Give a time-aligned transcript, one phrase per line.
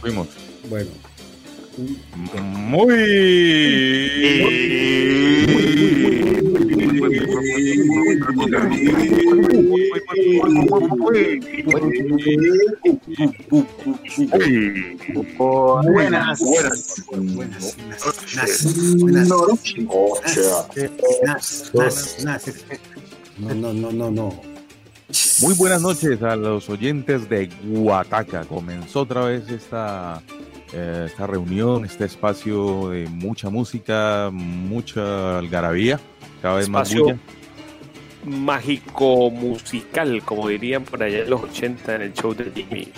[0.00, 0.28] Fuimos.
[0.68, 0.90] Bueno,
[15.82, 16.38] Buenas.
[16.40, 17.76] buenas, buenas,
[18.98, 19.34] buenas,
[21.24, 22.54] nas, nas, nas.
[23.38, 24.49] No, no, no, no, no.
[25.42, 28.44] Muy buenas noches a los oyentes de Guataca.
[28.44, 30.20] Comenzó otra vez esta,
[30.72, 35.98] eh, esta reunión, este espacio de mucha música, mucha algarabía,
[36.42, 37.18] cada vez más Espacio bulla.
[38.24, 42.92] mágico musical, como dirían por allá en los 80 en el show de Jimmy.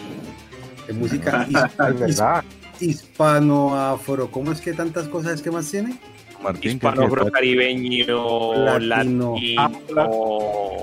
[0.88, 2.44] De música hispano, verdad.
[2.80, 5.96] hispano, afro, ¿cómo es que tantas cosas es que más tiene?
[6.42, 9.34] Martín, ¿qué- Hispano, qué- caribeño, Latino.
[9.36, 10.04] latino,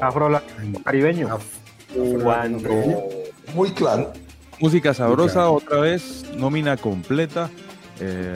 [0.02, 0.42] Afro
[0.84, 1.28] caribeño.
[1.30, 2.58] Af- cubano.
[3.54, 4.14] Muy claro.
[4.60, 5.54] música sabrosa, Claro.
[5.54, 7.50] otra vez, nómina completa.
[8.00, 8.36] Eh,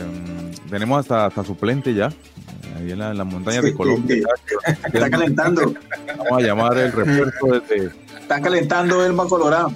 [0.70, 2.08] tenemos hasta, hasta suplente ya,
[2.78, 3.76] ahí en, la- en las montañas de Sí.
[3.78, 4.24] Colombia.
[4.92, 5.74] Está calentando.
[6.18, 9.72] Vamos a llamar el refuerzo desde Está calentando Elma Colorado.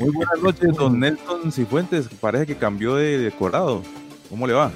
[0.00, 2.08] Muy buenas noches, don Nelson Cifuentes.
[2.20, 3.82] Parece que cambió de decorado.
[4.28, 4.72] ¿Cómo le va?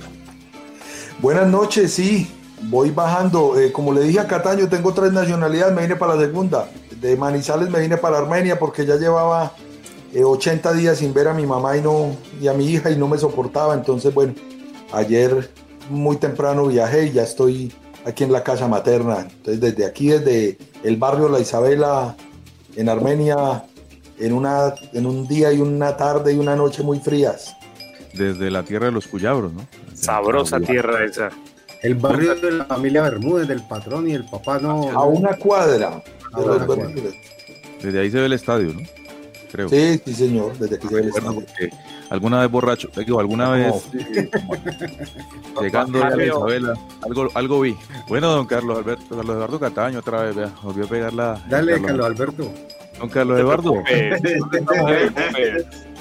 [1.21, 2.31] Buenas noches, sí.
[2.63, 3.59] Voy bajando.
[3.59, 5.75] Eh, como le dije a Cataño, tengo tres nacionalidades.
[5.75, 6.69] Me vine para la segunda.
[7.01, 9.53] De Manizales me vine para Armenia porque ya llevaba
[10.13, 12.97] eh, 80 días sin ver a mi mamá y, no, y a mi hija y
[12.97, 13.75] no me soportaba.
[13.75, 14.35] Entonces, bueno,
[14.93, 15.51] ayer
[15.91, 17.73] muy temprano viajé y ya estoy
[18.05, 19.27] aquí en la casa materna.
[19.29, 22.17] Entonces, desde aquí, desde el barrio La Isabela,
[22.77, 23.65] en Armenia,
[24.21, 27.57] en, una, en un día y una tarde y una noche muy frías.
[28.15, 29.67] Desde la tierra de los Cuyabros, ¿no?
[30.01, 31.31] Sabrosa tierra esa.
[31.83, 34.91] El barrio de la familia Bermúdez, del patrón y el papá no.
[34.91, 36.03] A una cuadra.
[36.33, 36.89] A una cuadra.
[37.83, 38.81] Desde ahí se ve el estadio, ¿no?
[39.53, 39.69] Creo.
[39.69, 41.35] Sí, sí, señor, desde aquí se ve el estadio.
[41.35, 41.71] porque
[42.11, 44.31] alguna vez borracho, digo, alguna vez eh,
[45.61, 46.23] llegando a.
[46.23, 47.77] Isabela, algo, algo vi.
[48.09, 51.43] Bueno, don Carlos Alberto, Carlos Eduardo Cataño otra vez, vea, volvió a pegar la.
[51.49, 52.53] Dale, Carlos Alberto.
[52.99, 53.75] Don Carlos Eduardo,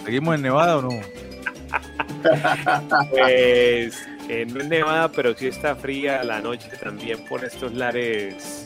[0.04, 0.90] ¿seguimos en Nevada o no?
[3.10, 3.96] Pues
[4.30, 8.66] eh, no es nevada, pero sí está fría la noche también por estos lares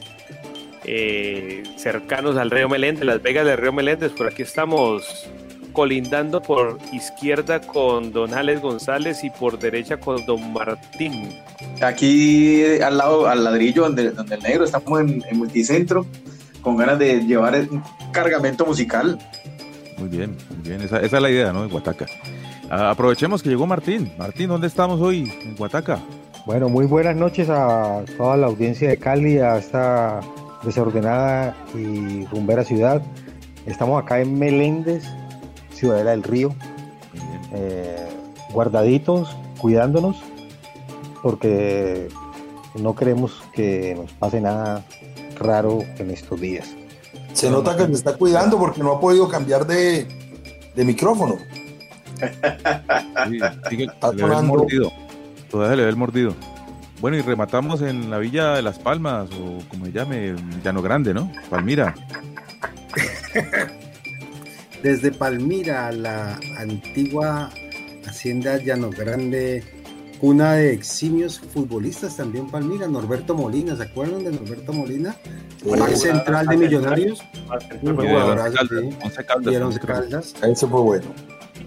[0.85, 4.11] eh, cercanos al río Meléndez, Las Vegas del río Meléndez.
[4.11, 5.27] Por aquí estamos
[5.73, 11.29] colindando por izquierda con Don Alex González y por derecha con Don Martín.
[11.81, 16.05] Aquí al lado, al ladrillo donde, donde el negro, estamos en, en multicentro,
[16.61, 19.17] con ganas de llevar un cargamento musical.
[19.97, 20.81] Muy bien, muy bien.
[20.81, 21.63] Esa, esa es la idea, ¿no?
[21.63, 22.05] En Guataca.
[22.73, 24.13] Aprovechemos que llegó Martín.
[24.17, 25.29] Martín, ¿dónde estamos hoy?
[25.43, 25.99] En Guataca.
[26.45, 30.21] Bueno, muy buenas noches a toda la audiencia de Cali, a esta
[30.63, 33.01] desordenada y rumbera ciudad.
[33.65, 35.03] Estamos acá en Meléndez,
[35.73, 36.55] Ciudadela del Río,
[37.51, 38.07] eh,
[38.53, 40.15] guardaditos, cuidándonos,
[41.21, 42.07] porque
[42.75, 44.85] no queremos que nos pase nada
[45.35, 46.69] raro en estos días.
[47.33, 50.07] Se nota que se está cuidando porque no ha podido cambiar de,
[50.73, 51.35] de micrófono.
[53.29, 53.39] Sí,
[53.69, 54.91] sigue- Está le ve el mordido.
[55.49, 56.35] Todavía le ve el mordido.
[56.99, 61.13] Bueno, y rematamos en la Villa de las Palmas, o como se llame, Llano Grande,
[61.13, 61.31] ¿no?
[61.49, 61.95] Palmira.
[64.83, 67.49] Desde Palmira, la antigua
[68.07, 69.63] hacienda Llano Grande,
[70.19, 75.15] cuna de eximios futbolistas también Palmira, Norberto Molina, ¿se acuerdan de Norberto Molina?
[75.95, 78.55] Central de Millonarios, Once Caldas,
[79.27, 79.95] Caldas, y el Once creo.
[79.95, 81.06] Caldas, Ese fue bueno.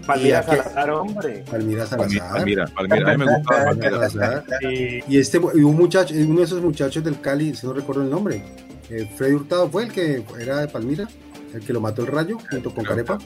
[0.05, 1.43] Palmira Salazar, hombre.
[1.49, 2.31] Palmira Salazar.
[2.31, 3.11] Palmira, Palmira.
[3.13, 4.09] A mí me gustaba Palmira.
[4.09, 4.43] Salazar.
[4.61, 8.03] Y Y este y un muchacho, uno de esos muchachos del Cali, si no recuerdo
[8.03, 8.43] el nombre,
[8.89, 11.07] eh, Freddy Hurtado fue el que era de Palmira,
[11.53, 13.17] el que lo mató el rayo junto con Carepa.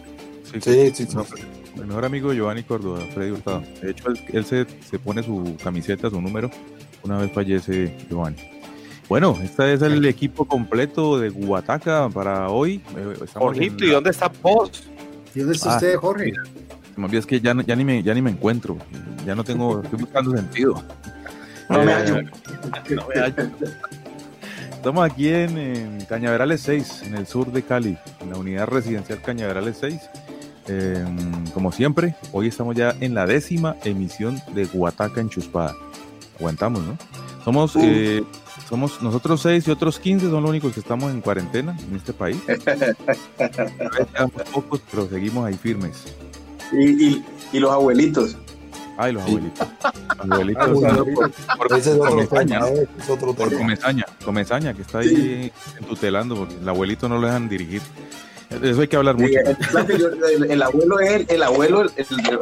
[0.51, 0.91] Sí, sí.
[0.93, 1.15] Sí, sí.
[1.15, 1.43] No, pues,
[1.75, 3.61] Mi mejor amigo Giovanni Córdoba, Freddy Hurtado.
[3.81, 6.49] De hecho, él, él se, se pone su camiseta, su número,
[7.03, 8.37] una vez fallece Giovanni.
[9.07, 12.81] Bueno, este es el equipo completo de Guataca para hoy.
[12.95, 14.83] Eh, Jorgito, ¿y dónde está vos?
[15.33, 16.33] ¿Y dónde está Ah, usted, Jorge?
[16.99, 18.77] Más bien es que ya, ya, ni me, ya ni me encuentro.
[19.25, 20.83] Ya no tengo, estoy buscando sentido.
[21.69, 22.21] No me Eh, hallo.
[22.89, 23.49] no me hallo.
[24.71, 29.21] Estamos aquí en, en, Cañaverales 6, en el sur de Cali, en la unidad residencial
[29.21, 30.09] Cañaverales 6.
[30.67, 31.05] Eh,
[31.53, 35.75] como siempre, hoy estamos ya en la décima emisión de Guataca en Chuspada.
[36.37, 36.97] Aguantamos, ¿no?
[37.43, 38.23] Somos, eh,
[38.67, 42.13] somos nosotros seis y otros 15 son los únicos que estamos en cuarentena en este
[42.13, 42.37] país.
[43.99, 46.05] Estamos pocos, pero seguimos ahí firmes.
[46.71, 48.37] Y, y, y los abuelitos.
[48.97, 49.67] Ay, los abuelitos.
[50.25, 50.67] Los abuelitos.
[51.15, 54.99] por, por, Ese es otro comezaña, tema, ese es otro por comezaña, comezaña, que está
[54.99, 57.81] ahí entutelando, porque el abuelito no lo dejan dirigir.
[58.61, 59.39] Eso hay que hablar Sí, mucho.
[59.87, 61.91] el, el- el abuelo es el, el abuelo, el,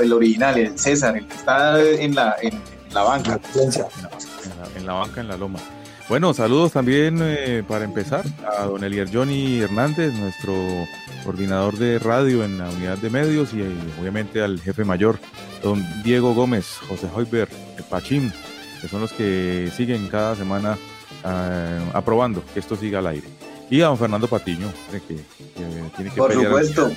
[0.02, 3.40] el original, el César, el que está en la, en, en la banca.
[3.54, 3.88] Violencia.
[3.98, 5.60] en la, en la banca, en la loma.
[6.09, 8.24] Bueno, saludos también eh, para empezar
[8.57, 10.54] a don Elier Johnny Hernández, nuestro
[11.25, 13.69] coordinador de radio en la unidad de medios y eh,
[14.00, 15.19] obviamente al jefe mayor,
[15.62, 17.50] don Diego Gómez, José Hoiber,
[17.89, 18.31] Pachín,
[18.81, 20.77] que son los que siguen cada semana
[21.25, 23.27] eh, aprobando que esto siga al aire.
[23.69, 25.21] Y a don Fernando Patiño, que, que
[25.98, 26.89] tiene que Por pelear supuesto.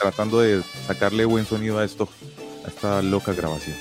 [0.00, 2.08] tratando de sacarle buen sonido a esto,
[2.64, 3.76] a esta loca grabación.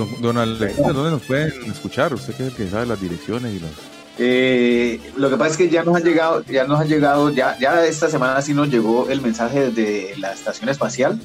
[0.00, 2.14] Don, don Alexander, ¿dónde nos pueden escuchar?
[2.14, 3.70] Usted que es el que sabe las direcciones y los...
[4.18, 7.58] Eh, lo que pasa es que ya nos han llegado, ya nos han llegado, ya,
[7.58, 11.20] ya esta semana sí nos llegó el mensaje desde la estación espacial,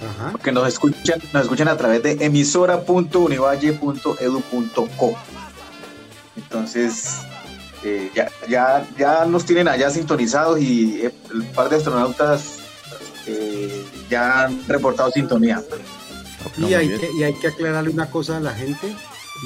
[0.00, 0.34] Ajá.
[0.42, 5.16] que nos escuchan, nos escuchan a través de emisora.univalle.edu.co.
[6.36, 7.20] Entonces,
[7.84, 12.58] eh, ya, ya, ya nos tienen allá sintonizados y eh, el par de astronautas
[13.26, 15.62] eh, ya han reportado sintonía.
[16.56, 18.94] No, Y hay, que, y hay que aclararle una cosa a la gente,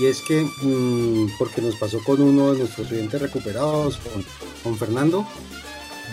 [0.01, 4.25] y es que, mm, porque nos pasó con uno de nuestros oyentes recuperados, con,
[4.63, 5.27] con Fernando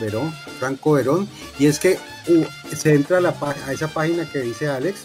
[0.02, 1.28] Verón, Franco Verón,
[1.60, 1.98] y es que
[2.30, 2.44] uh,
[2.76, 3.36] se entra a, la,
[3.66, 5.02] a esa página que dice Alex,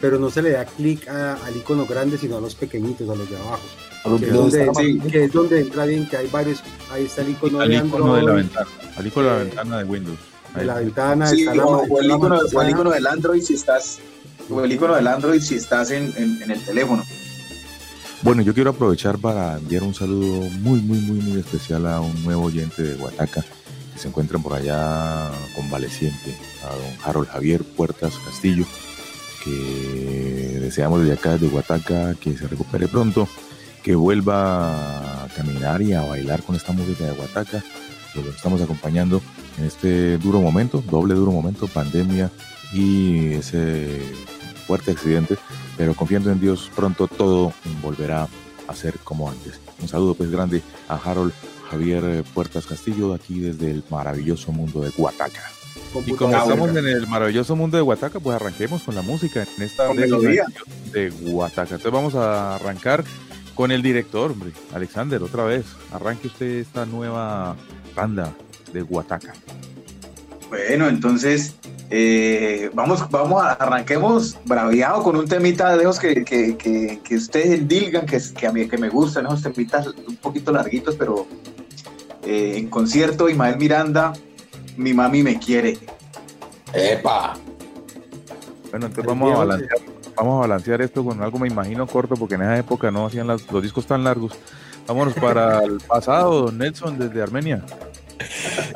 [0.00, 3.28] pero no se le da clic al icono grande, sino a los pequeñitos, a los
[3.30, 3.62] de abajo.
[4.04, 6.62] A los Que es, donde, sí, que es donde entra bien, que hay varios,
[6.92, 8.66] ahí está el icono Al de icono de la Android, ventana.
[8.96, 10.18] Al icono de la Eh, ventana de Windows.
[10.56, 13.42] de la ventana, Sí, está la- o, o el icono, o el icono del Android
[13.42, 13.98] si estás,
[14.50, 17.04] o el icono del Android si estás en, el teléfono.
[18.22, 22.22] Bueno, yo quiero aprovechar para enviar un saludo muy, muy, muy, muy especial a un
[22.22, 23.44] nuevo oyente de Huataca
[23.92, 28.64] que se encuentra por allá convaleciente, a don Harold Javier Puertas Castillo,
[29.44, 33.28] que deseamos desde acá, desde Huataca, que se recupere pronto,
[33.82, 37.62] que vuelva a caminar y a bailar con esta música de Huataca,
[38.12, 39.20] que lo estamos acompañando
[39.58, 42.30] en este duro momento, doble duro momento, pandemia
[42.72, 44.00] y ese
[44.66, 45.36] fuerte accidente
[45.76, 47.52] pero confiando en Dios, pronto todo
[47.82, 48.28] volverá
[48.68, 49.60] a ser como antes.
[49.80, 51.32] Un saludo pues grande a Harold
[51.70, 55.42] Javier Puertas Castillo, de aquí desde el maravilloso mundo de Guataca.
[56.06, 59.62] Y como estamos en el maravilloso mundo de Guataca, pues arranquemos con la música en
[59.62, 60.22] esta edición
[60.92, 61.74] de Guataca.
[61.74, 63.04] Entonces vamos a arrancar
[63.54, 65.64] con el director, hombre, Alexander, otra vez.
[65.92, 67.56] Arranque usted esta nueva
[67.94, 68.32] banda
[68.72, 69.34] de Guataca.
[70.48, 71.54] Bueno, entonces
[71.90, 77.66] eh, vamos, vamos arranquemos braviado con un temita de esos que, que, que, que ustedes
[77.68, 81.26] dilgan, que, que a mí que me gustan, esos temitas un poquito larguitos, pero
[82.24, 84.12] eh, en concierto, Ismael Miranda,
[84.76, 85.78] mi mami me quiere.
[86.72, 87.34] ¡Epa!
[88.70, 89.78] Bueno, entonces vamos a balancear,
[90.16, 93.26] vamos a balancear esto con algo, me imagino, corto, porque en esa época no hacían
[93.28, 94.32] las- los discos tan largos.
[94.86, 97.64] Vámonos para el pasado, don Nelson, desde Armenia.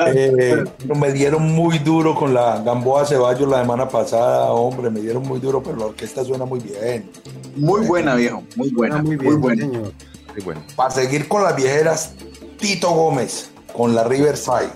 [0.06, 0.64] Eh,
[0.94, 5.41] me dieron muy duro con la Gamboa Ceballos la semana pasada, hombre, me dieron muy
[5.41, 7.10] duro, pero la orquesta suena muy bien.
[7.56, 9.63] Muy buena, viejo, muy buena, muy, muy bien, buena.
[9.63, 9.93] señor.
[10.34, 10.63] Sí, bueno.
[10.77, 12.15] Para seguir con las viejeras,
[12.58, 14.70] Tito Gómez con la Riverside.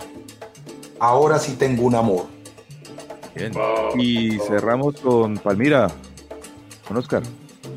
[0.98, 2.26] Ahora sí tengo un amor.
[3.34, 3.52] Bien.
[3.96, 5.88] Y cerramos con Palmira,
[6.86, 7.22] con Oscar.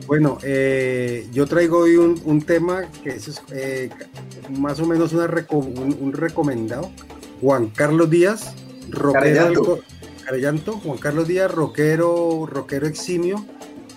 [0.07, 3.89] Bueno, eh, yo traigo hoy un, un tema que es eh,
[4.49, 6.89] más o menos una reco- un, un recomendado.
[7.41, 8.53] Juan Carlos Díaz,
[8.89, 9.81] rockero,
[10.25, 10.73] Carellanto.
[10.79, 13.45] Juan Carlos Díaz, rockero, rockero eximio,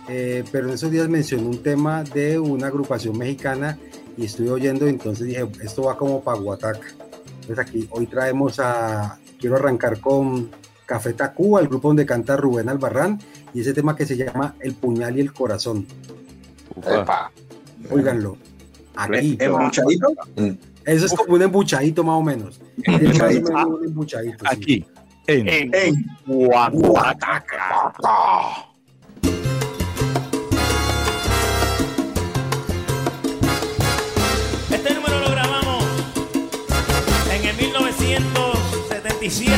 [0.09, 3.79] eh, pero en esos días mencionó un tema de una agrupación mexicana
[4.17, 6.89] y estuve oyendo, entonces dije, esto va como para Guataca.
[7.43, 10.51] Entonces aquí, hoy traemos a, quiero arrancar con
[10.85, 13.21] Café Tacuba, el grupo donde canta Rubén Albarrán,
[13.55, 15.87] y ese tema que se llama El puñal y el corazón.
[16.77, 17.31] Ufa.
[18.99, 19.37] Aquí.
[19.41, 20.09] Embuchadito,
[20.85, 22.61] Eso es como un embuchadito más o menos.
[22.83, 24.39] Es más o menos un embuchadito.
[24.39, 24.45] sí.
[24.51, 24.85] Aquí,
[25.27, 27.93] en, En en Guataca.
[34.71, 35.85] Este número lo grabamos
[37.35, 39.53] en el 1977,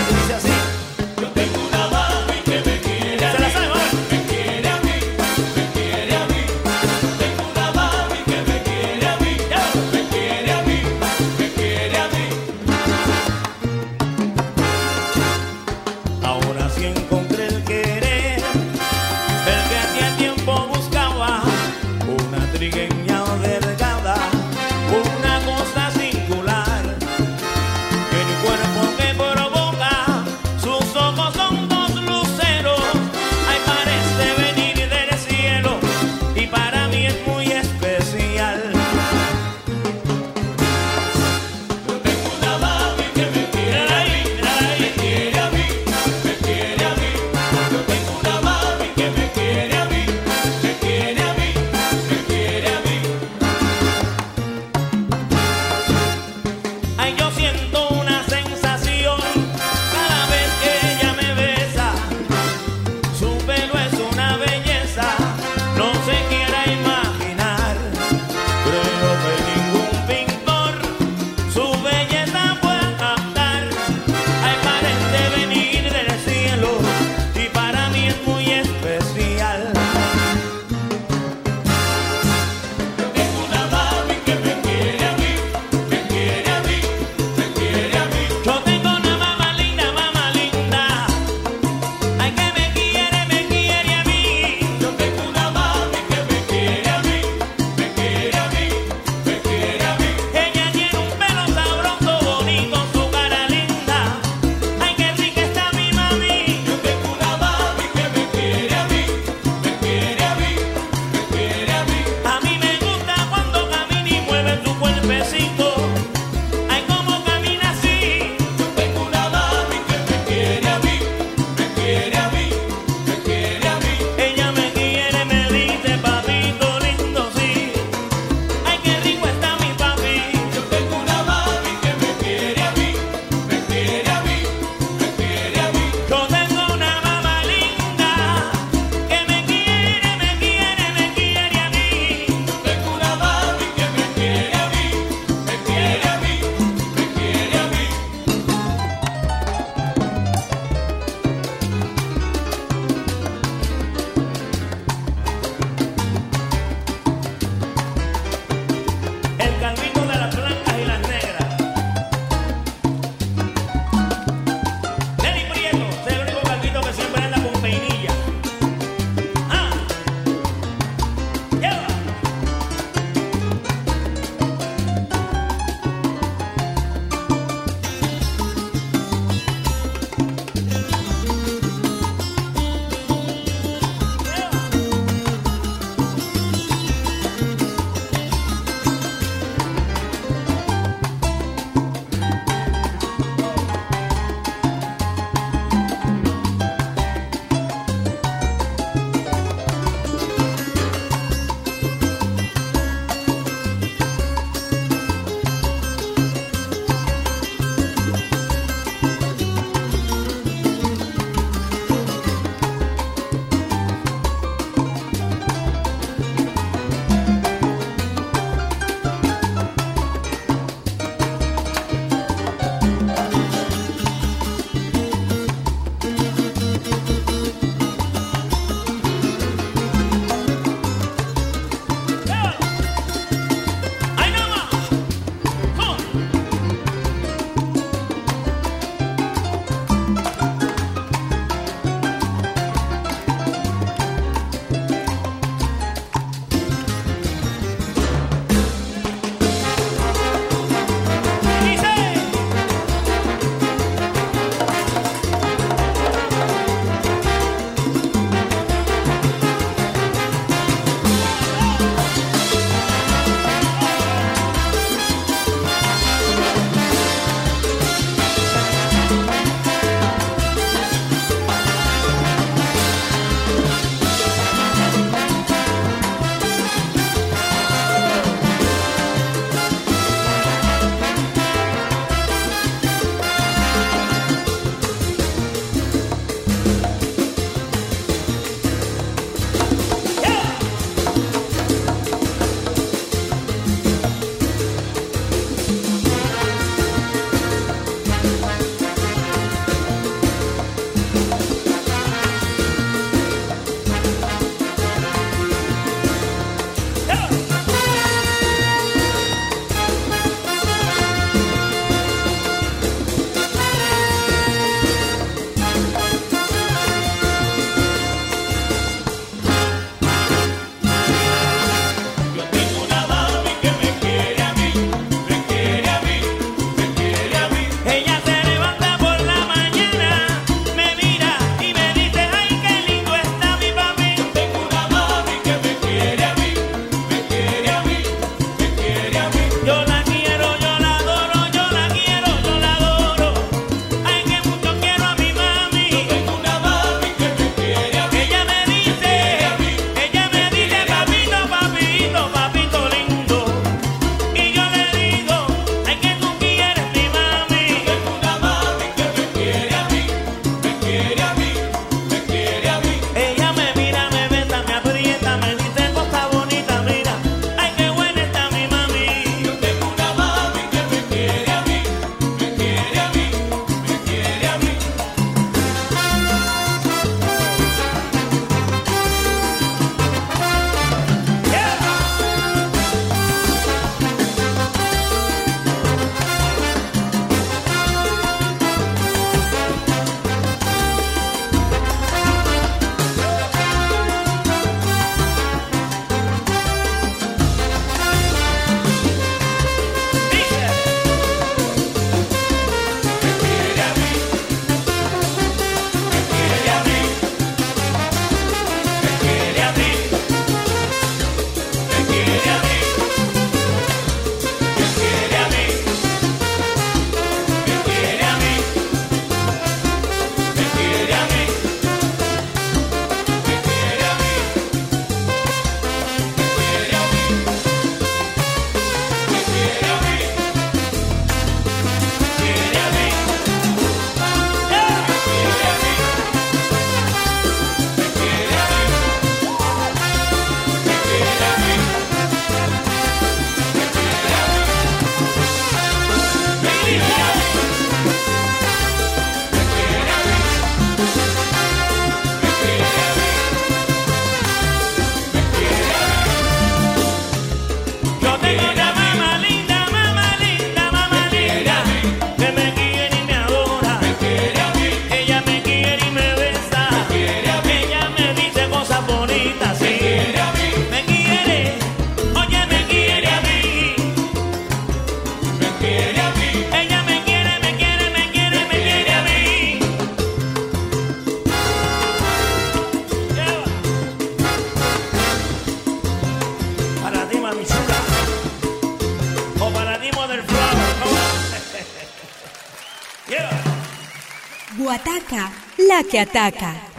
[496.10, 496.89] que ataca.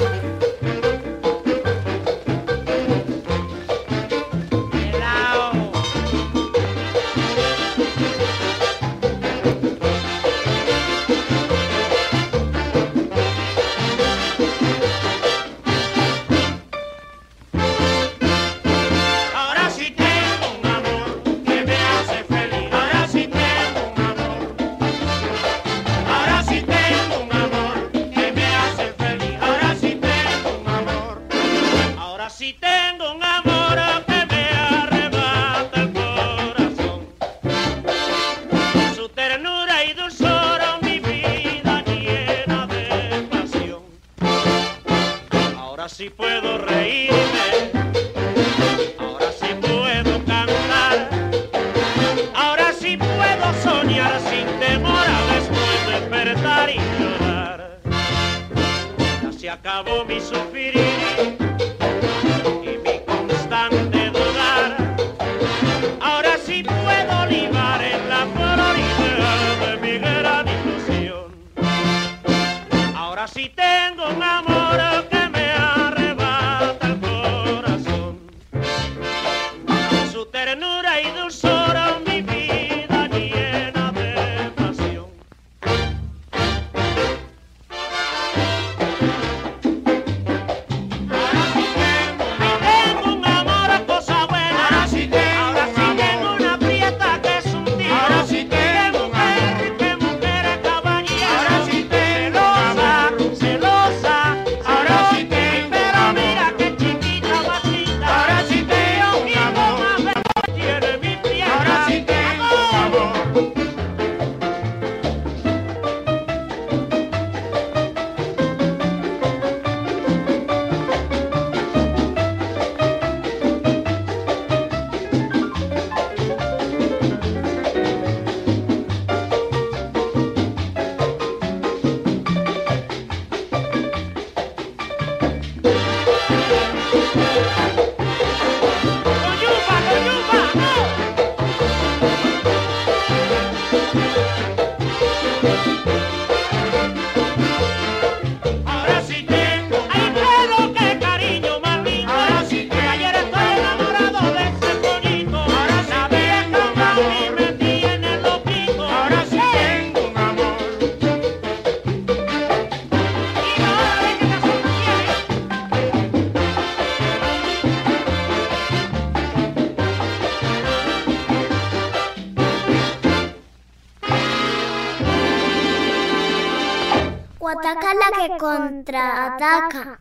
[178.52, 180.01] Contraataca.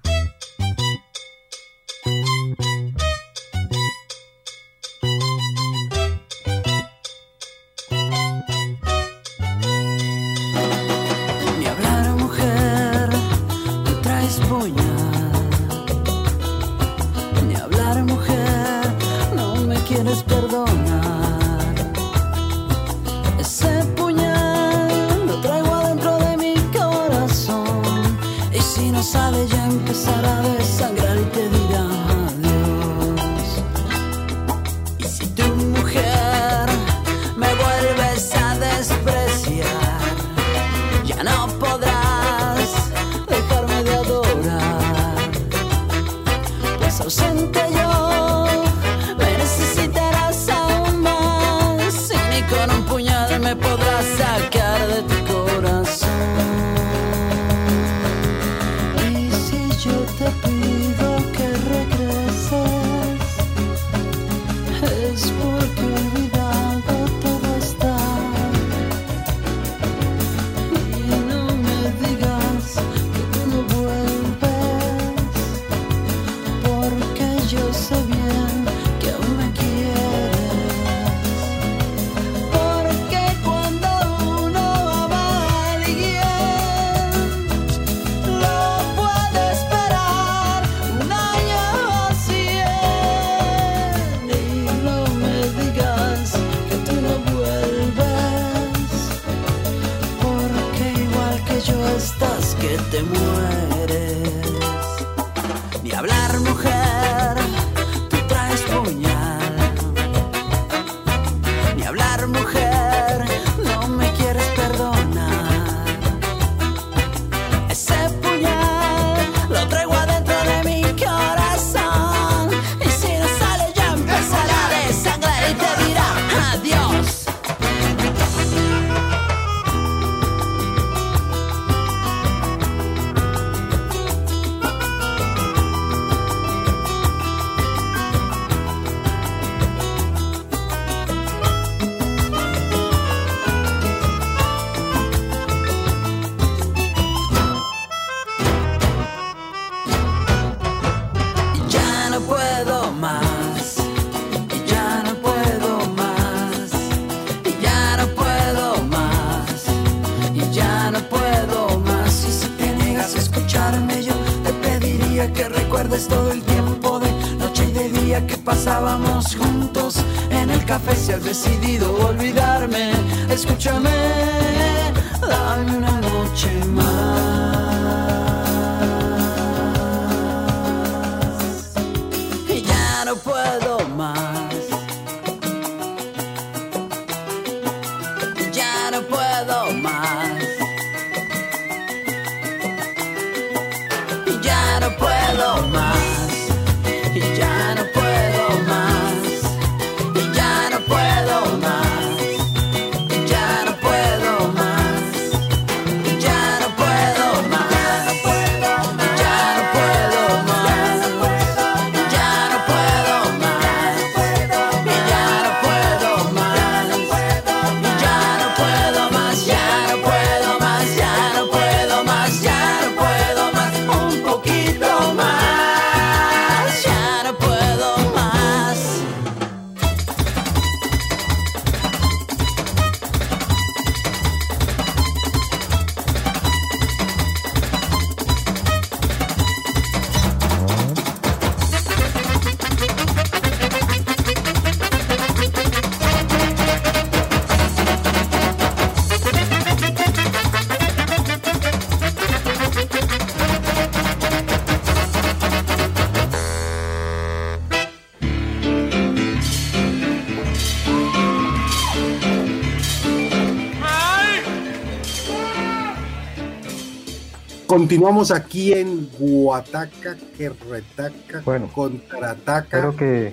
[267.71, 271.71] Continuamos aquí en Guataca, que retaca, Bueno.
[271.73, 273.33] contraataca Espero que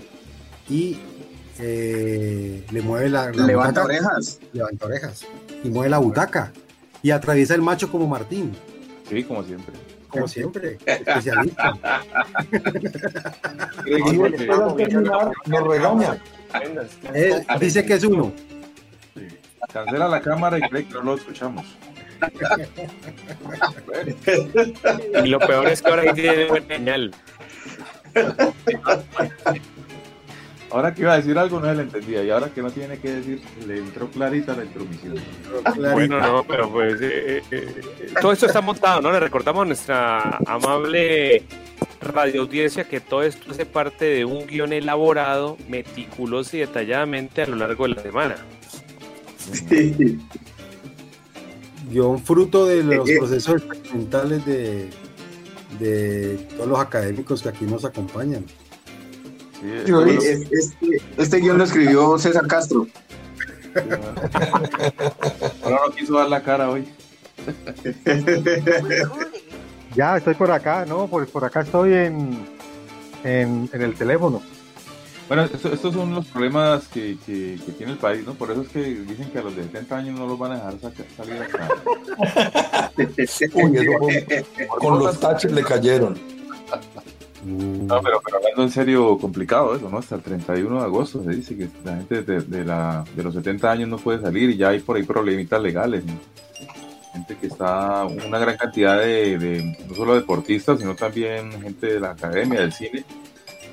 [0.69, 1.00] y
[1.58, 4.39] eh, le mueve la, la Levanta butaca, orejas.
[4.54, 5.26] levanta orejas
[5.63, 6.52] y mueve la butaca
[7.02, 8.52] y atraviesa el macho como Martín,
[9.10, 9.73] Sí, como siempre.
[10.08, 11.73] como siempre, especialista.
[15.47, 16.17] Nos regaña.
[17.13, 18.32] Eh, dice que es uno.
[19.15, 19.28] Sí.
[19.73, 21.65] Cancela la cámara y cree que no lo escuchamos.
[25.24, 27.12] Y lo peor es que ahora sí tiene buena señal.
[30.70, 33.00] Ahora que iba a decir algo no se le entendía y ahora que no tiene
[33.00, 35.16] que decir le entró clarita la intromisión.
[35.94, 39.12] Bueno, no, pero pues eh, eh, eh, todo esto está montado, ¿no?
[39.12, 41.44] Le recordamos a nuestra amable
[42.02, 47.48] radio audiencia que todo esto hace parte de un guion elaborado meticuloso y detalladamente a
[47.48, 48.36] lo largo de la semana.
[51.89, 53.17] Guión fruto de los Eh, eh.
[53.19, 54.89] procesos experimentales de,
[55.80, 58.45] de todos los académicos que aquí nos acompañan.
[59.62, 59.89] Sí, es-
[60.52, 62.88] Este, este guion lo escribió César Castro.
[65.63, 66.88] Ahora no quiso dar la cara hoy.
[69.95, 72.45] ya estoy por acá, no, por, por acá estoy en,
[73.23, 74.41] en, en el teléfono.
[75.28, 78.34] Bueno, esto- estos son los problemas que, que- que tiene el país, ¿no?
[78.34, 80.56] Por eso es que dicen que a los de 70 años no los van a
[80.56, 81.36] dejar saca- salir
[83.18, 84.46] eso fue-
[84.80, 86.18] con los taches le cayeron.
[87.46, 90.00] No, pero, pero hablando en serio, complicado eso, ¿no?
[90.00, 93.34] Hasta el 31 de agosto se dice que la gente de, de la, de los
[93.36, 96.04] 70 años no puede salir y ya hay por ahí problemitas legales.
[96.06, 96.13] ¿no?
[97.13, 102.00] Gente que está, una gran cantidad de, de- no solo deportistas, sino también gente de
[102.00, 103.06] la academia, del cine,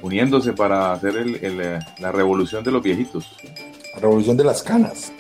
[0.04, 3.34] uniéndose para hacer el- el, eh, la revolución de los viejitos,
[4.00, 5.12] Revolución de las canas.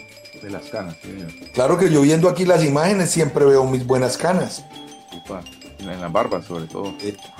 [0.42, 0.94] de las canas.
[1.02, 1.30] sí, señor.
[1.54, 4.62] Claro que yo viendo aquí las imágenes siempre veo mis buenas canas.
[5.16, 5.40] Upa,
[5.78, 6.92] en la- en las barbas sobre todo.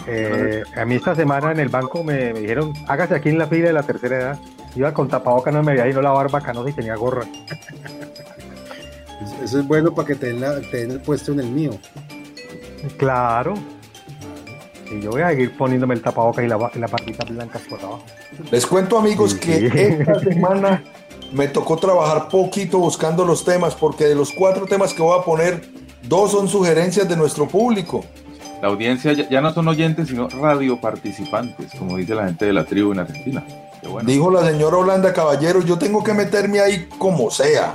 [0.07, 3.47] Eh, a mí esta semana en el banco me, me dijeron, hágase aquí en la
[3.47, 4.39] fila de la tercera edad.
[4.75, 7.25] Iba con tapabocas, no me veía y no la barba canosa y tenía gorra.
[9.23, 11.47] Eso- Eso es bueno para que te den, la- te den el puesto en el
[11.51, 11.73] mío.
[12.97, 13.55] Claro.
[14.91, 17.81] Y yo voy a seguir poniéndome el tapabocas y la, y la barbita blanca por
[17.81, 18.05] abajo.
[18.51, 19.77] Les cuento amigos Sí, que sí.
[19.77, 20.83] esta semana
[21.33, 25.23] me tocó trabajar poquito buscando los temas porque de los cuatro temas que voy a
[25.23, 25.63] poner,
[26.03, 28.05] dos son sugerencias de nuestro público.
[28.63, 32.53] La audiencia ya, ya no son oyentes, sino radio participantes, como dice la gente de
[32.53, 33.45] la tribu en Argentina.
[33.91, 34.09] Bueno.
[34.09, 37.75] Dijo la señora Holanda Caballero, yo tengo que meterme ahí como sea.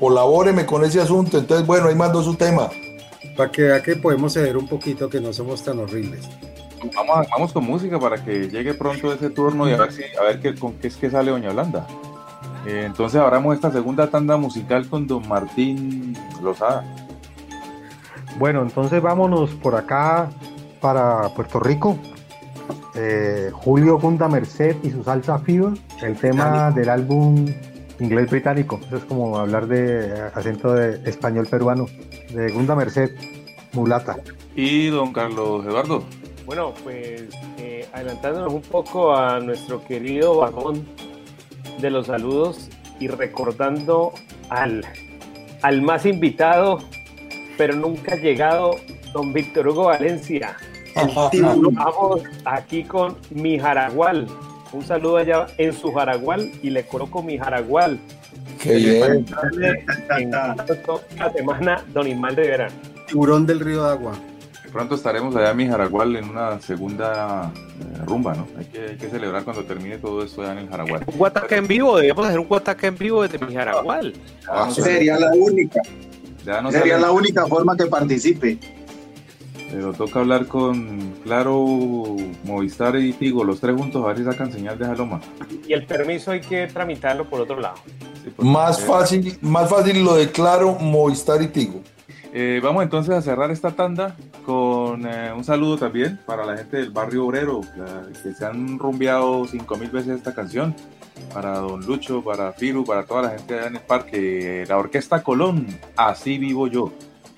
[0.00, 1.38] Colabóreme con ese asunto.
[1.38, 2.68] Entonces, bueno, ahí mando su tema.
[3.38, 6.28] Para que vea que podemos ceder un poquito, que no somos tan horribles.
[6.94, 10.02] Vamos, a- vamos con música para que llegue pronto ese turno y a ver, si,
[10.20, 11.86] a ver qué, con qué es que sale Doña Holanda.
[12.66, 16.84] Eh, entonces abramos esta segunda tanda musical con Don Martín Lozada.
[18.38, 20.28] Bueno, entonces vámonos por acá
[20.80, 21.96] para Puerto Rico.
[22.94, 25.72] Eh, Julio Gunda Merced y su salsa Fever,
[26.02, 27.46] el tema del álbum
[28.00, 28.80] inglés británico.
[28.86, 31.86] Eso es como hablar de acento de español peruano,
[32.30, 33.10] de Gunda Merced,
[33.72, 34.16] mulata.
[34.54, 36.02] Y Don Carlos Eduardo.
[36.46, 37.24] Bueno, pues
[37.58, 40.86] eh, adelantándonos un poco a nuestro querido vagón
[41.80, 44.12] de los saludos y recordando
[44.48, 44.84] al,
[45.62, 46.78] al más invitado,
[47.56, 48.76] pero nunca llegado,
[49.12, 50.56] don Víctor Hugo Valencia.
[50.94, 54.26] Vamos aquí con mi Jaragual.
[54.72, 57.98] Un saludo allá en su Jaragual y le coloco mi Jaragual.
[58.62, 59.24] Qué bien.
[60.18, 62.68] En la semana, don Ismael Rivera.
[63.06, 64.12] Tiburón del río de agua.
[64.72, 68.46] Pronto estaremos allá en mi Jaragual en una segunda eh, rumba, ¿no?
[68.58, 71.04] Hay que, hay que celebrar cuando termine todo esto allá en el Jaragual.
[71.06, 74.12] Un Guataca en vivo, debemos hacer un Guataca en vivo desde mi Jaragual.
[74.46, 75.80] Ah, Sería la única.
[76.44, 78.58] ya no Sería sale- la única forma que participe.
[79.70, 81.56] Pero toca hablar con Claro,
[82.44, 85.20] Movistar y Tigo, los tres juntos, a ver si sacan señal de Jaloma.
[85.66, 87.76] Y el permiso hay que tramitarlo por otro lado.
[88.24, 91.80] Sí, Más fácil, más fácil lo de Claro, Movistar y Tigo.
[92.32, 96.78] eh, vamos entonces a cerrar esta tanda con eh, un saludo también para la gente
[96.78, 100.74] del barrio obrero, la- que se han rumbeado cinco mil veces esta canción.
[101.34, 104.64] Para Don Lucho, para Firu, para toda la gente allá en el parque.
[104.68, 106.92] La Orquesta Colón, así vivo yo,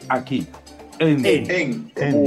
[0.08, 0.46] aquí.
[1.00, 1.24] En,
[1.96, 2.22] En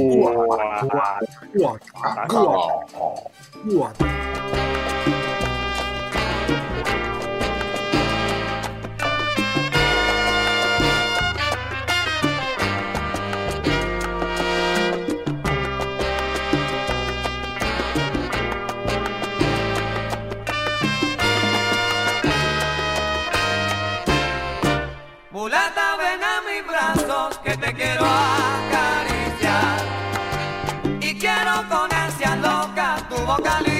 [25.30, 28.43] Mulata, ven a mis brazos que te quiero
[33.36, 33.73] loca tu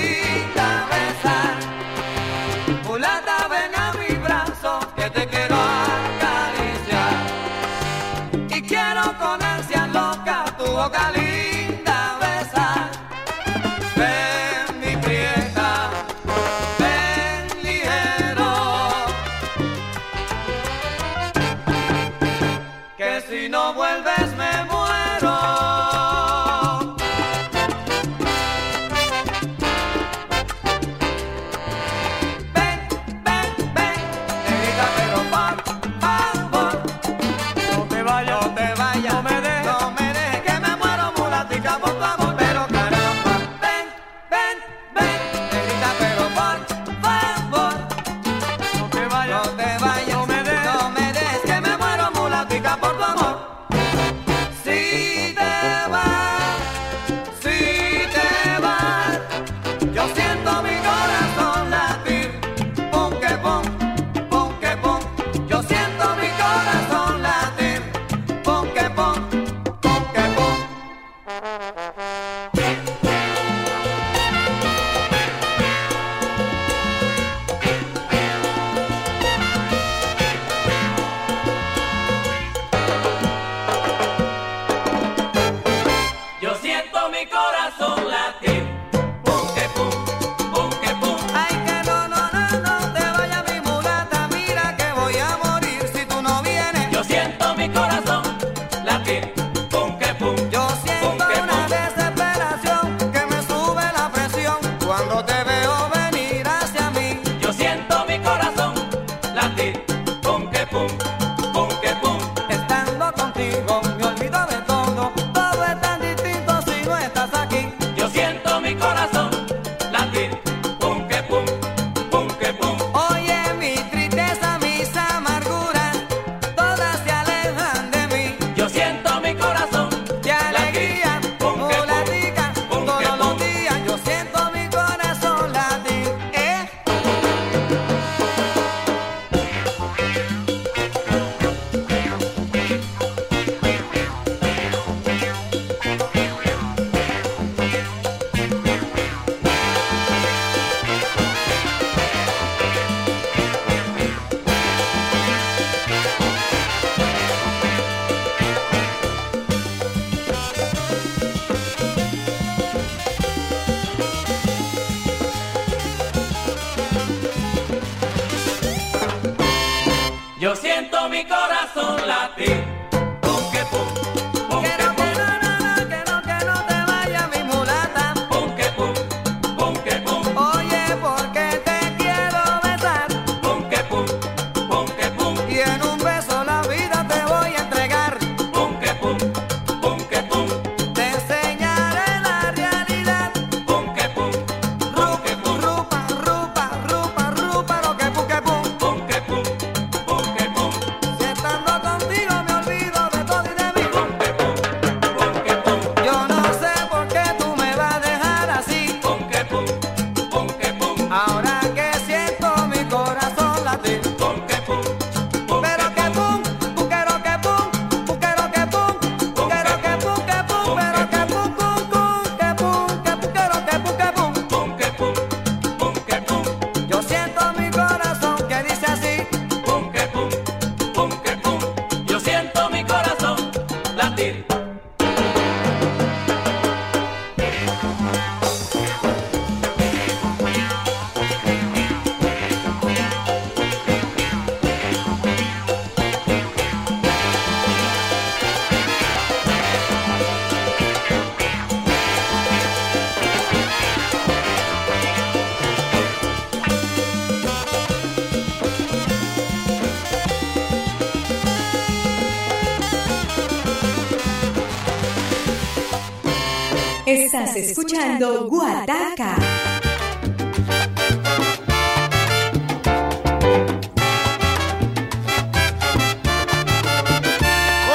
[267.45, 269.37] Estás escuchando Guataca.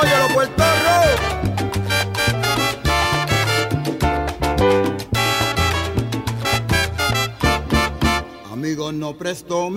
[0.01, 1.29] Óyalo, Puerto Rico.
[8.53, 9.71] Amigos, no presto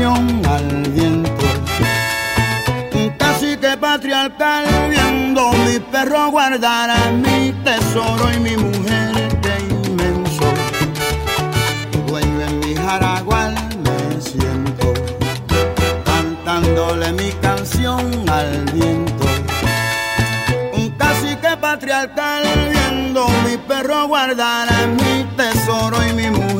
[0.00, 1.30] canción al viento.
[2.94, 10.44] Un cacique patriarcal viendo mi perro guardar mi tesoro y mi mujer de inmenso.
[12.06, 14.94] Dueño en mi jaragual me siento,
[16.04, 19.26] cantándole mi canción al viento.
[20.72, 26.59] Un cacique patriarcal viendo mi perro guardar a mi tesoro y mi mujer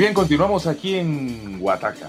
[0.00, 2.08] bien, continuamos aquí en Huataca,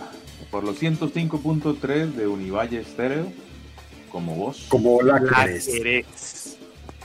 [0.49, 3.25] por los 105.3 de Univalle Estéreo,
[4.11, 5.69] como vos, Como la querés.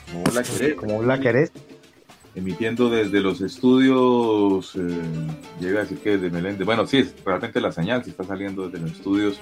[0.07, 1.51] como vos la querés, Como la querés.
[2.37, 5.01] emitiendo desde los estudios, eh,
[5.61, 8.69] llega a decir que desde Meléndez, bueno, sí, es realmente la señal, si está saliendo
[8.69, 9.41] desde los estudios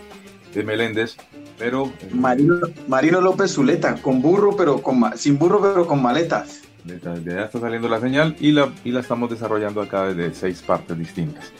[0.55, 1.17] de Meléndez,
[1.59, 2.57] pero eh, Marino,
[2.89, 6.61] Marino López Zuleta, con burro, pero con ma- sin burro, pero con maletas.
[6.85, 10.63] Desde allá está saliendo la señal y la, y la estamos desarrollando acá desde seis
[10.63, 11.51] partes distintas.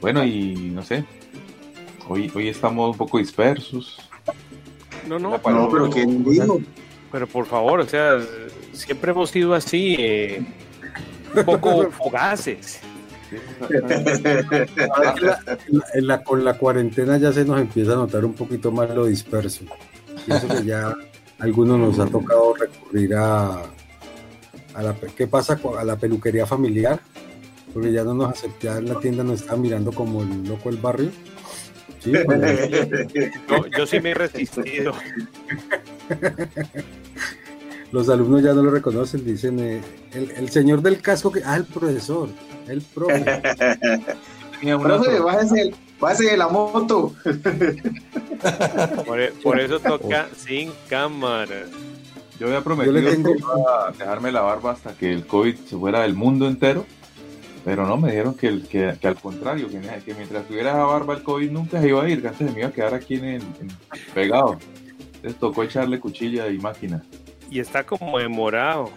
[0.00, 1.04] Bueno, y no sé,
[2.08, 3.98] hoy, hoy estamos un poco dispersos.
[5.08, 6.60] No, no, No, pero ¿quién dijo?
[7.10, 8.18] Pero por favor, o sea,
[8.72, 10.46] siempre hemos sido así, eh,
[11.34, 12.80] un poco fugaces.
[15.94, 19.06] En la- con la cuarentena ya se nos empieza a notar un poquito más lo
[19.06, 19.64] disperso.
[20.26, 20.94] Pienso que ya
[21.38, 23.62] algunos nos ha tocado recurrir a,
[24.78, 27.00] a la, pe- ¿qué pasa a la peluquería familiar?
[27.74, 30.78] Porque ya no nos aceptaban en la tienda, nos estaban mirando como el loco del
[30.80, 31.10] barrio.
[32.02, 32.12] Sí,
[33.48, 34.92] Yo, yo sí me he resistido.
[37.92, 39.80] los alumnos ya no lo reconocen, dicen eh,
[40.12, 42.28] el, el señor del casco que ah el profesor,
[42.68, 43.24] el profe.
[44.62, 47.14] Una Profe, sor- bájese, bájese de la moto.
[49.06, 51.64] Por, por eso toca sin cámara.
[52.38, 55.26] Yo había prometido Yo le tengo- que iba a dejarme la barba hasta que el
[55.26, 56.84] COVID se fuera del mundo entero,
[57.64, 60.84] Pero no, me dijeron que, el- que, que al contrario, que, que mientras tuviera esa
[60.84, 62.94] barba el COVID nunca se iba a ir, que antes se me iba a quedar
[62.94, 63.68] aquí en, el- en-
[64.14, 64.56] pegado.
[65.16, 67.02] Entonces tocó echarle cuchilla y máquina.
[67.50, 68.88] Y está como demorado.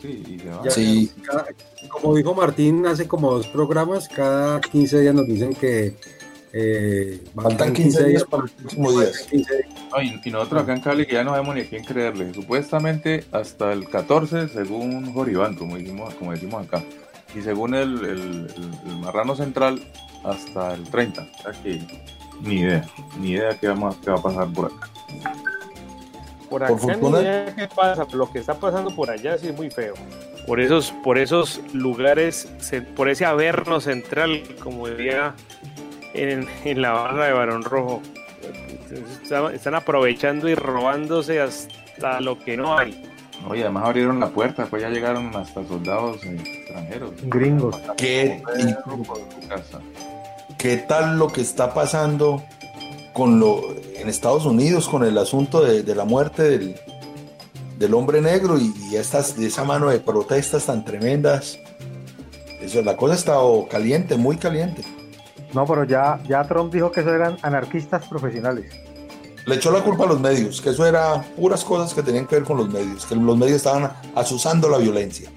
[0.00, 0.62] Sí, y se va.
[0.64, 1.10] Ya, Sí.
[1.24, 1.46] cada-
[1.88, 5.96] como dijo Martín hace como dos programas, cada 15 días nos dicen que
[6.52, 9.10] eh, Faltan 15 días para el próximo día.
[9.30, 9.68] 15 días.
[9.92, 12.32] No, y, nosotros acá en Cali que ya no sabemos ni a quién creerle.
[12.34, 16.82] Supuestamente hasta el 14, según Joribán, como decimos, como decimos acá.
[17.36, 19.80] Y según el, el- el- el marrano central,
[20.24, 21.22] hasta el 30.
[21.22, 21.80] O sea que
[22.42, 22.84] ni idea,
[23.20, 24.88] ni idea qué, vamos, qué va a pasar por acá.
[26.48, 29.38] Por Por acá fortuna- ni idea qué pasa, pero lo que está pasando por allá
[29.38, 29.94] sí es muy feo.
[30.46, 32.48] Por esos, por esos lugares,
[32.96, 35.34] por ese averno central, como diría
[36.14, 38.02] en, en la barra de Barón Rojo.
[39.22, 43.06] Están, están aprovechando y robándose hasta lo que no hay.
[43.48, 47.12] Oye, además abrieron la puerta, pues ya llegaron hasta soldados extranjeros.
[47.22, 47.76] Gringos.
[47.96, 48.42] ¿Qué,
[50.58, 52.42] qué tal lo que está pasando
[53.14, 53.62] con lo
[53.94, 56.74] en Estados Unidos con el asunto de, de la muerte del,
[57.78, 61.58] del hombre negro y, y estas, y esa mano de protestas tan tremendas?
[62.60, 64.82] Eso, la cosa está oh, caliente, muy caliente.
[65.54, 68.72] No, pero ya, ya Trump dijo que eso eran anarquistas profesionales.
[69.46, 72.36] Le echó la culpa a los medios, que eso era puras cosas que tenían que
[72.36, 75.30] ver con los medios, que los medios estaban asusando la violencia.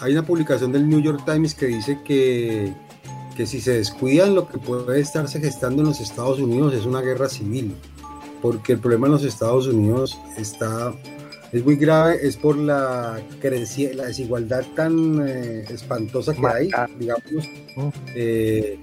[0.00, 2.72] Hay una publicación del New York Times que dice que,
[3.36, 7.02] que si se descuidan lo que puede estarse gestando en los Estados Unidos es una
[7.02, 7.76] guerra civil,
[8.40, 10.92] porque el problema en los Estados Unidos está
[11.52, 17.24] es muy grave, es por la creci- la desigualdad tan eh, espantosa que hay, digamos,
[18.14, 18.78] eh,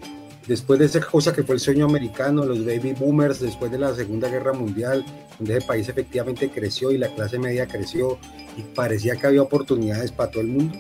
[0.47, 3.93] después de esa cosa que fue el sueño americano, los baby boomers, después de la
[3.93, 5.05] Segunda Guerra Mundial,
[5.37, 8.17] donde ese país efectivamente creció y la clase media creció
[8.57, 10.77] y parecía que había oportunidades para todo el mundo.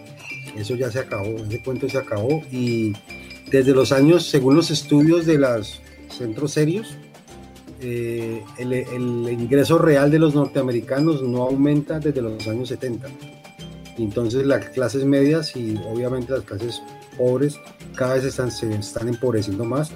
[0.55, 2.93] Eso ya se acabó, ese cuento se acabó y
[3.51, 6.97] desde los años, según los estudios de los centros serios,
[7.79, 8.73] eh, el,
[9.31, 13.07] ingreso real de los norteamericanos no aumenta desde los años 70.
[13.97, 16.81] Y entonces las clases medias y obviamente las clases
[17.17, 17.59] pobres
[17.95, 19.91] cada vez están, se están empobreciendo más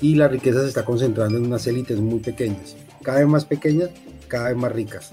[0.00, 3.90] y la riqueza se está concentrando en unas élites muy pequeñas, cada vez más pequeñas,
[4.28, 5.12] cada vez más ricas.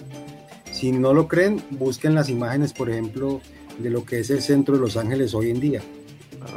[0.72, 3.42] Si no lo creen, busquen las imágenes, por ejemplo,
[3.78, 5.82] de lo que es el centro de Los Ángeles hoy en día.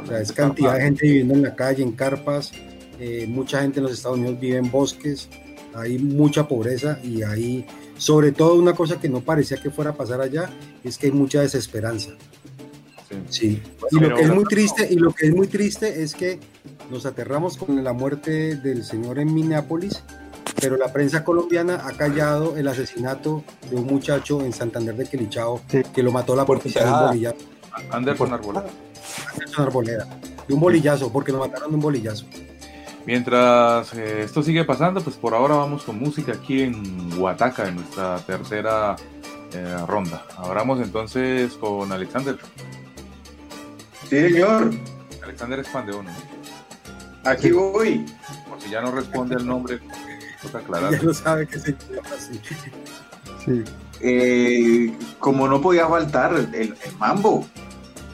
[0.03, 2.51] O sea, es cantidad de gente viviendo en la calle, en carpas,
[2.99, 5.29] eh, mucha gente en los Estados Unidos vive en bosques,
[5.73, 7.65] hay mucha pobreza y hay,
[7.97, 10.49] sobre todo una cosa que no parecía que fuera a pasar allá,
[10.83, 12.11] es que hay mucha desesperanza.
[13.29, 13.61] Sí.
[13.91, 16.39] Y lo que es muy triste, y lo que es muy triste es que
[16.89, 20.03] nos aterramos con la muerte del señor en Minneapolis,
[20.59, 25.61] pero la prensa colombiana ha callado el asesinato de un muchacho en Santander de Quilichao
[25.93, 27.37] que lo mató la policía de un bolillazo.
[27.91, 28.69] Anderson Arbolada.
[29.33, 30.07] Anderson Arboleda.
[30.47, 32.25] De un bolillazo, porque lo mataron de un bolillazo.
[33.05, 37.75] Mientras eh, esto sigue pasando, pues por ahora vamos con música aquí en Huataca, en
[37.75, 38.95] nuestra tercera
[39.53, 40.25] eh, ronda.
[40.37, 42.37] Abramos entonces con Alexander.
[44.09, 44.71] Sí, señor.
[45.23, 46.09] Alexander es fan de uno.
[47.23, 48.05] Aquí voy.
[48.47, 49.79] Por si ya no responde el nombre,
[50.41, 50.91] toca aclarar.
[50.91, 52.39] Ya no sabe que se llama así.
[53.43, 53.63] Sí.
[54.01, 57.47] Eh, como no podía faltar, el, el mambo.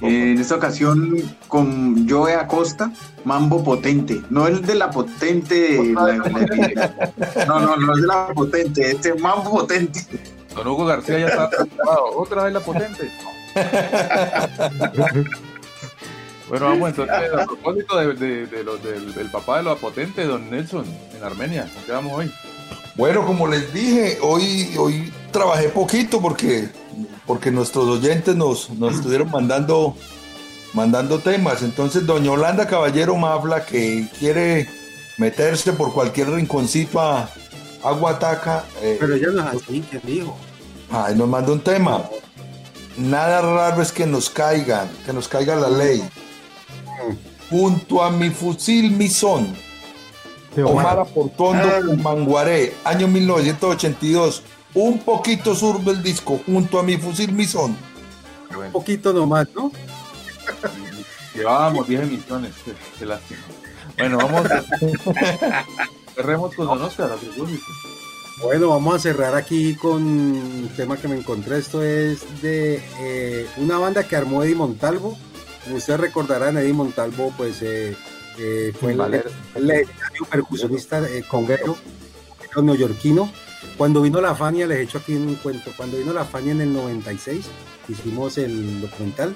[0.01, 1.15] Eh, en esta ocasión
[1.47, 2.91] con Joe Acosta,
[3.25, 4.21] mambo potente.
[4.29, 5.93] No el de la potente.
[5.93, 9.99] la- la- no, no, no es de la potente, este mambo potente.
[10.55, 12.05] Don Hugo García ya está preocupado.
[12.17, 13.11] Otra vez la potente.
[16.51, 20.25] Bueno, vamos entonces a propósito de, de- de lo- del, del papá de la potente,
[20.25, 20.85] don Nelson,
[21.17, 21.69] en Armenia.
[21.73, 22.31] ¿Con qué vamos hoy?
[22.95, 26.67] Bueno, como les dije, hoy, hoy trabajé poquito porque,
[27.25, 29.95] porque nuestros oyentes nos, nos estuvieron mandando,
[30.73, 31.61] mandando temas.
[31.61, 34.67] Entonces, doña Holanda Caballero Mafla, que quiere
[35.17, 37.29] meterse por cualquier rinconcito a,
[37.81, 40.37] a Guataca, eh, Pero ella no es así, ¿quién dijo?
[40.91, 42.03] ay, nos manda un tema.
[42.97, 46.03] Nada raro es que nos caigan, que nos caiga la ley.
[47.49, 49.53] Junto a mi fusil Misón,
[50.55, 50.99] De Omar Omar.
[50.99, 54.43] Aportondo Manguaré, año 1982.
[54.73, 57.75] Un poquito zurdo el disco, junto a mi fusil Misón.
[58.55, 59.71] Un poquito nomás, ¿no?
[61.35, 62.53] Llevábamos 10 emisiones.
[62.63, 63.41] Qué, qué lástima.
[63.97, 64.47] Bueno, vamos.
[66.15, 67.17] Cerremos con Don Oscar, a.
[68.43, 71.57] Bueno, vamos a cerrar aquí con un tema que me encontré.
[71.57, 75.17] Esto es de eh, una banda que armó Eddie Montalvo.
[75.63, 77.95] Como ustedes recordarán, Eddie Montalvo pues eh,
[78.39, 79.29] eh, fue el, Valero.
[79.55, 81.77] el legendario percusionista eh, conguero
[82.61, 83.31] neoyorquino.
[83.77, 86.61] Cuando vino la Fania, les he hecho aquí un cuento, cuando vino la Fania en
[86.61, 87.45] el 96,
[87.87, 89.35] hicimos el documental,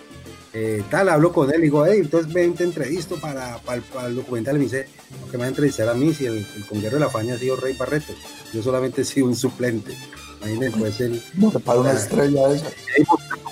[0.52, 4.08] eh, tal, hablo con él, digo, hey, entonces ven, te entrevisto para, para, el- para
[4.08, 4.56] el documental.
[4.56, 4.88] Y me dice,
[5.22, 7.36] ¿por qué me va a entrevistar a mí si el, el conguero de la faña
[7.36, 8.14] ha sido Rey Barreto?
[8.54, 9.96] Yo solamente he sido un suplente.
[10.42, 11.22] Imagínense, pues el.
[11.64, 12.68] Para una estrella esa.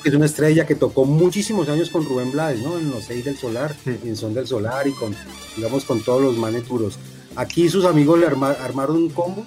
[0.04, 2.78] Que es una estrella que tocó muchísimos años con Rubén Blades, ¿no?
[2.78, 5.16] En los seis del Solar, en Son del Solar y con,
[5.56, 7.00] digamos, con todos los manes duros.
[7.36, 9.46] Aquí sus amigos le arma- armaron un combo.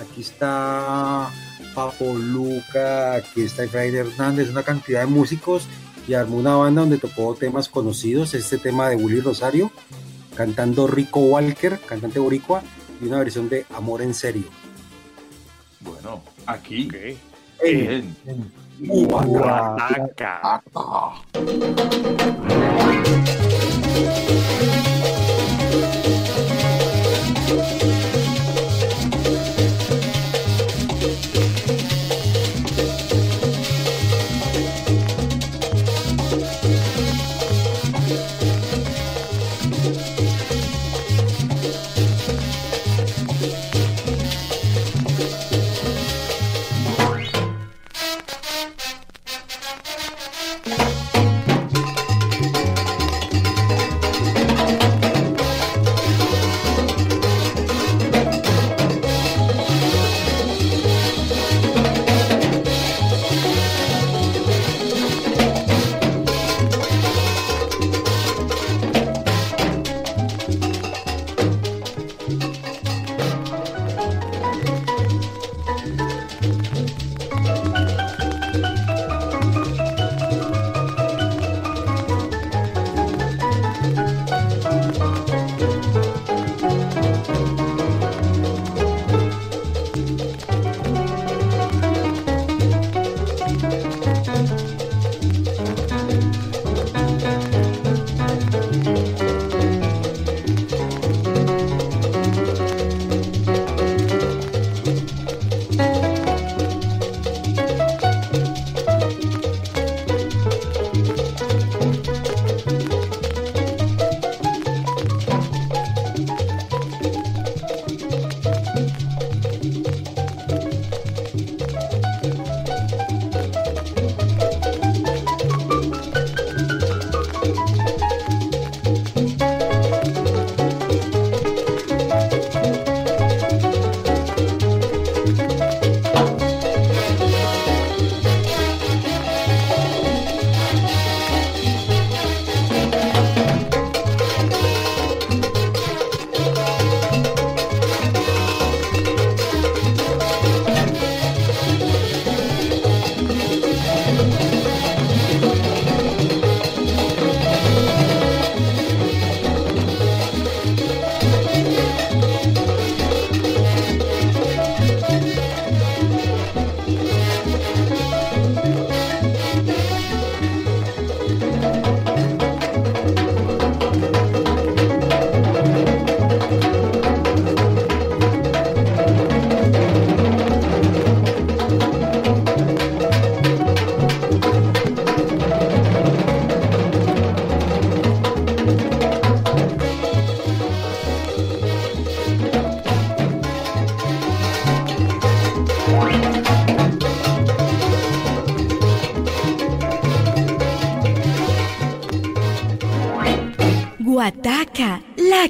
[0.00, 1.30] Aquí está
[1.74, 5.66] Papo Luca, aquí está Efraín Hernández, una cantidad de músicos
[6.08, 9.70] y armó una banda donde tocó temas conocidos, este tema de Willy Rosario,
[10.36, 12.62] cantando Rico Walker, cantante boricua,
[13.00, 14.44] y una versión de Amor en Serio.
[15.80, 16.88] Bueno, aquí.
[17.62, 18.14] En-
[18.86, 20.32] Guataca.
[20.42, 21.14] Guataca,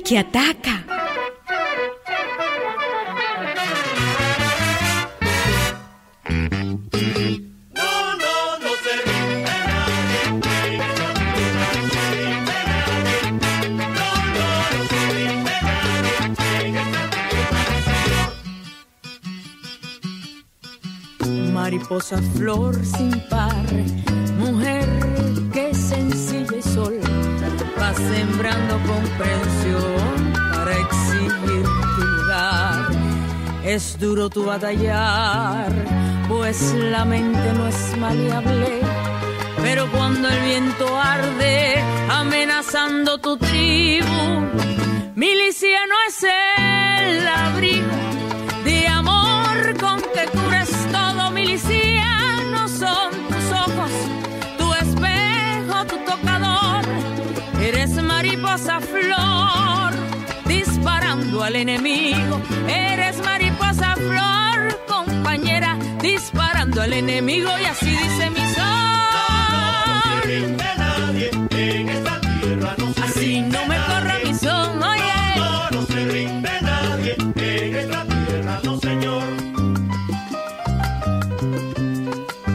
[0.05, 0.44] que ataca.
[34.05, 35.73] Duro tu batallar,
[36.29, 38.73] pues la mente no es maleable.
[39.63, 44.25] Pero cuando el viento arde, amenazando tu tribu,
[45.15, 47.97] milicia no es el abrigo
[48.65, 53.93] de amor con que cures todo, milicia no son tus ojos,
[54.59, 56.85] tu espejo, tu tocador,
[57.69, 59.93] eres mariposa flor,
[60.45, 62.39] disparando al enemigo,
[62.69, 63.04] eres
[66.81, 68.65] al enemigo y así dice mi son.
[69.53, 74.83] No, se rinde nadie en esta tierra, no se Así no me corra mi son,
[74.83, 75.37] oye.
[75.37, 79.23] No, no se rinde nadie en esta tierra, no señor.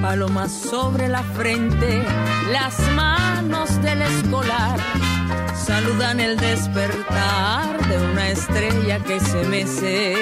[0.02, 2.04] Palomas sobre la frente,
[2.52, 4.80] las manos del escolar
[5.66, 10.16] saludan el despertar de una estrella que se mece,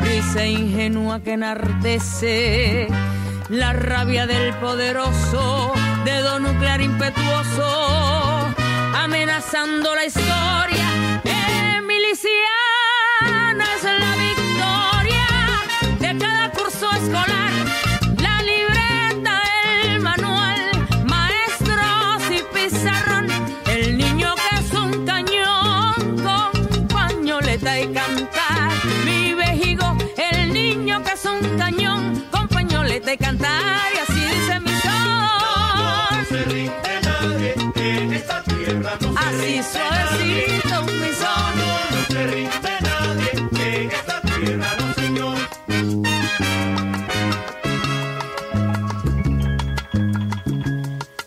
[0.00, 2.88] risa ingenua que enardece
[3.48, 5.72] la rabia del poderoso,
[6.04, 8.54] dedo nuclear impetuoso,
[8.94, 10.33] amenazando la historia.
[33.16, 34.92] cantar y así dice mi son.
[35.78, 38.92] No, se rinde nadie en esta tierra.
[39.00, 41.50] No se así suavecito mi son.
[41.58, 43.30] No, no se rinde nadie
[43.82, 45.38] en esta tierra, no señor.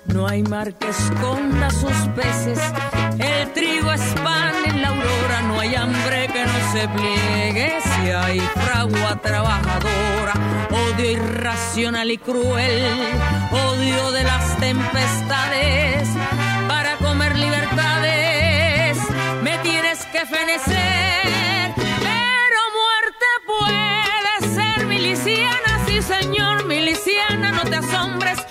[0.06, 2.60] No hay mar que esconda sus peces
[6.78, 10.34] se pliegue si hay fragua trabajadora,
[10.70, 12.84] odio irracional y cruel,
[13.52, 16.08] odio de las tempestades,
[16.68, 18.98] para comer libertades
[19.42, 28.47] me tienes que fenecer, pero muerte puede ser miliciana, sí señor, miliciana, no te asombres.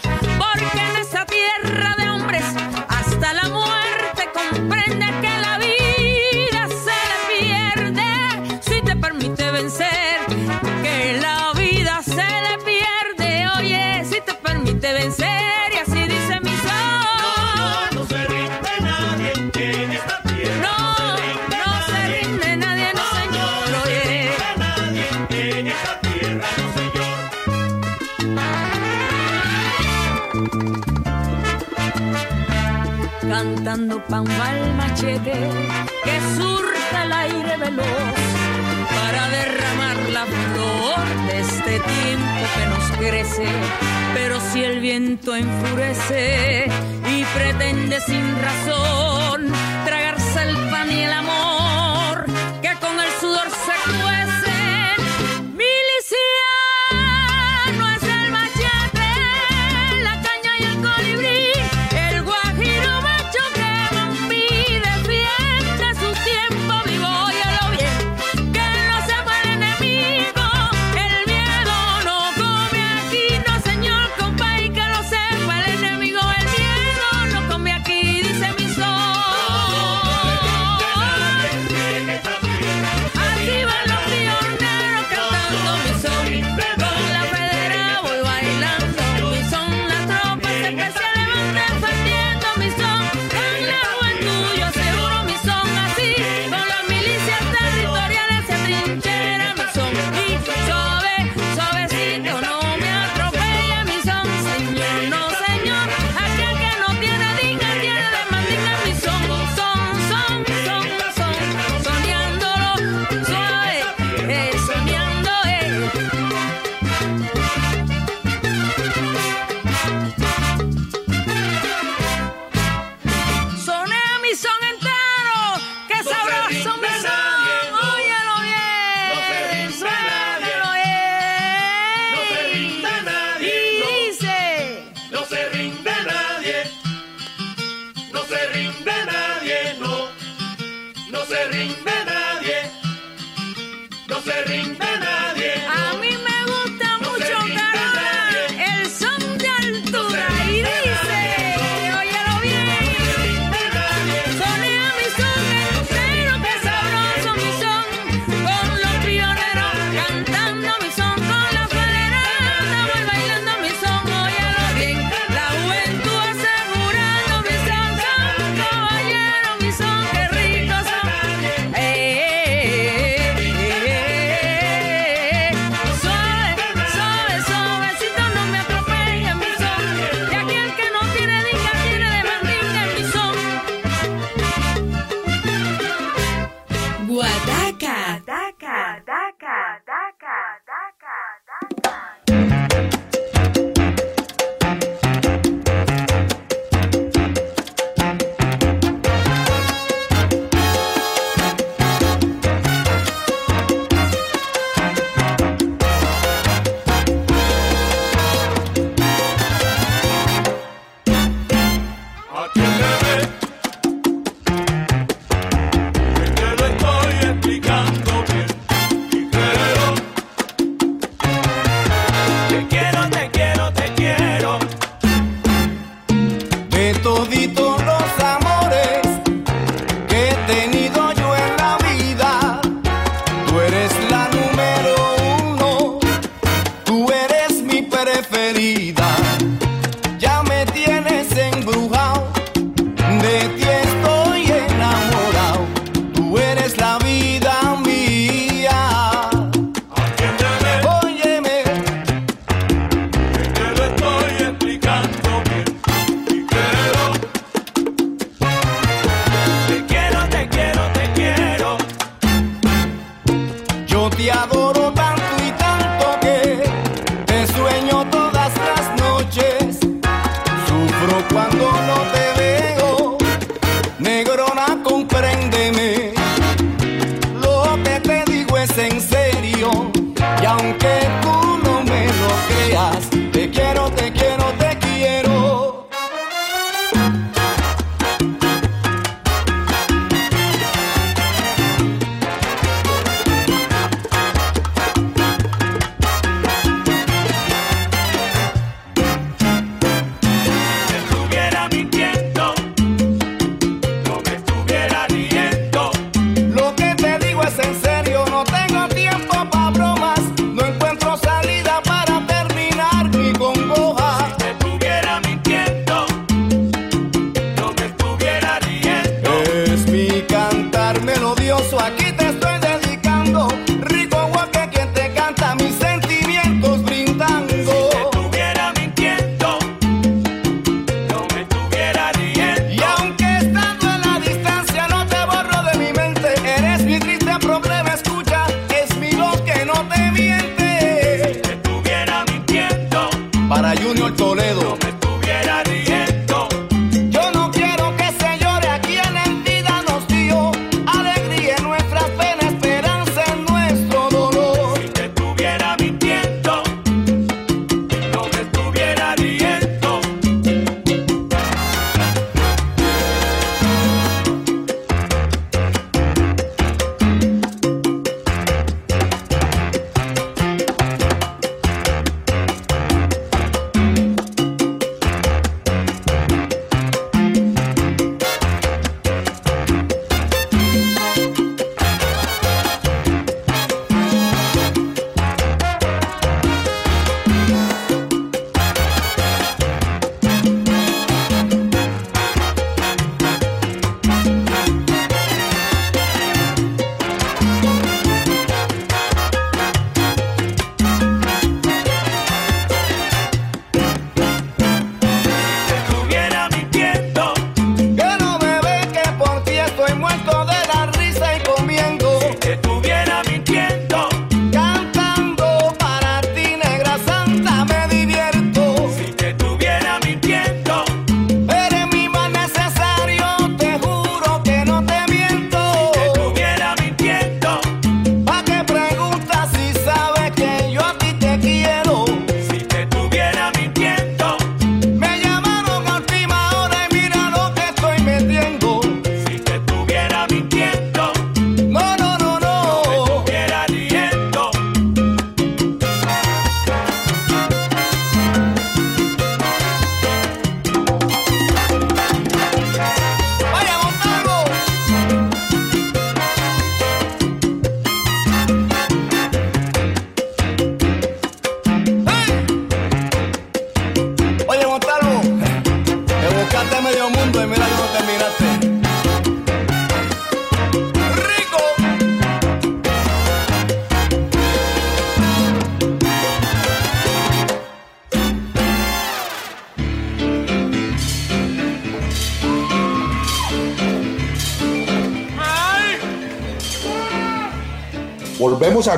[34.08, 35.32] palma el machete
[36.04, 38.18] que surta el aire veloz
[38.94, 43.46] para derramar la flor de este tiempo que nos crece.
[44.14, 46.66] Pero si el viento enfurece
[47.10, 48.85] y pretende sin razón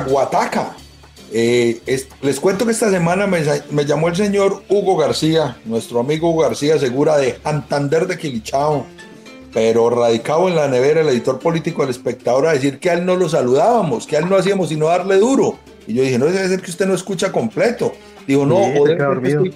[0.09, 0.75] Volvemos a Guataca.
[1.31, 6.29] Eh, es- les cuento que esta semana me, llamó el señor Hugo García, nuestro amigo
[6.31, 8.85] Hugo García Segura de Santander de Quilichao,
[9.53, 13.05] pero radicado en la nevera, el editor político del espectador, a decir que a él
[13.05, 15.59] no lo saludábamos, que a él no hacíamos sino darle duro.
[15.87, 17.93] Y yo dije, no debe ser que usted no escucha completo.
[18.27, 18.79] Digo, no, Sí,
[19.23, 19.53] estoy,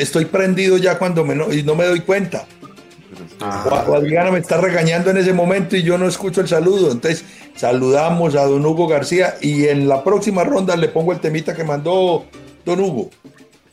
[0.00, 2.46] estoy prendido ya cuando me no, y no me doy cuenta.
[3.40, 6.92] O, o Adriana me está regañando en ese momento y yo no escucho el saludo.
[6.92, 7.24] Entonces,
[7.56, 11.64] saludamos a don Hugo García y en la próxima ronda le pongo el temita que
[11.64, 12.24] mandó
[12.64, 13.10] don Hugo.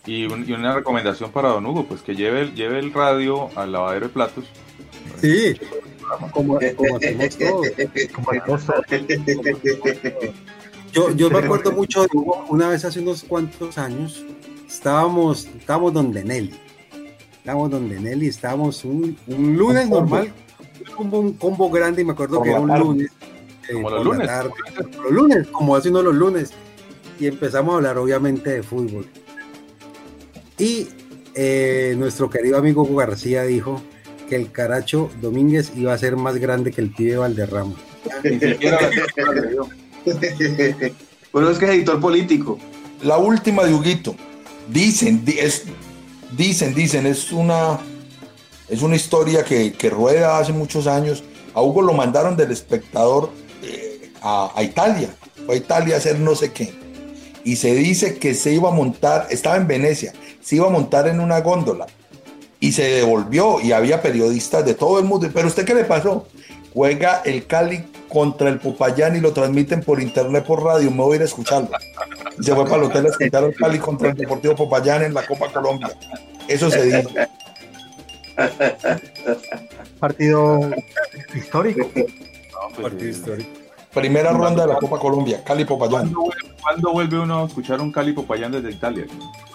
[0.06, 3.50] Y, un- y una recomendación para don Hugo, pues que lleve, el- lleve el radio
[3.56, 4.46] al lavadero de platos.
[5.22, 5.56] Sí,
[6.32, 7.68] como, como hacemos todos.
[8.14, 8.74] Como el costo.
[10.92, 14.24] Yo, yo me acuerdo mucho de Hugo, una vez hace unos cuantos años,
[14.68, 16.54] estábamos, estábamos donde Nelly.
[17.38, 20.34] Estábamos donde Nelly, estábamos un, un lunes Un normal,
[20.88, 22.84] un combo, un combo grande y me acuerdo Por que era un tarde.
[22.84, 23.12] lunes.
[23.70, 24.28] Eh, Como los lunes.
[24.28, 24.52] tarde,
[25.04, 26.52] los lunes, como hace uno los lunes.
[27.20, 29.06] Y empezamos a hablar obviamente de fútbol.
[30.58, 30.88] Y
[31.36, 33.82] eh, nuestro querido amigo Hugo García dijo
[34.30, 37.74] que el Caracho Domínguez iba a ser más grande que el pibe Valderrama.
[38.24, 39.68] Ni siquiera la le dio.
[41.32, 42.60] Bueno, es que es editor político.
[43.02, 44.16] La última de Huguito.
[44.70, 45.64] Dicen, di- es,
[46.38, 47.80] dicen, dicen, es una,
[48.70, 51.24] es una historia que, que rueda hace muchos años.
[51.54, 53.30] A Hugo lo mandaron del espectador
[54.24, 55.10] a, a Italia.
[55.46, 56.74] Fue a Italia a hacer no sé qué.
[57.44, 61.08] y se dice que se iba a montar, estaba en Venecia, se iba a montar
[61.08, 61.86] en una góndola
[62.60, 65.30] y se devolvió y había periodistas de todo el mundo.
[65.34, 66.26] Pero usted qué le pasó?
[66.74, 71.14] Juega el Cali contra el Popayán y lo transmiten por internet, por radio, me voy
[71.14, 71.70] a ir a escucharlo.
[72.40, 75.14] Y se fue para el hotel a escuchar el Cali contra el Deportivo Popayán en
[75.14, 75.92] la Copa Colombia.
[76.48, 77.04] Eso se dice.
[80.00, 80.72] Partido
[81.36, 81.90] histórico.
[82.82, 83.63] Partido histórico.
[83.94, 86.12] Primera ronda de la Copa Colombia, Cali Popayán.
[86.12, 89.06] ¿Cuándo, vuelve- cuándo vuelve uno a escuchar un Cali Popayán desde Italia?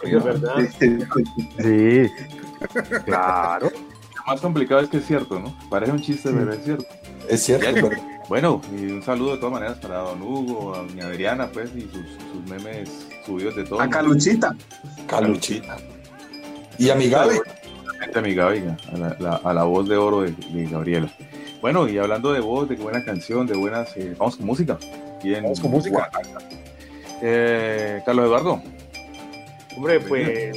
[0.02, 0.54] Es verdad.
[0.78, 2.06] Sí,
[3.04, 3.70] claro.
[4.16, 5.54] Lo más complicado es que es cierto, ¿no?
[5.70, 6.84] Parece un chiste, pero es cierto.
[7.28, 11.06] Es cierto, pero Bueno, y un saludo de todas maneras para Don Hugo, a Doña
[11.06, 11.92] Adriana, pues, y sus,
[12.32, 13.80] sus memes subidos de todo.
[13.80, 14.54] A Caluchita.
[15.06, 15.76] Caluchita.
[16.78, 17.36] Y a mi Gaby.
[18.14, 18.62] A mi Gaby,
[18.92, 21.10] a la, la- a la voz de oro de, de Gabriela.
[21.60, 23.96] Bueno, y hablando de voz, de buena canción, de buenas.
[23.96, 24.78] eh, vamos con música.
[25.22, 26.10] Bien, Vamos con música.
[27.20, 28.62] Eh, Carlos Eduardo.
[29.76, 30.56] Hombre, pues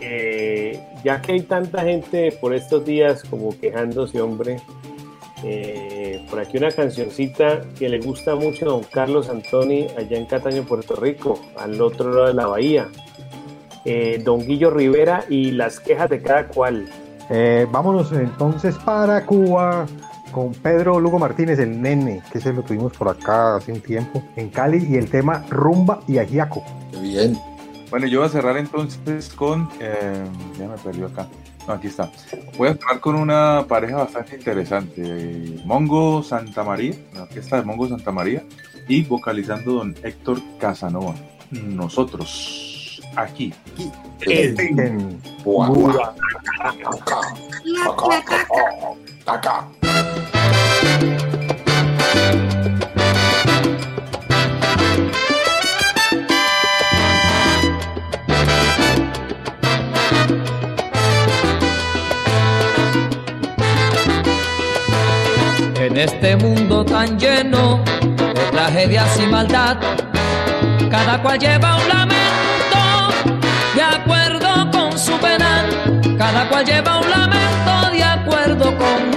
[0.00, 4.60] eh, ya que hay tanta gente por estos días como quejándose, hombre,
[5.44, 10.26] eh, por aquí una cancioncita que le gusta mucho a don Carlos Antoni allá en
[10.26, 12.88] Cataño, Puerto Rico, al otro lado de la bahía.
[13.84, 16.88] Eh, don Guillo Rivera y las quejas de cada cual.
[17.30, 19.86] Eh, vámonos entonces para Cuba
[20.32, 24.22] con Pedro Lugo Martínez, el nene, que se lo tuvimos por acá hace un tiempo,
[24.36, 26.64] en Cali, y el tema Rumba y Ajiaco.
[27.00, 27.38] Bien.
[27.90, 29.68] Bueno, yo voy a cerrar entonces con.
[29.80, 30.24] eh,
[30.58, 31.26] ya me perdió acá.
[31.66, 32.10] No, aquí está.
[32.56, 35.60] Voy a cerrar con una pareja bastante interesante.
[35.64, 38.42] Mongo Santa María, la orquesta de Mongo Santa María,
[38.88, 41.14] y vocalizando don Héctor Casanova.
[41.50, 43.54] Nosotros, aquí.
[44.20, 46.14] En Buah,
[49.28, 49.68] Acá.
[65.76, 69.76] En este mundo tan lleno de tragedias y maldad,
[70.90, 72.67] cada cual lleva un lamento
[76.18, 79.12] Cada cual lleva un lamento de acuerdo con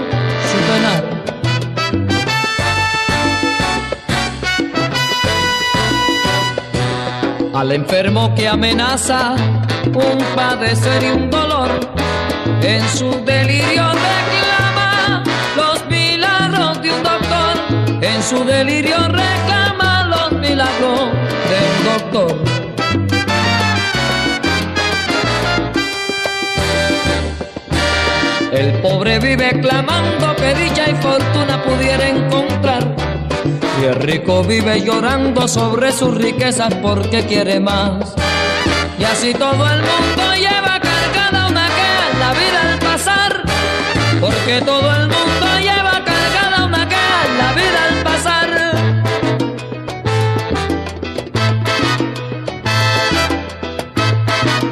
[0.49, 1.03] su penal.
[7.55, 9.35] Al enfermo que amenaza
[9.87, 11.71] un padecer y un dolor,
[12.61, 15.23] en su delirio reclama
[15.55, 17.57] los milagros de un doctor.
[18.01, 21.09] En su delirio reclama los milagros
[21.49, 22.50] de un doctor.
[28.81, 32.95] Pobre vive clamando que dicha y fortuna pudiera encontrar.
[33.81, 38.13] Y el rico vive llorando sobre sus riquezas porque quiere más.
[38.97, 43.43] Y así todo el mundo lleva cargada una queja en la vida al pasar.
[44.19, 48.49] Porque todo el mundo lleva cargada una queja en la vida al pasar.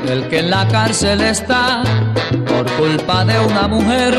[0.08, 1.84] El que en la cárcel está
[2.80, 4.14] culpa de una mujer,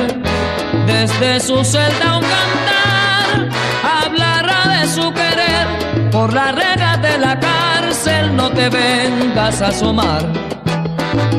[0.86, 3.48] desde su celda un cantar
[3.82, 6.10] hablará de su querer.
[6.10, 10.22] Por las reglas de la cárcel no te vengas a asomar,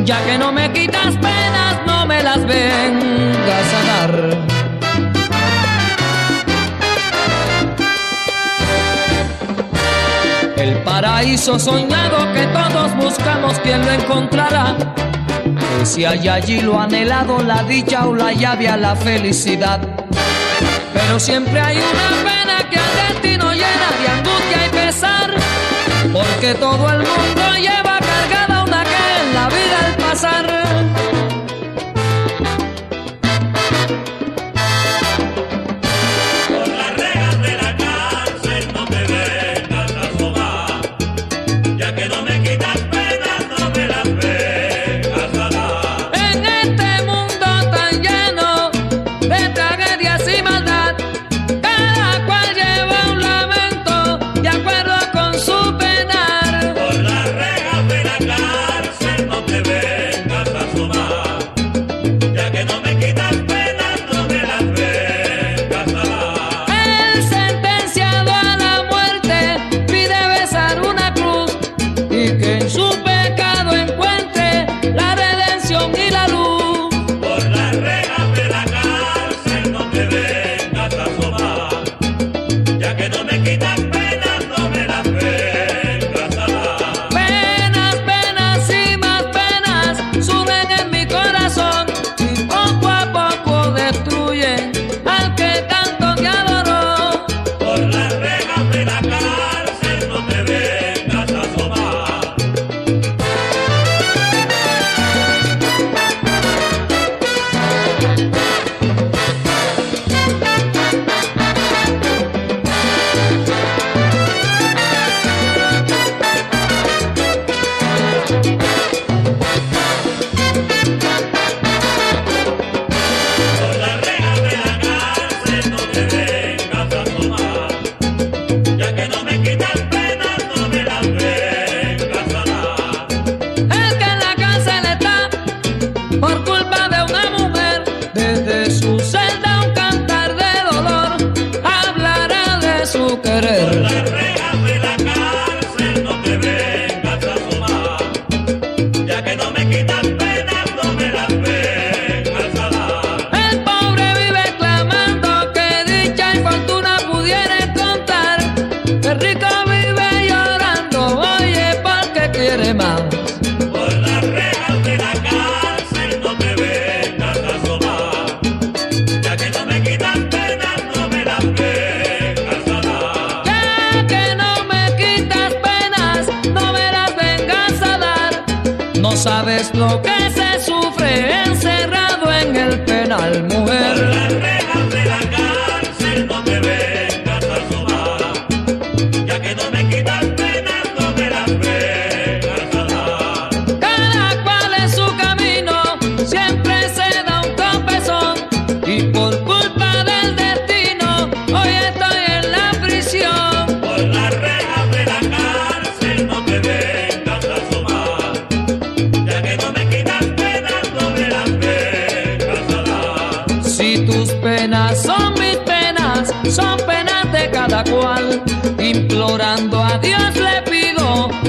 [0.04, 4.38] ya que no me quitas penas, no me las vengas a dar.
[10.58, 14.76] El paraíso soñado que todos buscamos, ¿quién lo encontrará?
[15.84, 19.80] Si hay allí lo anhelado, la dicha o la llave a la felicidad.
[20.94, 25.36] Pero siempre hay una pena que al destino llena de angustia y pesar.
[26.14, 30.61] Porque todo el mundo lleva cargada una que en la vida al pasar.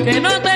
[0.05, 0.52] que no te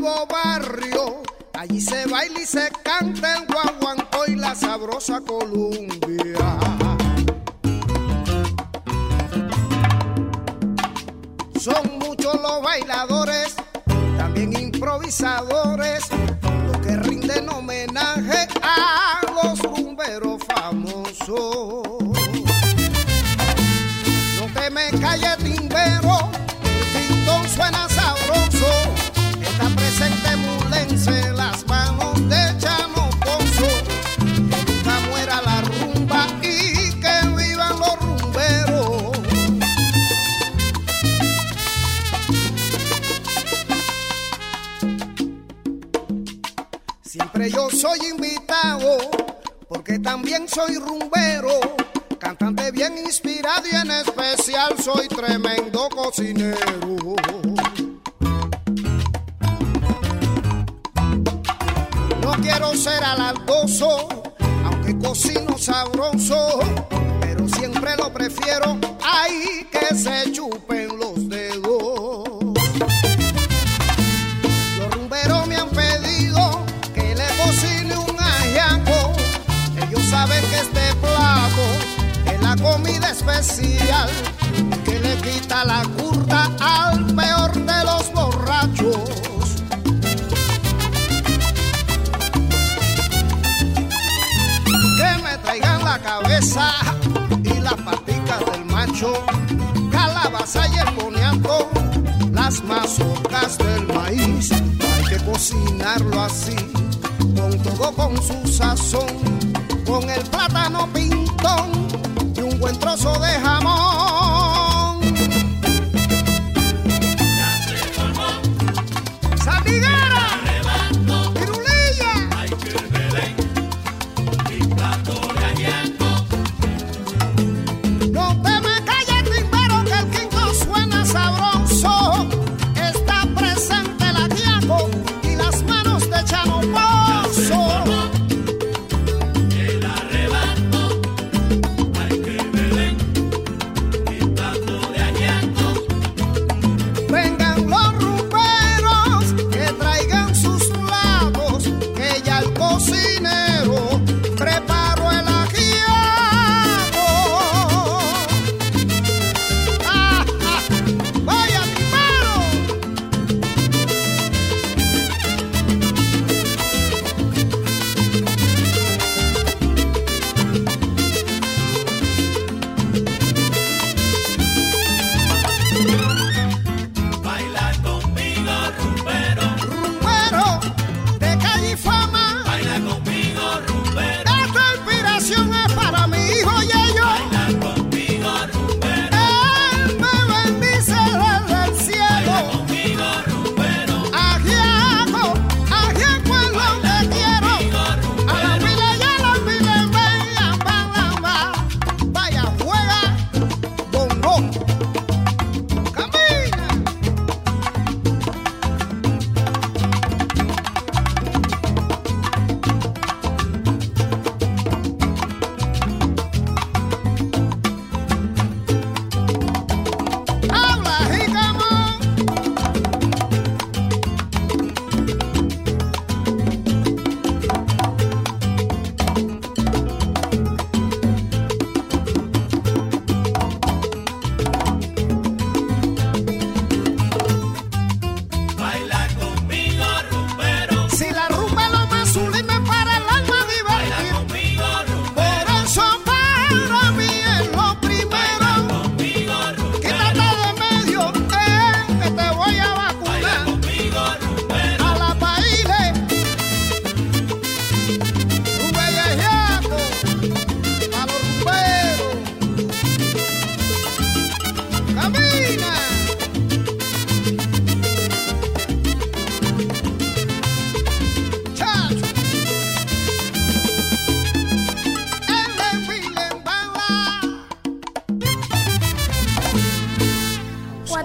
[0.00, 1.22] nuevo barrio.
[1.52, 3.47] Allí se baila y se canta el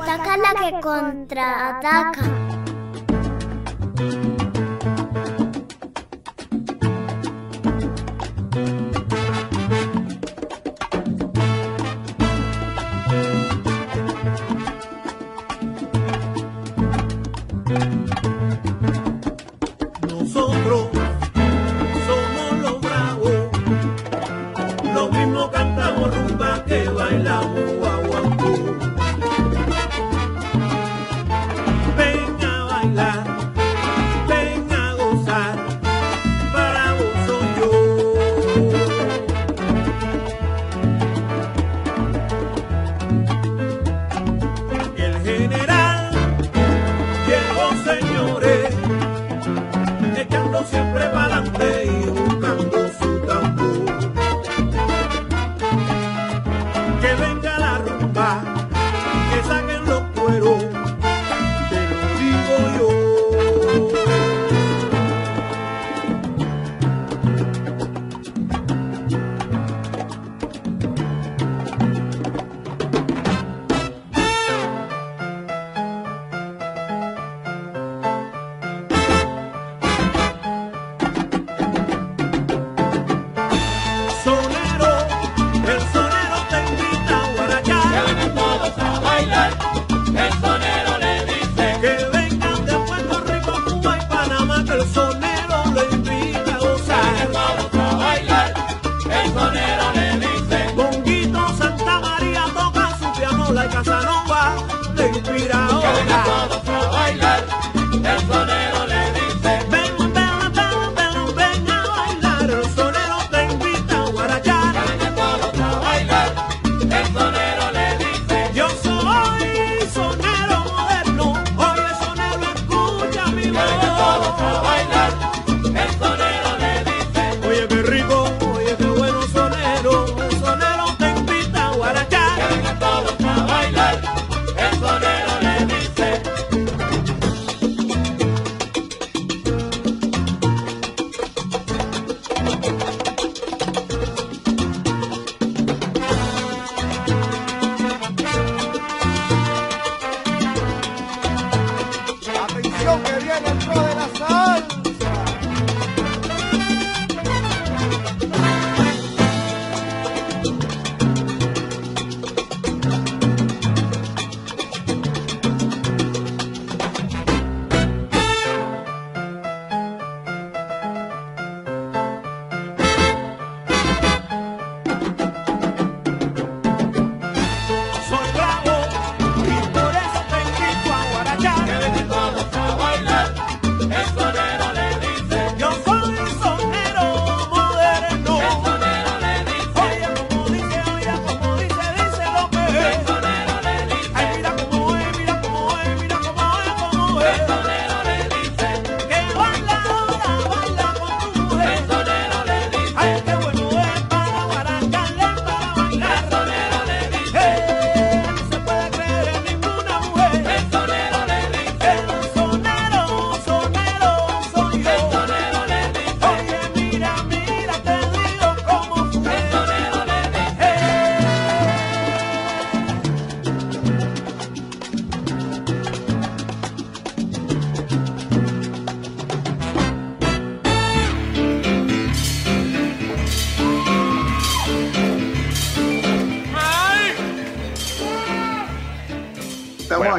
[0.03, 2.21] ataca la que contraataca.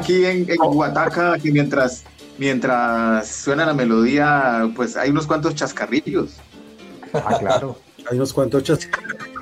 [0.04, 2.04] aquí en, en Huataca que mientras,
[2.38, 6.36] mientras suena la melodía, pues hay unos cuantos chascarrillos.
[7.12, 7.78] Ah, claro.
[8.10, 9.34] Hay unos cuantos chascarrillos.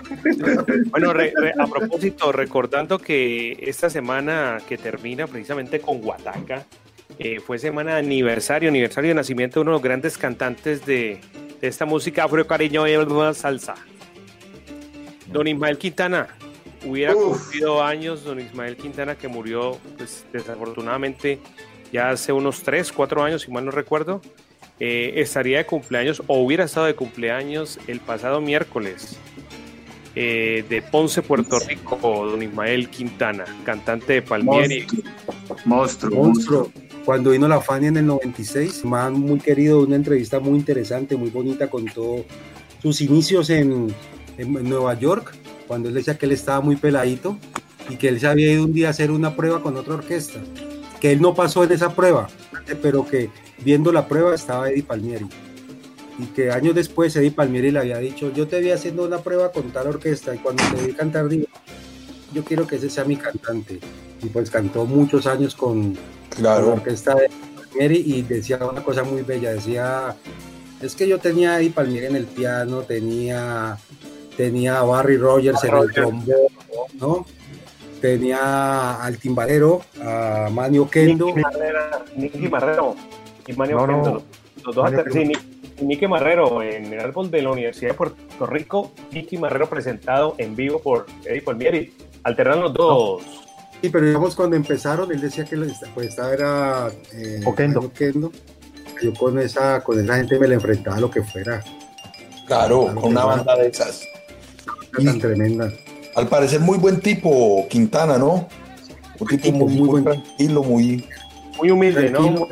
[0.91, 6.65] Bueno, a propósito, recordando que esta semana que termina precisamente con Huataca,
[7.19, 11.21] eh, fue semana de aniversario, aniversario de nacimiento de uno de los grandes cantantes de,
[11.61, 12.95] de esta música afro cariño y
[13.35, 13.75] salsa.
[15.27, 16.29] Don Ismael Quintana,
[16.85, 19.79] hubiera cumplido años don Ismael Quintana que murió
[20.33, 21.39] desafortunadamente
[21.93, 24.21] ya hace unos 3, 4 años, si mal no recuerdo,
[24.81, 29.19] eh, estaría de cumpleaños o hubiera estado de cumpleaños el pasado miércoles
[30.15, 34.87] eh, de Ponce, Puerto Rico, don Ismael Quintana, cantante de Palmieri.
[35.65, 36.73] Monstruo, monstruo.
[37.05, 41.31] Cuando vino la Fania en el 96, más muy querido, una entrevista muy interesante, muy
[41.31, 42.25] bonita, contó
[42.81, 43.95] sus inicios en,
[44.37, 45.35] en Nueva York,
[45.67, 47.39] cuando él decía que él estaba muy peladito,
[47.89, 50.41] y que él se había ido un día a hacer una prueba con otra orquesta,
[51.01, 52.29] que él no pasó en esa prueba,
[52.81, 53.31] pero que
[53.65, 55.27] viendo la prueba estaba Eddie Palmieri.
[56.19, 59.51] Y que años después Eddie Palmieri le había dicho, yo te vi haciendo una prueba
[59.51, 61.47] con tal orquesta y cuando te vi cantar digo,
[62.33, 63.81] yo quiero que ese sea mi cantante.
[64.23, 65.97] Y pues cantó muchos años con,
[66.41, 70.15] la orquesta de Palmieri y decía una cosa muy bella, decía,
[70.81, 73.77] es que yo tenía a Eddie Palmieri en el piano, tenía,
[74.37, 76.47] tenía a Barry Rogers en el trombón,
[77.01, 77.27] ¿no?
[78.03, 81.27] Tenía al timbalero, a Manio Kendo.
[81.27, 81.81] Nicky Marrero,
[82.17, 82.97] Nicky Marrero
[83.47, 83.93] y Manio No, no.
[84.03, 84.23] Kendo, los-
[84.65, 85.33] los dos Manio artistas- sí,
[85.81, 90.35] Ni- Nicky Marrero en el álbum de la Universidad de Puerto Rico, Nicky Marrero presentado
[90.39, 93.23] en vivo por Eddie Palmieri, alternan los dos.
[93.81, 97.83] Sí, pero digamos cuando empezaron, él decía que la- pues esta era eh, Oquendo.
[97.83, 98.33] Manio Kendo.
[99.01, 101.63] Yo con esa, con esa gente me la enfrentaba a lo que fuera.
[102.49, 104.03] Claro, con una banda de esas.
[105.05, 105.73] Tan tremenda.
[106.15, 108.49] Al parecer muy buen tipo Quintana, ¿no?
[109.19, 111.05] Un tipo, muy, muy tranquilo, muy...
[111.59, 112.49] Muy humilde, Tranquilo.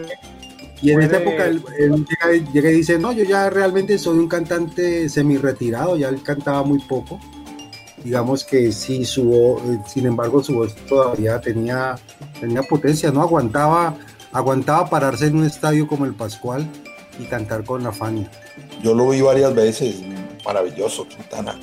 [0.83, 4.19] Y en esa época él, él llega, llega y dice, no, yo ya realmente soy
[4.19, 7.21] un cantante semi-retirado, ya él cantaba muy poco.
[8.03, 11.97] Digamos que sí, su voz, eh, sin embargo, su voz todavía tenía,
[12.41, 13.21] tenía potencia, ¿no?
[13.21, 13.95] Aguantaba,
[14.33, 16.67] aguantaba pararse en un estadio como el Pascual
[17.19, 18.31] y cantar con la Fania.
[18.83, 19.97] Yo lo vi varias veces,
[20.47, 21.59] maravilloso Quintana.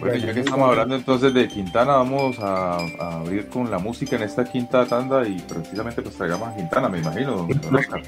[0.00, 4.16] Bueno, ya que estamos hablando entonces de Quintana, vamos a, a abrir con la música
[4.16, 7.36] en esta quinta tanda y precisamente pues traigamos a Quintana, me imagino.
[7.36, 8.02] don- don Oscar.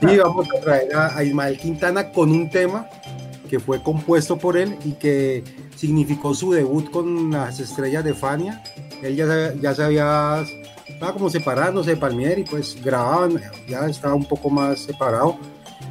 [0.00, 2.86] Sí, vamos a traer a, a Ismael Quintana con un tema
[3.48, 5.44] que fue compuesto por él y que
[5.76, 8.62] significó su debut con las estrellas de Fania.
[9.02, 10.44] Él ya, se- ya se había,
[10.88, 15.36] estaba como separándose de Palmieri, pues grababan, ya estaba un poco más separado.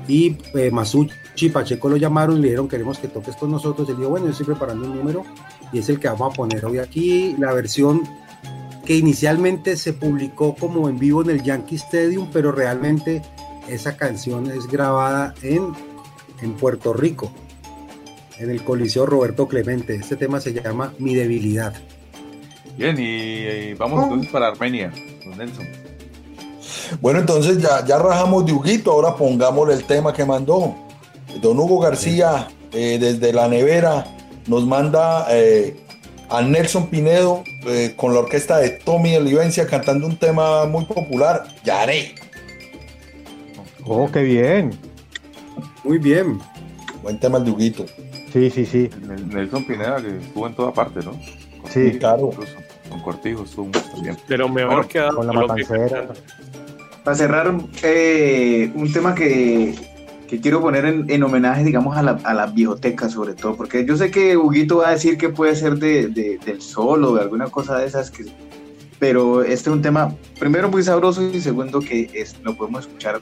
[0.07, 3.87] Y eh, Masucci y Pacheco lo llamaron y le dijeron queremos que toques con nosotros.
[3.89, 5.23] Él dijo, bueno, yo estoy preparando un número
[5.71, 7.35] y es el que vamos a poner hoy aquí.
[7.37, 8.03] La versión
[8.85, 13.21] que inicialmente se publicó como en vivo en el Yankee Stadium, pero realmente
[13.67, 15.73] esa canción es grabada en,
[16.41, 17.31] en Puerto Rico,
[18.37, 19.95] en el Coliseo Roberto Clemente.
[19.95, 21.73] Este tema se llama Mi debilidad.
[22.77, 24.91] Bien, y, eh, vamos entonces para Armenia,
[25.25, 25.67] don Nelson.
[27.01, 30.75] Bueno, entonces ya, ya rajamos de Huguito, ahora pongámosle el tema que mandó.
[31.41, 34.05] Don Hugo García, eh, desde la nevera,
[34.47, 35.75] nos manda eh,
[36.29, 41.43] a Nelson Pinedo eh, con la orquesta de Tommy Olivencia cantando un tema muy popular,
[41.63, 42.15] Yaré.
[43.85, 44.71] Oh, qué bien.
[45.83, 46.39] Muy bien.
[47.01, 47.85] Buen tema el de Huguito.
[48.31, 48.89] Sí, sí, sí.
[49.01, 51.19] Nel- Nelson Pineda, que estuvo en toda parte, ¿no?
[51.69, 52.29] Sí, claro.
[52.31, 52.53] Incluso,
[52.89, 54.17] con Cortijo estuvo también.
[54.27, 55.99] Pero mejor Bueno, que Con la Colombia matancera.
[56.07, 56.21] cantando.
[57.03, 57.53] Para cerrar,
[57.83, 59.75] eh, un tema que,
[60.27, 63.85] que quiero poner en, en homenaje, digamos, a la, a la biblioteca sobre todo, porque
[63.85, 67.15] yo sé que Huguito va a decir que puede ser de, de- del sol o
[67.15, 68.25] de alguna cosa de esas, que,
[68.99, 73.21] pero este es un tema, primero, muy sabroso y segundo, que es, lo podemos escuchar,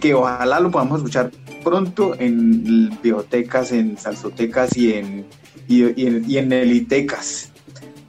[0.00, 1.30] que ojalá lo podamos escuchar
[1.64, 5.24] pronto en bibliotecas, en salsotecas y en,
[5.66, 7.52] y, y en, y en nelitecas.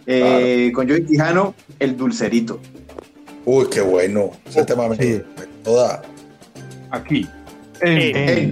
[0.05, 2.59] Eh, Con Joey Quijano, El Dulcerito.
[3.45, 4.31] Uy, qué bueno.
[4.45, 5.21] Ese tema me, Sí.
[5.37, 6.01] me toda.
[6.91, 7.27] Aquí.
[7.81, 8.43] เอ็งเอ็ง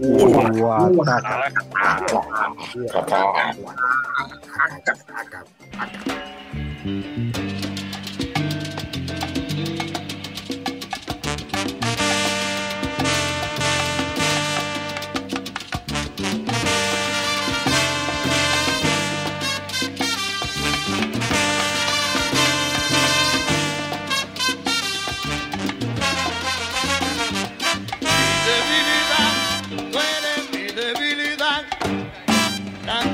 [0.00, 0.24] วัว
[0.58, 0.70] วัว
[1.08, 4.90] กับกับกับกั
[5.22, 5.44] บกับ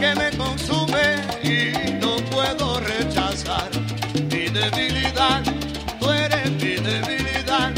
[0.04, 1.06] que me consume
[1.42, 3.70] y no puedo rechazar.
[4.30, 5.42] Mi debilidad,
[5.98, 7.72] tú eres mi debilidad,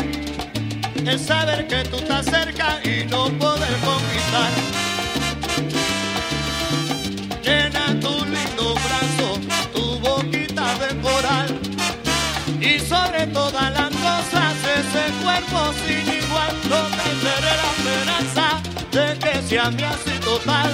[1.07, 4.53] es saber que tú estás cerca y no poder conquistar.
[7.44, 9.28] Llena tu lindo brazo,
[9.74, 11.48] tu boquita de coral
[12.61, 16.15] y sobre todas las cosas ese cuerpo sin
[18.97, 20.70] de que sea mi así total.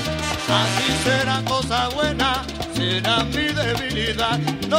[0.61, 2.44] Así será cosa buena
[2.74, 4.39] será mi debilidad.
[4.69, 4.78] No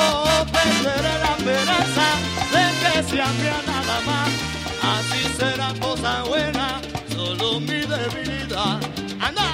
[0.55, 2.07] perderé la esperanza
[2.53, 4.29] de que sea mía nada más.
[4.93, 6.79] Así será cosa buena
[7.13, 8.79] solo mi debilidad.
[9.19, 9.47] Anda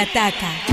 [0.00, 0.69] ataca.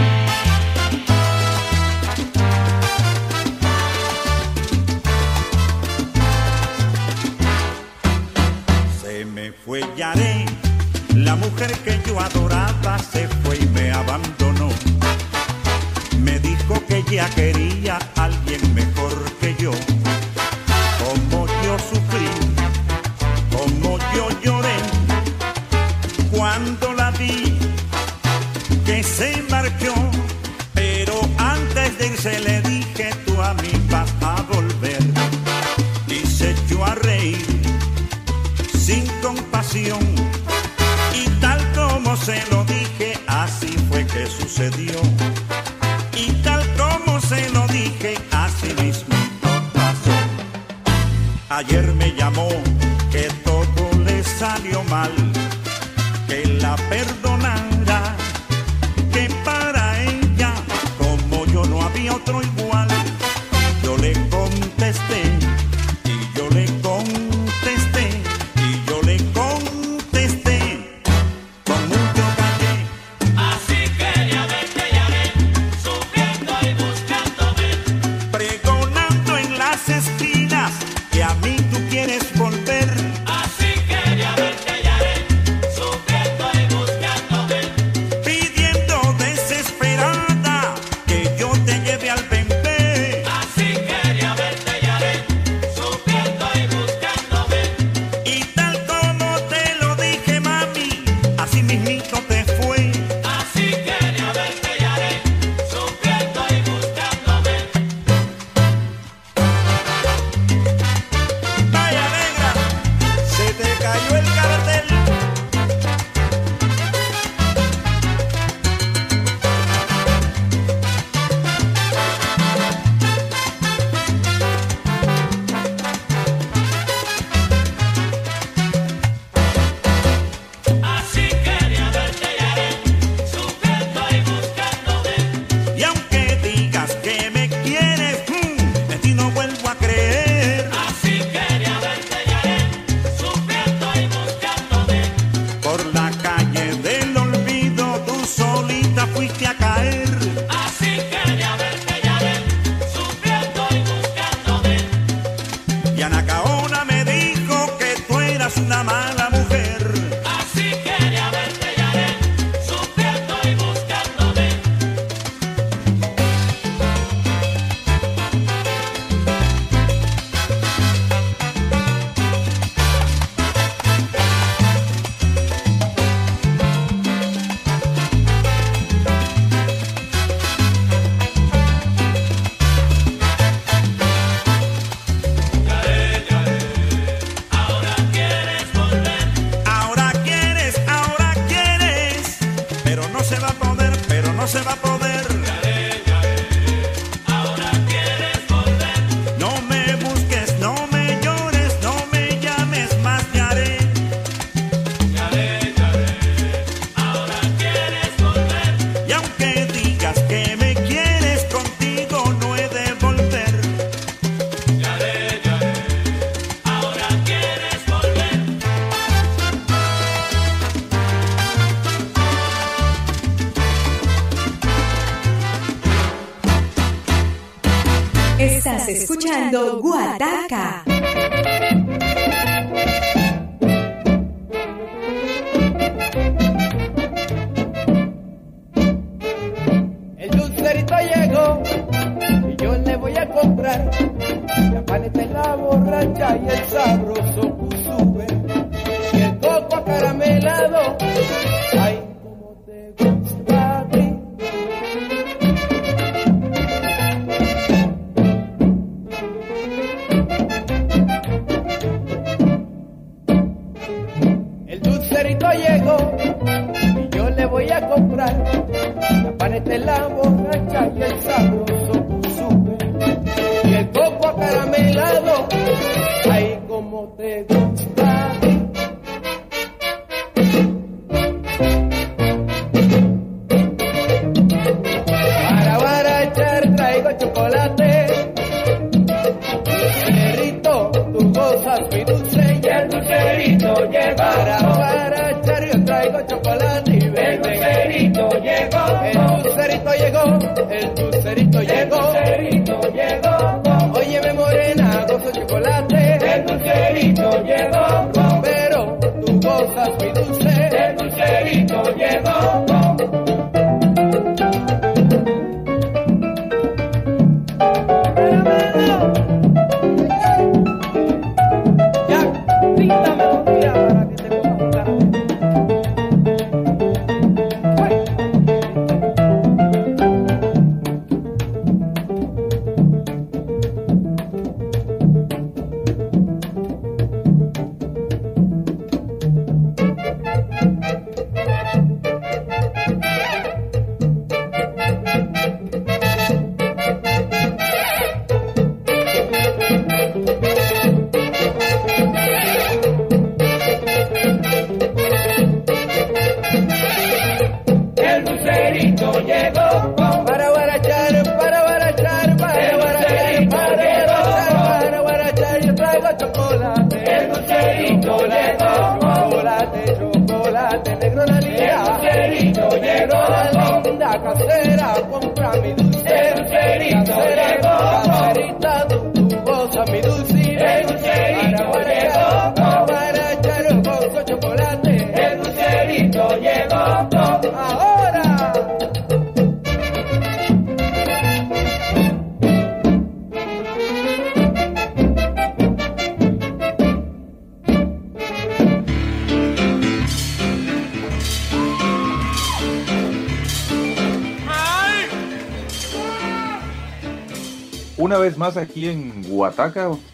[228.98, 229.77] Escuchando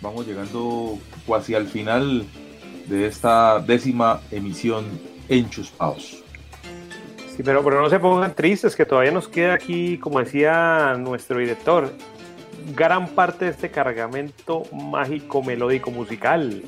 [0.02, 0.98] vamos llegando
[1.28, 2.26] casi al final
[2.88, 4.86] de esta décima emisión
[5.30, 6.24] en Chuspaos.
[7.36, 11.40] Sí, pero, pero no se pongan tristes, que todavía nos queda aquí, como decía nuestro
[11.40, 11.92] director,
[12.76, 16.64] gran parte de este cargamento mágico, melódico, musical.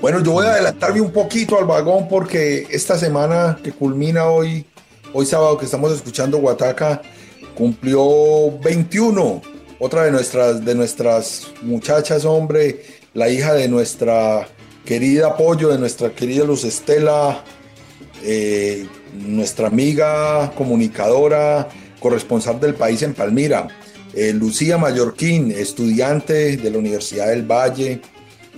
[0.00, 4.64] Bueno, yo voy a adelantarme un poquito al vagón porque esta semana que culmina hoy,
[5.12, 7.02] hoy sábado que estamos escuchando Guataca,
[7.54, 9.55] cumplió 21.
[9.78, 12.82] Otra de nuestras, de nuestras muchachas, hombre,
[13.14, 14.48] la hija de nuestra
[14.84, 17.44] querida Pollo, de nuestra querida Luz Estela,
[18.22, 21.68] eh, nuestra amiga comunicadora,
[22.00, 23.68] corresponsal del país en Palmira,
[24.14, 28.00] eh, Lucía Mallorquín, estudiante de la Universidad del Valle,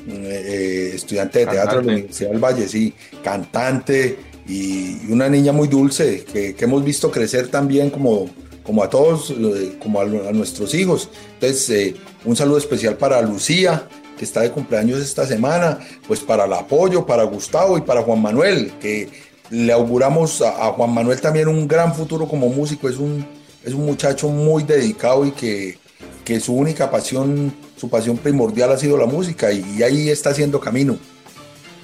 [0.09, 1.93] eh, estudiante de teatro de la.
[1.95, 7.11] Universidad del Valle, sí, cantante y y una niña muy dulce que, que hemos visto
[7.11, 8.31] crecer también como,
[8.69, 9.33] como a todos,
[9.79, 11.09] como a, a nuestros hijos.
[11.41, 11.97] Entonces, eh,
[12.27, 13.89] un saludo especial para Lucía,
[14.19, 18.21] que está de cumpleaños esta semana, pues para el apoyo, para Gustavo y para Juan
[18.21, 19.09] Manuel, que
[19.49, 23.25] le auguramos a, a Juan Manuel también un gran futuro como músico, es un,
[23.65, 25.79] es un muchacho muy dedicado y que,
[26.23, 30.29] que su única pasión, su pasión primordial ha sido la música y, y ahí está
[30.29, 30.99] haciendo camino.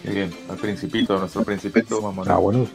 [0.02, 2.24] Qué bien, al principito, nuestro principito, mamá.
[2.26, 2.68] Ah, bueno.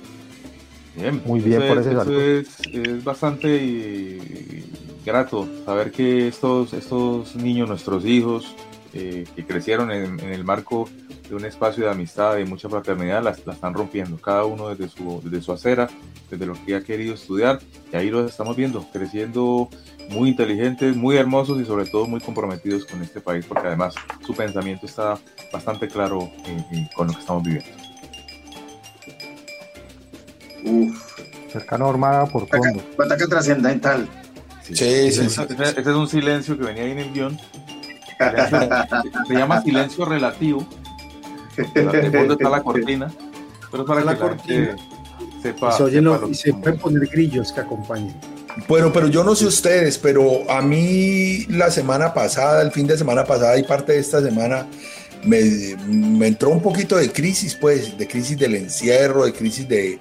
[1.00, 2.22] Bien, Muy bien eso por es- ese salto.
[2.22, 4.64] es, es bastante eh,
[5.06, 8.54] grato saber que estos, estos niños, nuestros hijos,
[8.94, 10.90] eh, que crecieron en, en el marco
[11.30, 14.90] de un espacio de amistad y mucha fraternidad, la, la están rompiendo, cada uno desde
[14.90, 15.88] su, desde su acera,
[16.30, 17.60] desde lo que ha querido estudiar,
[17.94, 19.70] y ahí los estamos viendo, creciendo
[20.10, 23.94] muy inteligentes, muy hermosos y sobre todo muy comprometidos con este país, porque además
[24.26, 25.20] su pensamiento está
[25.54, 27.70] bastante claro eh, con lo que estamos viviendo.
[30.64, 30.98] Uf,
[31.52, 32.82] Cercano a Armada por fondo.
[33.04, 34.08] ataque trascendental.
[34.64, 35.42] Sí, sí, ese- sí.
[35.60, 37.40] ese es un silencio que venía ahí en el guion.
[39.28, 40.68] Se llama silencio relativo.
[41.56, 43.12] De fondo está la cortina.
[43.72, 44.76] Pero para La que la gente
[45.42, 45.72] sepa.
[45.72, 48.16] Se, oyen sepa los- lo y se pueden poner grillos que acompañen.
[48.68, 52.98] Bueno, pero yo no sé ustedes, pero a mí la semana pasada, el fin de
[52.98, 54.68] semana pasada y parte de esta semana,
[55.24, 55.40] me,
[55.88, 59.98] me entró un poquito de crisis, pues, de crisis del encierro, de crisis de,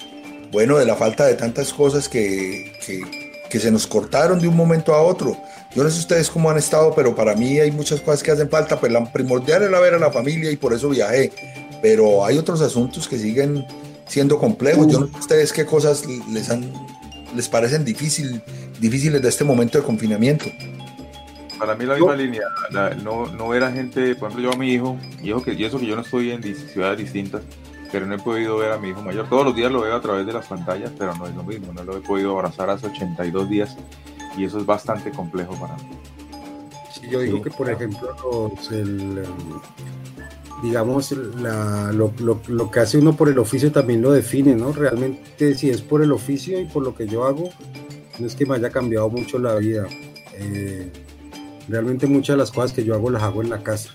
[0.52, 3.02] bueno, de la falta de tantas cosas que, que,
[3.50, 5.36] que se nos cortaron de un momento a otro.
[5.74, 8.48] Yo no sé ustedes cómo han estado, pero para mí hay muchas cosas que hacen
[8.48, 11.30] falta, pues la primordial era ver a la familia y por eso viajé,
[11.82, 13.64] pero hay otros asuntos que siguen
[14.06, 14.86] siendo complejos.
[14.88, 16.72] Yo no sé ustedes qué cosas les han
[17.36, 18.40] les parecen difícil,
[18.80, 20.46] difíciles de este momento de confinamiento.
[21.58, 24.58] Para mí la misma línea, la- no, no ver a gente, por ejemplo yo a
[24.58, 27.42] mi hijo, y eso que, y eso que yo no estoy en ciudades distintas,
[27.92, 29.28] pero no he podido ver a mi hijo mayor.
[29.28, 31.72] Todos los días lo veo a través de las pantallas, pero no es lo mismo,
[31.72, 33.76] no lo he podido abrazar hace 82 días
[34.36, 35.88] y eso es bastante complejo para mí.
[36.92, 38.14] Sí, yo digo que, por ejemplo,
[38.56, 39.60] los, el, em,
[40.62, 44.72] digamos, la- lo, lo- lo que hace uno por el oficio también lo define, ¿no?
[44.72, 47.50] Realmente, si es por el oficio y por lo que yo hago,
[48.18, 49.86] no es que me haya cambiado mucho la vida.
[50.34, 50.90] Eh,
[51.68, 53.90] realmente muchas de las cosas que yo hago las hago en la casa.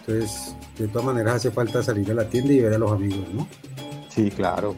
[0.00, 3.26] Entonces, de todas maneras hace falta salir a la tienda y ver a los amigos,
[3.32, 3.46] ¿no?
[4.08, 4.76] Sí, claro.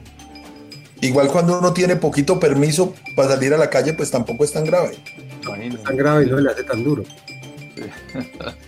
[1.00, 4.64] Igual cuando uno tiene poquito permiso para salir a la calle, pues tampoco es tan
[4.64, 4.96] grave.
[5.44, 7.02] No es tan grave y no se le hace tan duro.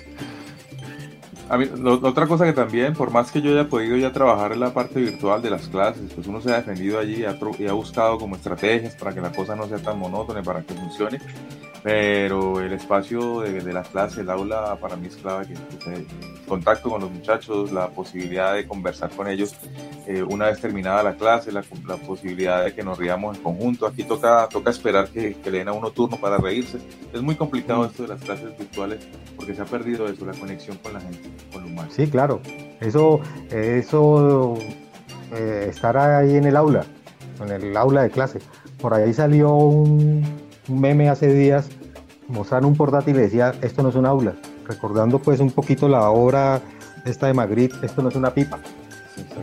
[1.48, 4.50] A mí, lo- otra cosa que también, por más que yo haya podido ya trabajar
[4.52, 7.54] en la parte virtual de las clases, pues uno se ha defendido allí ha tro-
[7.58, 10.62] y ha buscado como estrategias para que la cosa no sea tan monótona y para
[10.62, 11.20] que funcione.
[11.86, 16.04] Pero el espacio de, de la clase, el aula, para mí es clave que, que
[16.48, 19.54] contacto con los muchachos, la posibilidad de conversar con ellos
[20.08, 23.86] eh, una vez terminada la clase, la, la posibilidad de que nos riamos en conjunto.
[23.86, 26.78] Aquí toca, toca esperar que, que le den a uno turno para reírse.
[27.12, 29.06] Es muy complicado esto de las clases virtuales
[29.36, 31.88] porque se ha perdido eso, la conexión con la gente, con lo humano.
[31.92, 32.40] Sí, claro.
[32.80, 33.20] Eso,
[33.52, 34.58] eso,
[35.32, 36.84] eh, estar ahí en el aula,
[37.40, 38.40] en el aula de clase.
[38.80, 40.24] Por ahí salió un,
[40.68, 41.68] un meme hace días,
[42.28, 44.34] mostraron un portátil y decía, esto no es un aula.
[44.66, 46.60] Recordando pues un poquito la obra
[47.04, 48.58] esta de Magritte, esto no es una pipa.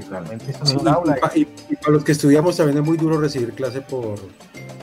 [0.10, 1.18] Realmente esto no Sí, es un aula.
[1.18, 4.15] y, pa- y- y para los que estudiamos también es muy duro recibir clase por,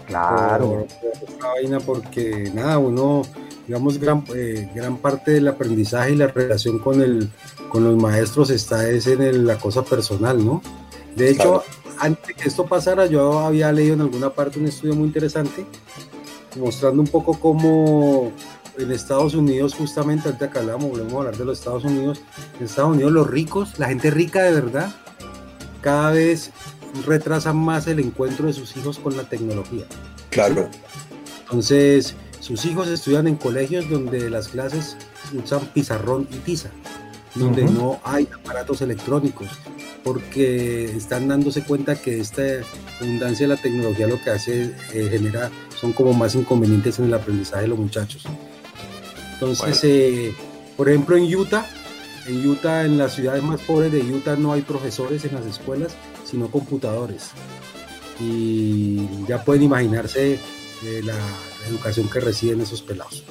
[0.07, 0.67] Claro.
[0.69, 3.23] por- por esta vaina porque nada, uno,
[3.67, 7.31] digamos, gran, eh, gran parte del aprendizaje y la relación con, el,
[7.69, 10.63] con los maestros está es en el- la cosa personal, ¿no?
[11.15, 11.63] De hecho,
[11.99, 15.65] antes de que esto pasara, yo había leído en alguna parte un estudio muy interesante
[16.57, 18.33] mostrando un poco cómo
[18.79, 22.23] en Estados Unidos, justamente ahorita que hablamos, volvemos a hablar de los Estados Unidos,
[22.59, 24.95] en Estados Unidos los ricos, la gente rica de verdad,
[25.81, 26.51] cada vez
[27.07, 29.85] retrasan más el encuentro de sus hijos con la tecnología.
[30.31, 30.69] Claro.
[31.43, 34.97] Entonces, sus hijos estudian en colegios donde las clases
[35.33, 36.71] usan pizarrón y tiza,
[37.35, 39.49] donde no hay aparatos electrónicos,
[40.03, 42.43] porque están dándose cuenta que esta
[43.01, 45.51] abundancia de la tecnología lo que hace, eh, genera,
[45.81, 48.25] son como más inconvenientes en el aprendizaje de los muchachos.
[49.35, 50.35] Entonces, eh,
[50.77, 51.67] por ejemplo, en Utah,
[52.27, 55.93] en Utah, en las ciudades más pobres de Utah, no hay profesores en las escuelas,
[56.25, 57.31] sino computadores.
[58.21, 61.17] Y ya pueden imaginarse eh, la
[61.69, 63.25] educación que reciben esos pelados.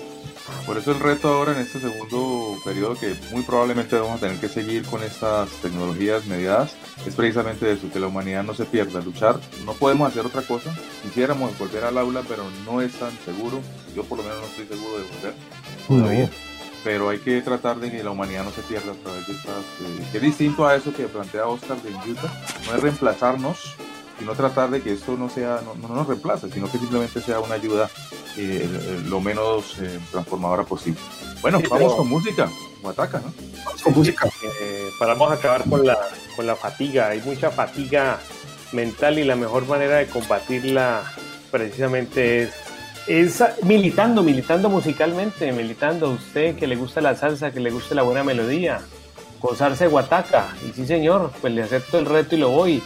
[0.70, 4.40] Por eso el reto ahora en este segundo periodo, que muy probablemente vamos a tener
[4.40, 6.76] que seguir con estas tecnologías mediadas,
[7.08, 9.40] es precisamente eso, que la humanidad no se pierda, luchar.
[9.66, 10.72] No podemos hacer otra cosa.
[11.02, 13.62] Quisiéramos volver al aula, pero no es tan seguro.
[13.96, 15.34] Yo por lo menos no estoy seguro de volver
[15.88, 16.30] todavía.
[16.84, 19.64] Pero hay que tratar de que la humanidad no se pierda a través de estas...
[19.82, 22.32] eh, que es distinto a eso que plantea Oscar de Utah.
[22.68, 23.76] No es reemplazarnos,
[24.20, 27.40] sino tratar de que esto no sea no, no nos reemplace, sino que simplemente sea
[27.40, 27.90] una ayuda
[28.38, 31.00] eh, eh, lo menos eh, transformadora posible.
[31.42, 32.50] Bueno, Sí, vamos pero- con música,
[32.82, 33.34] Guataca, ¿no?
[33.66, 34.28] Vamos con música.
[34.62, 35.98] Eh, para vamos a acabar con la,
[36.36, 37.10] con la fatiga.
[37.10, 38.20] Hay mucha fatiga
[38.72, 41.04] mental y la mejor manera de combatirla
[41.52, 42.54] precisamente es,
[43.08, 47.96] es militando, militando musicalmente, militando a usted que le gusta la salsa, que le gusta
[47.96, 48.82] la buena melodía,
[49.42, 50.48] gozarse guataca.
[50.68, 52.82] Y sí, señor, pues le acepto el reto y lo voy.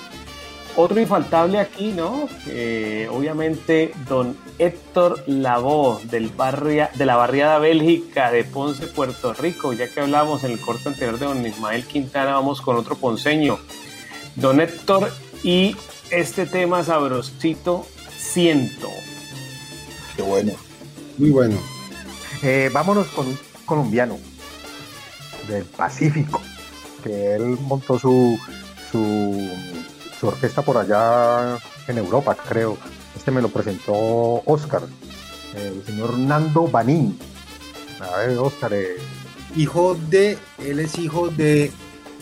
[0.75, 2.27] Otro infaltable aquí, ¿no?
[2.47, 9.73] Eh, obviamente, don Héctor Lavoe, del barria, de la barriada Bélgica de Ponce, Puerto Rico.
[9.73, 13.59] Ya que hablábamos en el corte anterior de don Ismael Quintana, vamos con otro ponceño.
[14.35, 15.11] Don Héctor
[15.43, 15.75] y
[16.09, 17.85] este tema sabrosito,
[18.17, 18.89] siento.
[20.15, 20.53] Qué bueno.
[21.17, 21.57] Muy bueno.
[22.41, 24.17] Eh, vámonos con un colombiano
[25.47, 26.41] del Pacífico,
[27.03, 28.39] que él montó su,
[28.91, 29.49] su,
[30.23, 32.77] su orquesta por allá en Europa, creo.
[33.13, 33.91] Este me lo presentó
[34.45, 34.83] Oscar,
[35.53, 37.19] el señor Nando Banín.
[37.99, 38.95] A ver, Oscar, eh,
[39.57, 41.71] Hijo de, él es hijo de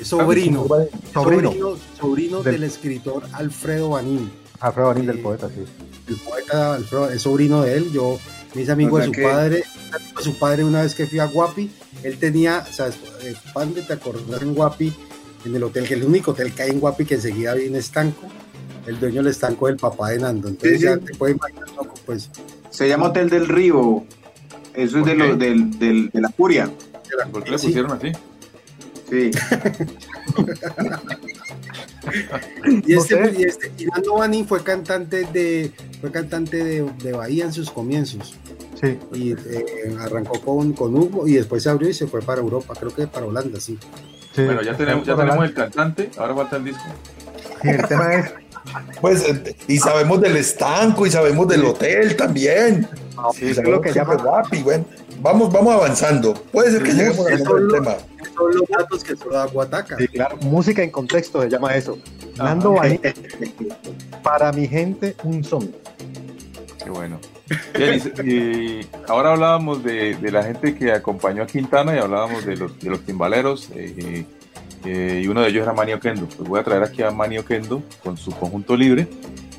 [0.02, 0.66] sobrino,
[1.14, 1.52] Sobrino.
[1.52, 4.32] sobrino, sobrino Del- del escritor Alfredo Banín.
[4.60, 5.64] Alfredo Banín del poeta, sí.
[6.08, 7.92] El poeta Alfredo es sobrino de él.
[7.94, 8.18] Yo
[8.56, 9.64] me hice amigo O de su que- padre.
[10.20, 11.70] Su padre una vez que fui a Guapi,
[12.04, 14.92] él tenía, o sea, eh, pan de te acordás en Guapi,
[15.46, 17.78] en el hotel, que es el único hotel que hay en Guapi que enseguida viene
[17.80, 18.28] estanco.
[18.88, 20.48] El dueño del estanco es el papá de Nando.
[20.48, 20.84] Entonces Sí, sí.
[20.86, 22.30] ya te puedes imaginar, loco, pues.
[22.70, 24.04] Se llama Hotel del Río.
[24.74, 26.72] Eso es de, los del, del- de la furia.
[27.32, 27.68] ¿Por qué le Sí.
[27.68, 28.12] pusieron así?
[29.10, 29.32] Sí.
[32.84, 33.40] Y este, sé.
[33.40, 37.70] y este, y Nando Banín fue cantante de, fue cantante de, de Bahía en sus
[37.70, 38.34] comienzos.
[38.82, 42.42] Sí, Y eh, arrancó con, con Hugo y después se abrió y se fue para
[42.42, 43.78] Europa, creo que para Holanda, sí.
[44.34, 44.44] Sí.
[44.44, 46.84] Bueno, ya tenemos, ya tenemos el cantante, ahora falta el disco.
[47.62, 48.34] Sí, el tema es
[49.00, 52.88] Pues, eh, y sabemos del estanco y sabemos del hotel también.
[53.34, 54.86] Sí, es lo que llama Guapi, bueno.
[55.20, 56.34] vamos, vamos avanzando.
[56.52, 57.96] Puede ser que lleguemos al tema.
[58.36, 59.98] Son los datos que solo da Guataca.
[59.98, 60.38] Sí, claro.
[60.42, 61.98] Música en contexto se llama eso.
[62.38, 63.00] Nando Bani,
[64.24, 65.72] para mi gente, un son.
[66.84, 67.20] Qué bueno.
[68.26, 72.80] Y, ahora hablábamos de, de la gente que acompañó a Quintana y hablábamos de los,
[72.80, 73.70] de los timbaleros.
[73.76, 74.26] eh,
[74.86, 76.26] eh, y uno de ellos era Manio Kendo.
[76.28, 79.08] Pues voy a traer aquí a Manio Kendo con su conjunto libre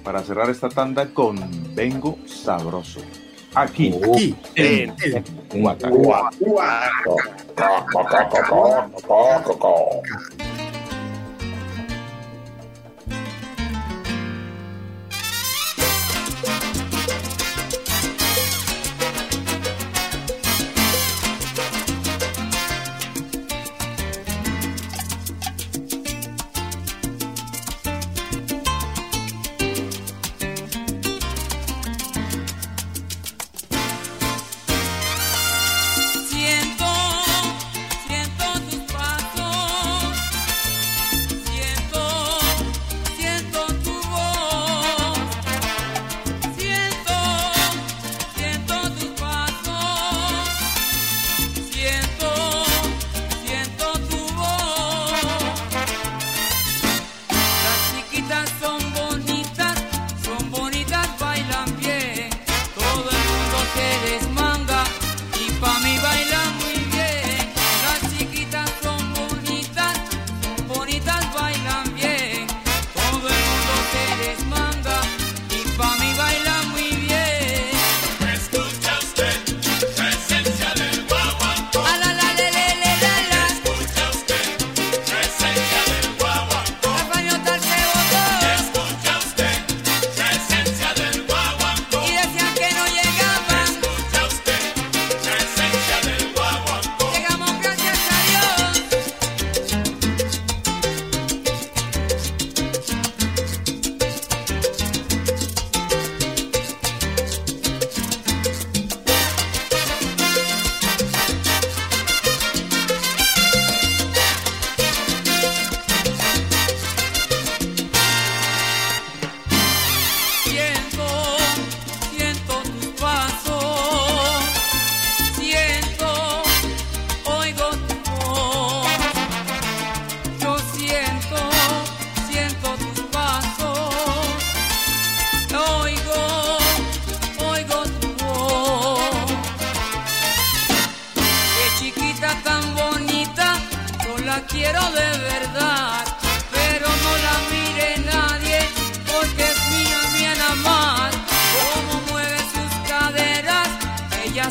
[0.03, 1.39] para cerrar esta tanda con
[1.75, 3.01] Vengo Sabroso.
[3.55, 5.25] Aquí, Aquí, en, en-
[5.63, 5.95] Guataca.
[5.95, 6.09] Siento,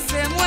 [0.10, 0.41] ella se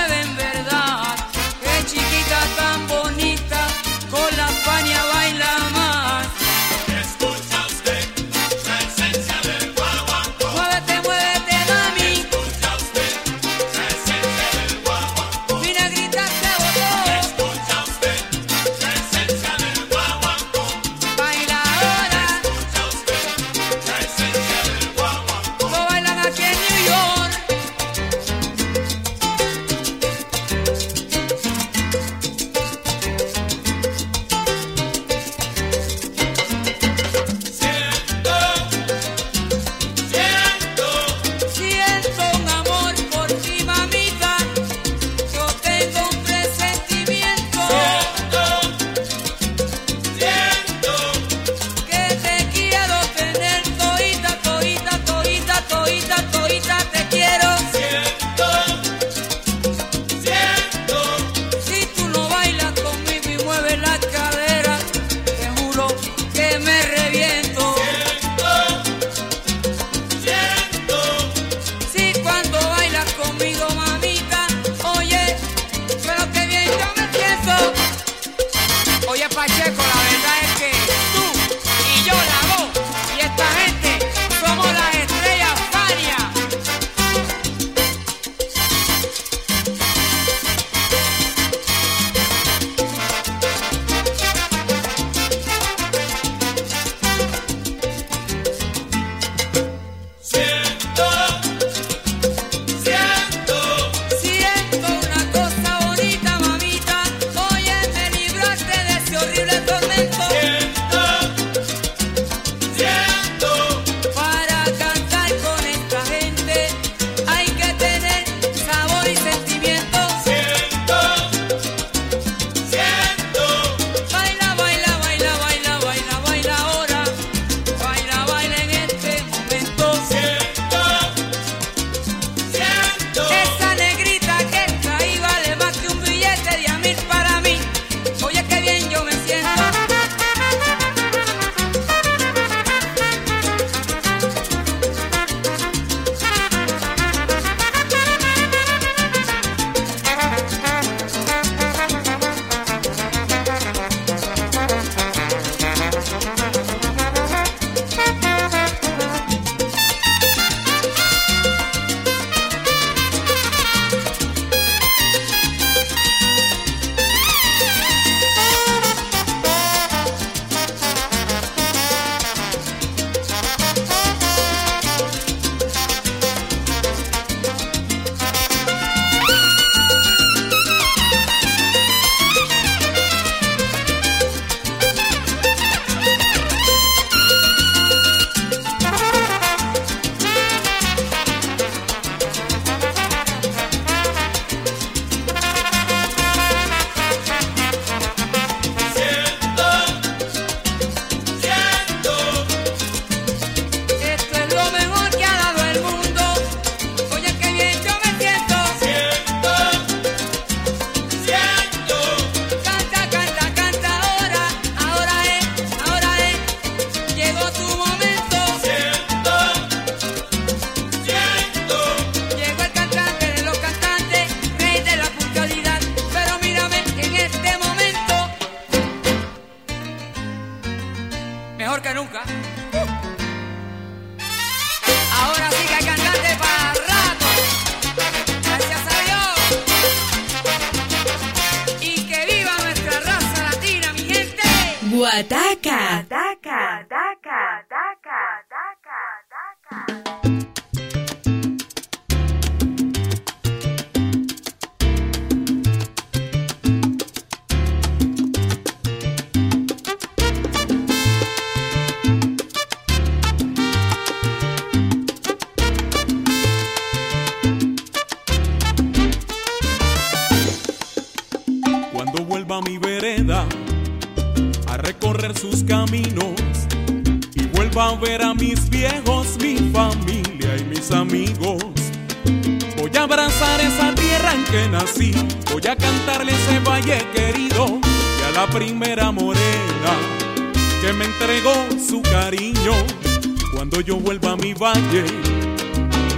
[293.84, 295.04] yo vuelva a mi valle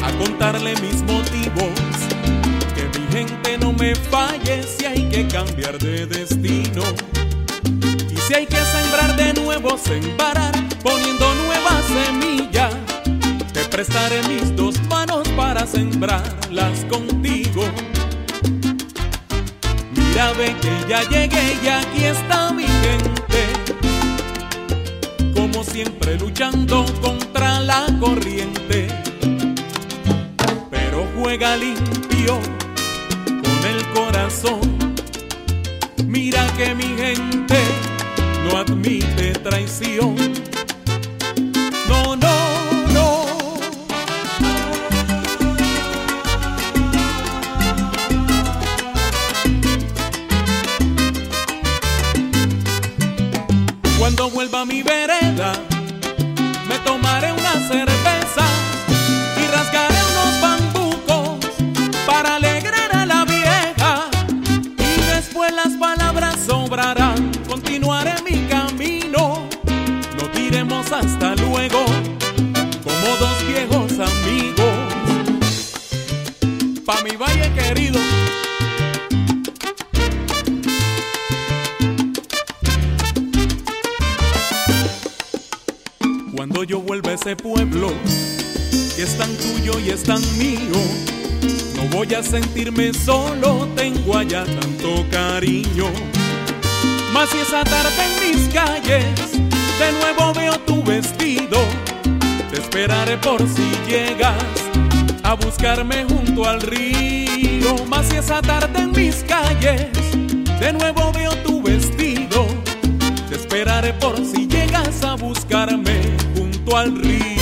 [0.03, 1.73] a contarle mis motivos.
[2.75, 6.83] Que mi gente no me falle si hay que cambiar de destino.
[8.11, 10.53] Y si hay que sembrar de nuevo, sembrar
[10.83, 12.71] poniendo nueva semilla.
[13.53, 17.65] Te prestaré mis dos manos para sembrarlas contigo.
[19.93, 23.76] Mira, ve que ya llegué y aquí está mi gente
[25.77, 28.89] siempre luchando contra la corriente,
[30.71, 32.41] pero juega limpio
[33.27, 34.79] con el corazón.
[36.07, 37.59] Mira que mi gente
[38.45, 40.17] no admite traición.
[92.07, 95.87] voy a sentirme solo, tengo allá tanto cariño.
[97.13, 99.33] Más si esa tarde en mis calles,
[99.79, 101.59] de nuevo veo tu vestido,
[102.51, 104.37] te esperaré por si llegas
[105.23, 107.75] a buscarme junto al río.
[107.89, 109.87] Más si esa tarde en mis calles,
[110.61, 112.47] de nuevo veo tu vestido,
[113.29, 116.01] te esperaré por si llegas a buscarme
[116.37, 117.36] junto al río.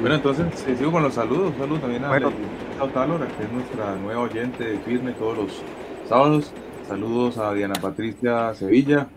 [0.00, 0.46] Bueno, entonces
[0.78, 1.52] sigo con los saludos.
[1.58, 2.32] Saludos también a Bueno.
[2.80, 5.62] Otálora, que es nuestra nueva oyente firme todos los
[6.08, 6.52] sábados.
[6.88, 9.08] Saludos a Diana Patricia Sevilla,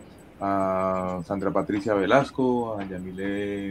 [0.42, 3.70] a Sandra Patricia Velasco, a Yamile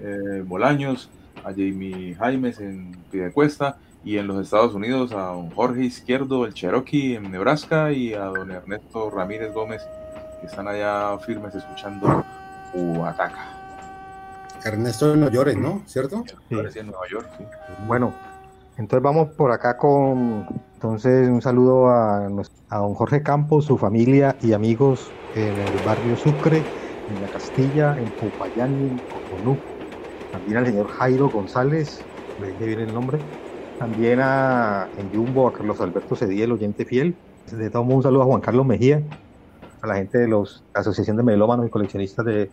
[0.00, 1.08] eh, Bolaños,
[1.44, 6.54] a Jamie Jaimes en Piedecuesta y en los Estados Unidos a don Jorge Izquierdo, el
[6.54, 9.82] Cherokee en Nebraska y a don Ernesto Ramírez Gómez,
[10.40, 12.24] que están allá firmes escuchando
[13.06, 13.57] Ataca.
[14.64, 15.82] Ernesto no llores, ¿no?
[15.86, 16.24] ¿Cierto?
[16.50, 17.44] Aparece en Nueva York, sí.
[17.86, 18.12] Bueno,
[18.76, 20.46] entonces vamos por acá con
[20.78, 22.28] entonces un saludo a,
[22.70, 26.58] don Jorge Campos, su familia y amigos en el barrio Sucre,
[27.08, 29.58] en la Castilla, en Popayán y en Cotonú.
[30.30, 32.00] También al señor Jairo González,
[32.40, 33.18] me dije bien el nombre.
[33.76, 37.16] También a en Jumbo, a Carlos Alberto Cediel, oyente fiel.
[37.50, 39.02] De todo un saludo a Juan Carlos Mejía,
[39.82, 42.52] a la gente de los la Asociación de Melómanos y Coleccionistas de,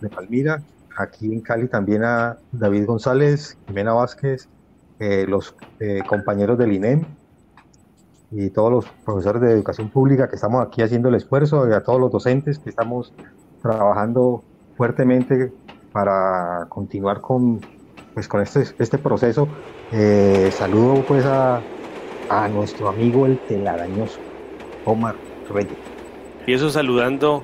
[0.00, 0.64] de Palmira.
[0.96, 4.48] Aquí en Cali también a David González, Jimena Vázquez,
[4.98, 7.04] eh, los eh, compañeros del INEM
[8.30, 11.82] y todos los profesores de educación pública que estamos aquí haciendo el esfuerzo, y a
[11.82, 13.12] todos los docentes que estamos
[13.62, 14.42] trabajando
[14.76, 15.52] fuertemente
[15.92, 17.60] para continuar con,
[18.14, 19.48] pues, con este, este proceso.
[19.92, 21.60] Eh, saludo pues a,
[22.28, 24.18] a nuestro amigo el telarañoso,
[24.84, 25.14] Omar
[25.52, 25.76] Reyes.
[26.40, 27.42] Empiezo saludando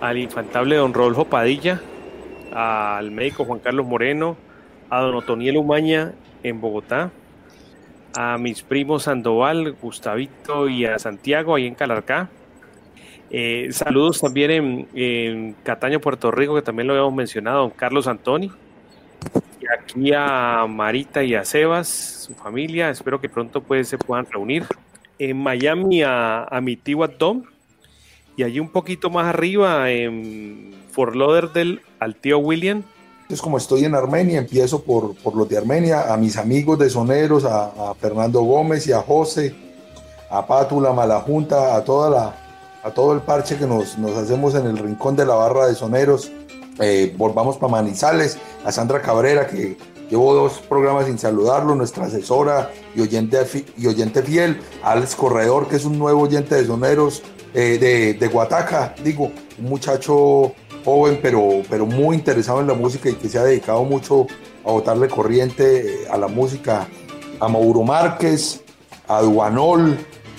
[0.00, 1.80] al infantable don Rodolfo Padilla,
[2.56, 4.34] al médico Juan Carlos Moreno,
[4.88, 7.10] a don Otoniel Umaña en Bogotá,
[8.16, 12.30] a mis primos Sandoval, Gustavito y a Santiago ahí en Calarcá.
[13.28, 18.50] Eh, saludos también en, Cataño, Puerto Rico, que también lo habíamos mencionado, don Carlos Antoni.
[19.60, 24.24] Y aquí a Marita y a Sebas, su familia, espero que pronto pues, se puedan
[24.30, 24.64] reunir.
[25.18, 27.42] En Miami a, a mi tío Tom,
[28.34, 32.82] y allí un poquito más arriba, en Fort Lauderdale, al tío William.
[33.20, 36.88] Entonces, como estoy en Armenia, empiezo por, por los de Armenia, a mis amigos de
[36.88, 39.54] Soneros, a, Fernando Gómez y a José,
[40.30, 42.34] a Pátula, Malajunta, a, toda la,
[42.82, 45.74] a todo el parche que nos, nos hacemos en el rincón de la barra de
[45.74, 46.32] Soneros.
[46.80, 49.76] Eh, volvamos para Manizales, a Sandra Cabrera, que
[50.08, 53.38] llevo dos programas sin saludarlo, nuestra asesora y oyente,
[53.76, 58.28] y oyente fiel, Alex Corredor, que es un nuevo oyente de Soneros, eh, de, de
[58.28, 60.54] Guataca, digo, un muchacho
[60.86, 64.28] joven, pero, pero muy interesado en la música y que se ha dedicado mucho
[64.64, 66.86] a botarle corriente eh, a la música,
[67.40, 68.62] a Mauro Márquez,
[69.08, 69.98] a Duanol,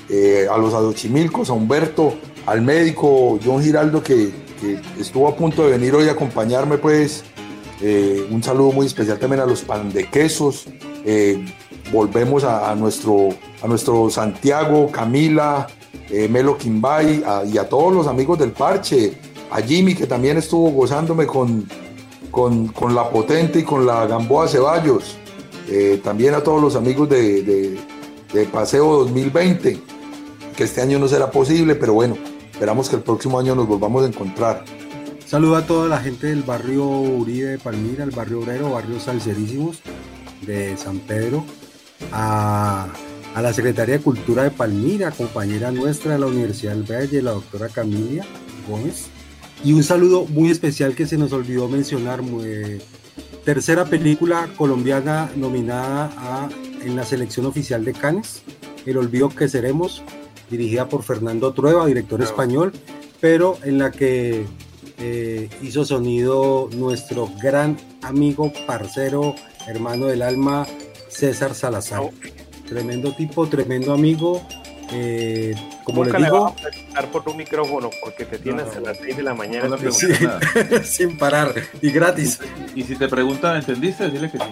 [0.10, 2.14] eh, a los Adochimilcos, a Humberto,
[2.45, 4.48] al médico John Giraldo que,
[4.99, 7.24] estuvo a punto de venir hoy a acompañarme, pues
[7.82, 10.65] eh, un saludo muy especial también a los pan de quesos.
[11.06, 11.45] eh,
[11.91, 13.30] volvemos a, nuestro,
[13.61, 15.68] a nuestro Santiago, Camila,
[16.30, 19.14] Melo Quimbay y a todos los amigos del parche,
[19.52, 21.68] a Jimmy que también estuvo gozándome con,
[22.32, 25.15] con, con la potente y con la Gamboa Ceballos,
[25.69, 27.78] eh, también a todos los amigos de, de-
[28.52, 29.80] Paseo 2020,
[30.56, 32.18] que este año no será posible, pero bueno,
[32.52, 34.64] esperamos que el próximo año nos volvamos a encontrar.
[35.26, 39.80] Saludo a toda la gente del barrio Uribe de Palmira, el barrio obrero, barrio Salcerísimos
[40.45, 41.44] de San Pedro,
[42.11, 42.88] a,
[43.34, 47.32] a la Secretaría de Cultura de Palmira, compañera nuestra de la Universidad del Valle, la
[47.32, 48.26] doctora Camilia
[48.69, 49.07] Gómez.
[49.64, 52.80] Y un saludo muy especial que se nos olvidó mencionar, muy-
[53.44, 56.50] tercera película colombiana nominada a-
[56.84, 58.42] en la selección oficial de Cannes,
[58.86, 60.04] El Olvido que Seremos,
[60.50, 62.72] dirigida por Fernando Trueba, director español,
[63.20, 64.46] pero en la que
[65.00, 69.36] eh, hizo sonido nuestro gran amigo, parcero,
[69.68, 70.66] hermano del alma,
[71.10, 72.02] César Salazar.
[72.68, 74.42] Tremendo tipo, tremendo amigo.
[74.91, 75.53] Eh,
[75.84, 76.61] como Nunca le le digo, vamos
[76.95, 79.68] a por un micrófono porque te tiene hasta las 6 de la mañana.
[79.68, 79.89] No le
[80.22, 80.39] nada.
[80.84, 82.39] sin parar y gratis.
[82.76, 84.09] Y si te preguntan, ¿entendiste?
[84.09, 84.45] Dile que sí.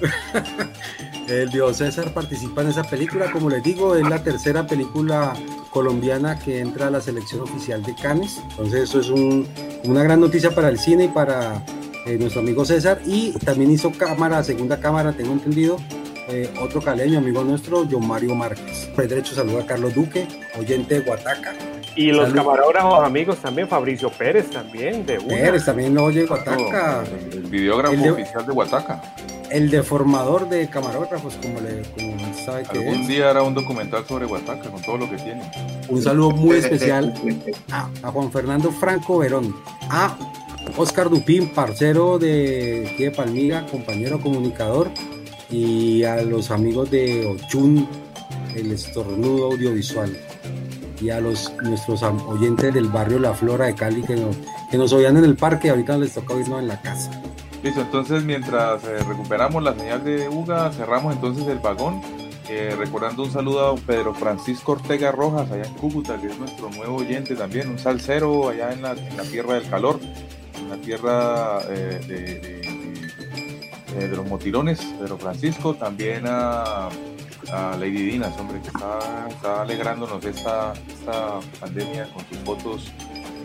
[1.28, 5.34] El Dios César participa en esa película, como les digo, es la tercera película
[5.70, 8.38] colombiana que entra a la selección oficial de Cannes.
[8.50, 9.46] Entonces eso es un-
[9.84, 11.62] una gran noticia para el cine y para
[12.06, 13.00] eh, nuestro amigo César.
[13.04, 15.76] Y también hizo cámara, segunda cámara, tengo entendido,
[16.28, 18.88] eh, otro caleño, amigo nuestro, John Mario Márquez.
[18.94, 20.26] Por derecho saludo a Carlos Duque,
[20.58, 21.54] oyente de Guataca.
[21.96, 22.36] Y los Salud.
[22.36, 25.28] camarógrafos amigos también, Fabricio Pérez también, de una.
[25.28, 27.02] Pérez también no oye Guataca.
[27.32, 29.02] El videógrafo El de- oficial de Huataca.
[29.50, 33.08] El deformador de camarógrafos, como le como sabe que Algún es.
[33.08, 35.40] día hará un documental sobre Huataca con todo lo que tiene.
[35.88, 37.14] Un saludo muy especial
[37.72, 39.56] a, a Juan Fernando Franco Verón,
[39.88, 40.14] a
[40.76, 44.90] Oscar Dupín, parcero de aquí de Palmira, compañero comunicador,
[45.50, 47.88] y a los amigos de Ochun,
[48.54, 50.16] el estornudo audiovisual,
[51.00, 54.36] y a los nuestros oyentes del barrio La Flora de Cali que nos,
[54.70, 57.10] que nos oían en el parque, ahorita les toca oírnos en la casa.
[57.62, 62.00] Listo, entonces mientras eh, recuperamos la señal de UGA, cerramos entonces el vagón.
[62.50, 66.70] eh, recordando un saludo a Pedro Francisco Ortega Rojas, allá en Cúcuta, que es nuestro
[66.70, 70.00] nuevo oyente también, un salsero allá en la, en la tierra del calor,
[70.58, 72.67] en la tierra eh, de-
[73.96, 76.88] eh, de los motilones, Pedro Francisco, también a,
[77.52, 82.92] a Lady Dinas, hombre, que está, está alegrándonos de esta, esta pandemia con sus fotos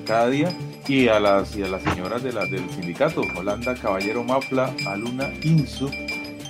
[0.05, 0.53] cada día
[0.87, 5.29] y a las y a las señoras de la, del sindicato Holanda Caballero Mafla Aluna
[5.43, 5.89] Insu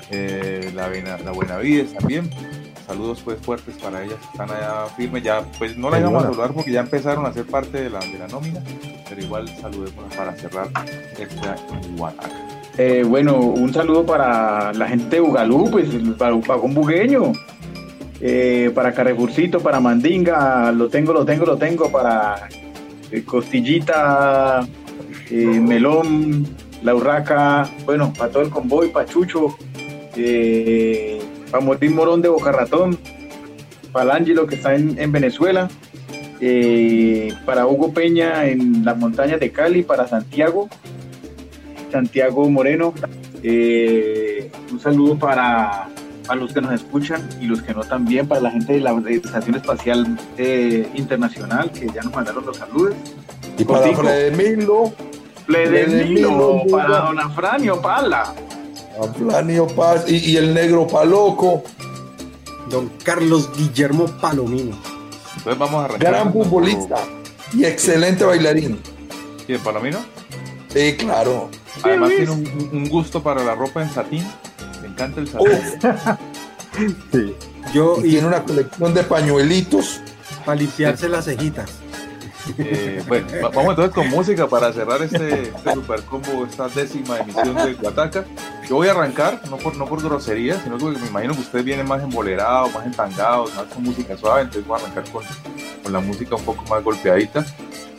[0.09, 2.29] eh, la, la Buenavides también.
[2.85, 6.27] Saludos pues fuertes para ellas que están allá firmes ya pues no la íbamos a
[6.27, 8.61] saludar porque ya empezaron a ser parte de la, de la nómina
[9.07, 10.67] pero igual saludemos para cerrar
[11.17, 11.55] esta
[11.95, 17.31] Guataca Eh, bueno, un saludo para la gente de Bugalú, pues para un vagón bugueño.
[18.19, 21.91] Eh, para Carrefourcito, para Mandinga, lo tengo, lo tengo, lo tengo.
[21.91, 22.49] Para
[23.11, 24.67] eh, Costillita,
[25.29, 26.47] Melón,
[26.83, 29.55] La Urraca, bueno, para todo el convoy, para Chucho,
[31.51, 32.97] para Morín Morón de Boca Ratón,
[33.91, 35.69] para el Ángelo que está en, en Venezuela,
[37.45, 40.69] para Hugo Peña en las montañas de Cali, para Santiago,
[41.93, 42.93] Santiago Moreno.
[43.43, 45.89] Eh, un saludo para,
[46.27, 48.91] para los que nos escuchan y los que no también, para la gente de la
[49.07, 52.95] Estación Espacial eh, Internacional, que ya nos mandaron los saludos.
[53.57, 54.91] Y para Fledemilo,
[55.45, 58.33] Fledemilo, para don Afranio Pala.
[59.01, 61.63] Aflanio Paz y, y el negro Paloco.
[62.69, 64.75] Don Carlos Guillermo Palomino.
[65.37, 66.95] entonces vamos a arrancar Gran futbolista
[67.53, 68.79] y excelente bailarín.
[69.47, 69.99] ¿y el Palomino?
[70.69, 71.49] Sí, claro.
[71.89, 74.25] Además tiene un, un gusto para la ropa en satín
[74.81, 75.47] le encanta el satín
[77.11, 77.35] Sí.
[77.73, 80.01] Yo, Y tiene una colección de pañuelitos.
[80.45, 81.69] para limpiarse las cejitas.
[82.57, 87.19] Eh, bueno, va- vamos entonces con música para cerrar este, este super combo, esta décima
[87.19, 88.25] emisión de Guataca.
[88.67, 91.63] Yo voy a arrancar, no por, no por grosería, sino porque me imagino que ustedes
[91.63, 95.23] vienen más embolerados, más entangados, más con música suave, entonces voy a arrancar con,
[95.83, 97.45] con la música un poco más golpeadita.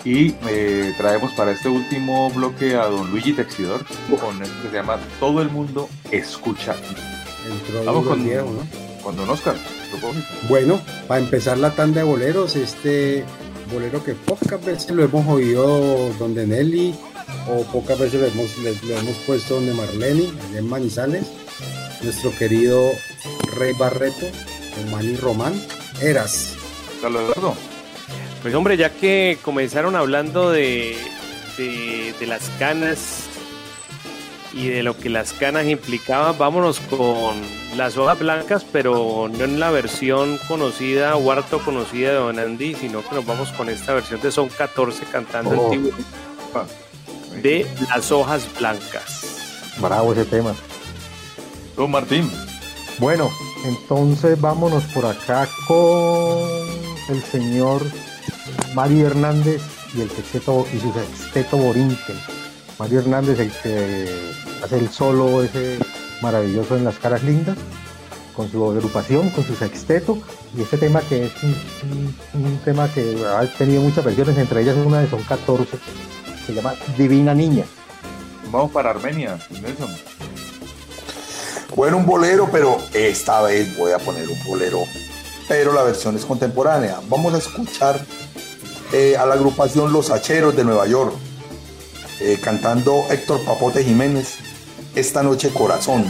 [0.04, 3.84] Y eh, traemos para este último bloque a don Luigi Texidor
[4.20, 6.76] con esto que se llama Todo el mundo escucha.
[7.50, 9.02] Entró Vamos con, viejo, ¿no?
[9.02, 9.56] con don Oscar.
[10.48, 13.24] Bueno, para empezar la tanda de boleros, este
[13.72, 16.94] bolero que pocas veces lo hemos oído donde Nelly
[17.48, 21.26] o pocas veces lo hemos, lo hemos puesto donde Marlene, allá en Manizales,
[22.02, 22.90] nuestro querido
[23.56, 24.26] Rey Barreto,
[24.90, 25.54] Manny Román,
[26.00, 26.56] Eras.
[27.02, 27.54] Eduardo.
[28.44, 30.98] Pues hombre, ya que comenzaron hablando de,
[31.56, 33.24] de, de las canas
[34.52, 37.40] y de lo que las canas implicaban, vámonos con
[37.74, 42.74] las hojas blancas, pero no en la versión conocida o harto conocida de Don Andy,
[42.74, 45.72] sino que nos vamos con esta versión de Son 14 cantando Oh.
[45.72, 46.04] el tiburón
[47.42, 49.72] de las hojas blancas.
[49.78, 50.54] Bravo ese tema.
[51.76, 52.30] Don Martín.
[52.98, 53.30] Bueno,
[53.64, 56.38] entonces vámonos por acá con
[57.08, 57.82] el señor
[58.74, 59.62] Mario Hernández
[59.94, 62.16] y el sexteto y su sexteto Borinquen.
[62.78, 64.32] Mario Hernández, el que
[64.64, 65.78] hace el solo ese
[66.20, 67.56] maravilloso en las caras lindas,
[68.34, 70.18] con su agrupación, con su sexteto,
[70.56, 71.50] y este tema que es un,
[72.34, 75.78] un- un tema que ha tenido muchas versiones, entre ellas una de Son 14,
[76.46, 77.64] se llama Divina Niña.
[78.50, 79.90] Vamos para Armenia, Nelson.
[81.76, 84.78] Bueno, un bolero, pero esta vez voy a poner un bolero,
[85.48, 87.00] pero la versión es contemporánea.
[87.08, 88.04] Vamos a escuchar
[88.94, 91.12] eh, a la agrupación Los Hacheros de Nueva York,
[92.20, 94.36] eh, cantando Héctor Papote Jiménez,
[94.94, 96.04] Esta Noche Corazón.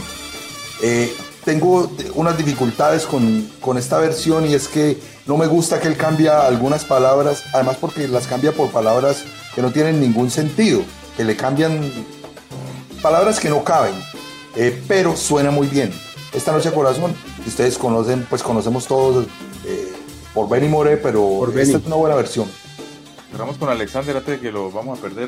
[0.83, 1.11] Eh,
[1.43, 5.97] tengo unas dificultades con, con esta versión y es que no me gusta que él
[5.97, 9.23] cambia algunas palabras, además porque las cambia por palabras
[9.55, 10.81] que no tienen ningún sentido,
[11.17, 11.91] que le cambian
[13.01, 13.95] palabras que no caben,
[14.55, 15.91] eh, pero suena muy bien.
[16.33, 17.15] Esta noche corazón,
[17.47, 19.25] ustedes conocen, pues conocemos todos
[19.65, 19.91] eh,
[20.35, 21.73] por Benny More, pero Por esta Benny.
[21.75, 22.47] es una buena versión.
[23.35, 25.27] Cerramos con Alexander antes de que lo vamos a perder.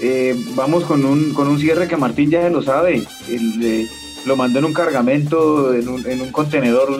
[0.00, 3.04] Eh, vamos con un, con un cierre que Martín ya se lo sabe.
[3.28, 3.88] Él, eh,
[4.24, 6.96] lo mandó en un cargamento, en un, en un contenedor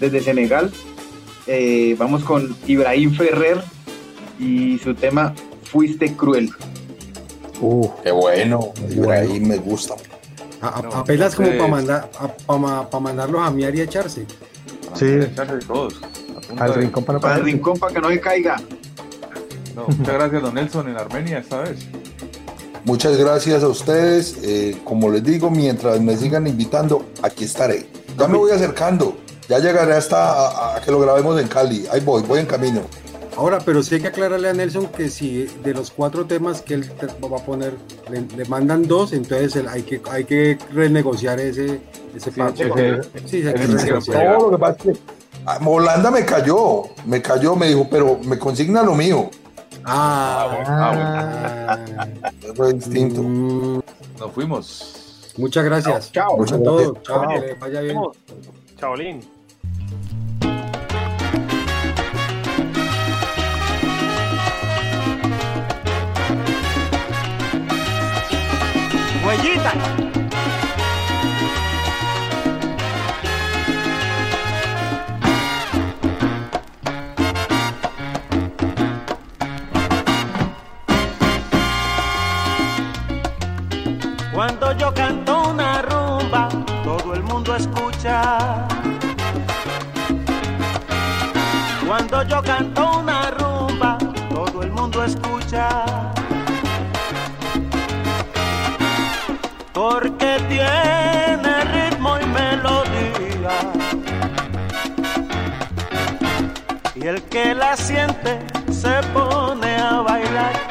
[0.00, 0.72] desde Senegal.
[1.46, 3.62] eh, vamos con Ibrahim Ferrer
[4.40, 5.34] y su tema
[5.64, 6.48] Fuiste cruel.
[7.60, 9.94] Uh, qué bueno, Ibrahim me gusta.
[10.62, 12.10] A- a- apenas como para mandar,
[12.46, 14.24] para mandarlos a miar y a echarse.
[14.94, 15.04] Sí.
[15.06, 16.00] Echarse todos.
[16.58, 18.56] Al de- rincón para Para el rincón para que no se caiga.
[19.74, 21.78] No, muchas gracias, don Nelson, en Armenia esta vez.
[22.84, 24.36] Muchas gracias a ustedes.
[24.42, 27.86] eh, como les digo, mientras me sigan invitando, aquí estaré.
[28.18, 29.16] Ya me voy acercando.
[29.48, 31.86] Ya llegaré hasta a, a que lo grabemos en Cali.
[31.90, 32.80] Ahí voy, voy en camino.
[33.36, 36.74] Ahora, pero sí hay que aclararle a Nelson que si de los cuatro temas que
[36.74, 37.74] él te va a poner,
[38.10, 41.80] le, le mandan dos, entonces él- hay que hay que renegociar ese
[42.14, 42.54] ese pago.
[42.76, 44.24] ese- Sí, hay que renegociar.
[44.38, 45.02] No, lo que pasa es que
[45.46, 49.30] ah, Holanda me cayó, me cayó, me dijo, pero me consigna lo mío.
[49.84, 51.78] Ah,
[52.54, 53.22] Fue distinto.
[53.22, 55.32] Nos fuimos.
[55.36, 56.12] Muchas gracias.
[56.12, 56.36] Chao.
[56.36, 56.92] Muchas gracias.
[57.02, 57.40] Chao, Chao.
[57.40, 57.98] le vaya bien.
[58.78, 59.20] Chaolín.
[92.28, 93.98] Yo canto una rumba,
[94.30, 95.84] todo el mundo escucha.
[99.72, 103.58] Porque tiene ritmo y melodía.
[106.94, 108.38] Y el que la siente
[108.70, 110.61] se pone a bailar.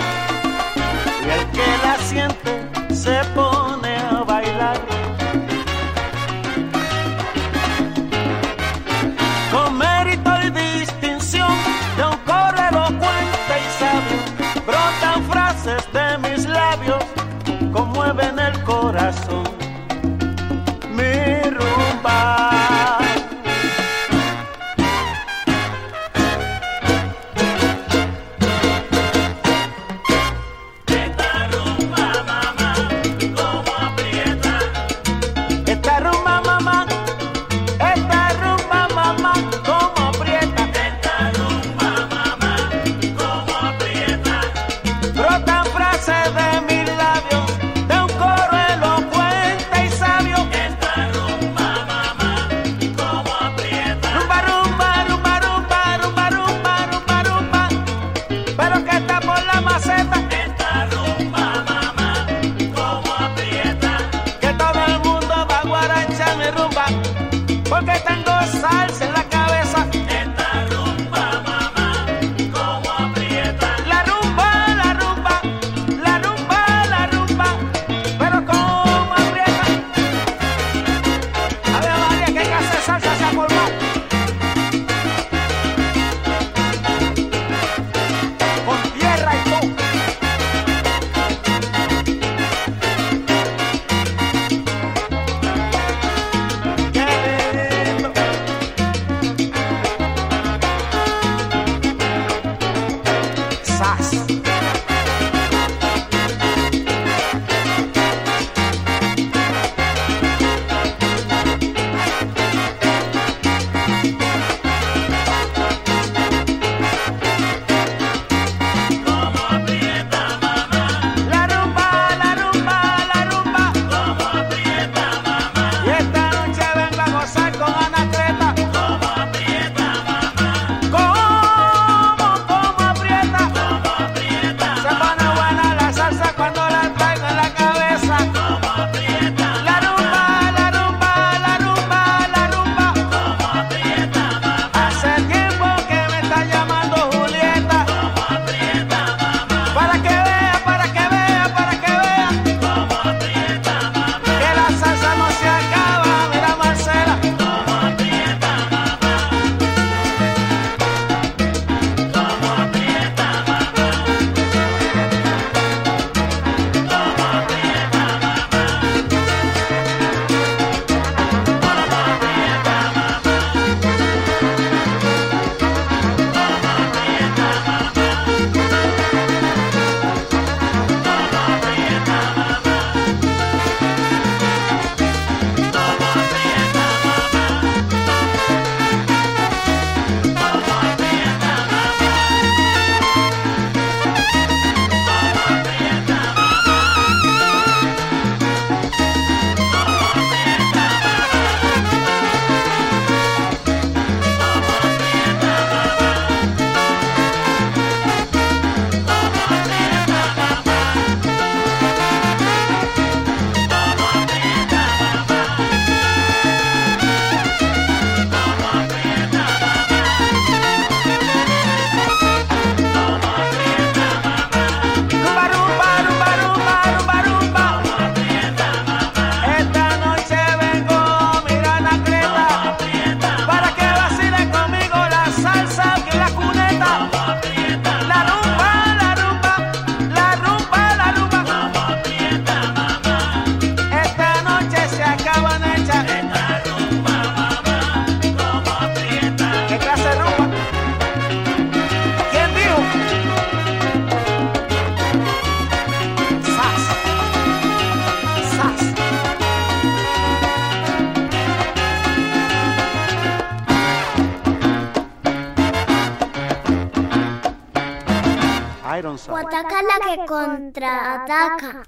[270.32, 271.84] Contraataca.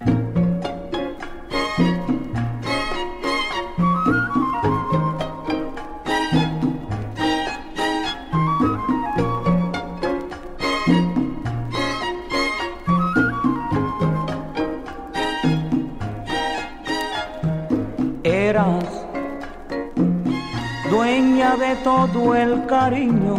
[18.24, 19.06] Eras
[20.92, 23.36] dueña de todo el cariño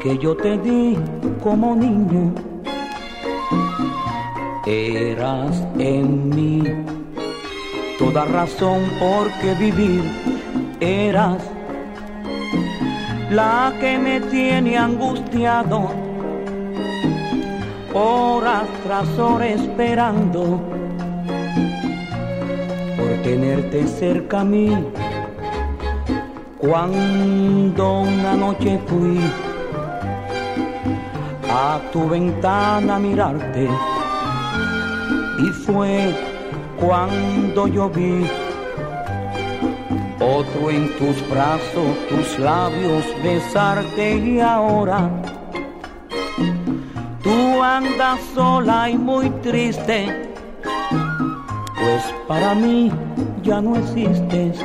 [0.00, 0.96] que yo te di
[1.42, 2.47] como niño.
[4.70, 6.62] Eras en mí
[7.98, 10.02] toda razón por qué vivir.
[10.78, 11.42] Eras
[13.30, 15.88] la que me tiene angustiado,
[17.94, 20.60] horas tras horas esperando
[22.94, 24.68] por tenerte cerca a mí.
[26.58, 29.18] Cuando una noche fui
[31.50, 33.66] a tu ventana a mirarte
[35.38, 36.14] y fue
[36.80, 38.26] cuando yo vi
[40.20, 45.10] otro en tus brazos, tus labios besarte y ahora
[47.22, 50.32] tú andas sola y muy triste,
[50.90, 52.90] pues para mí
[53.42, 54.64] ya no existes,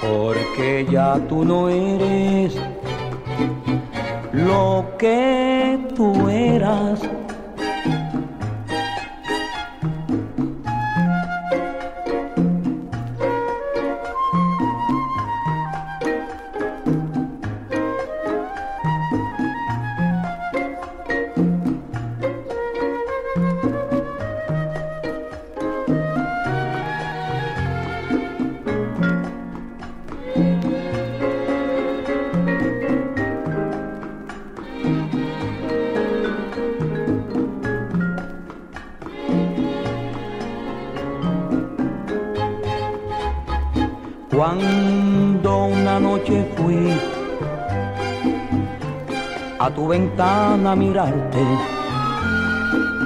[0.00, 2.54] porque ya tú no eres
[4.32, 7.00] lo que tú eras.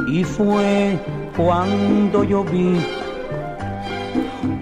[0.07, 0.99] Y fue
[1.35, 2.77] cuando yo vi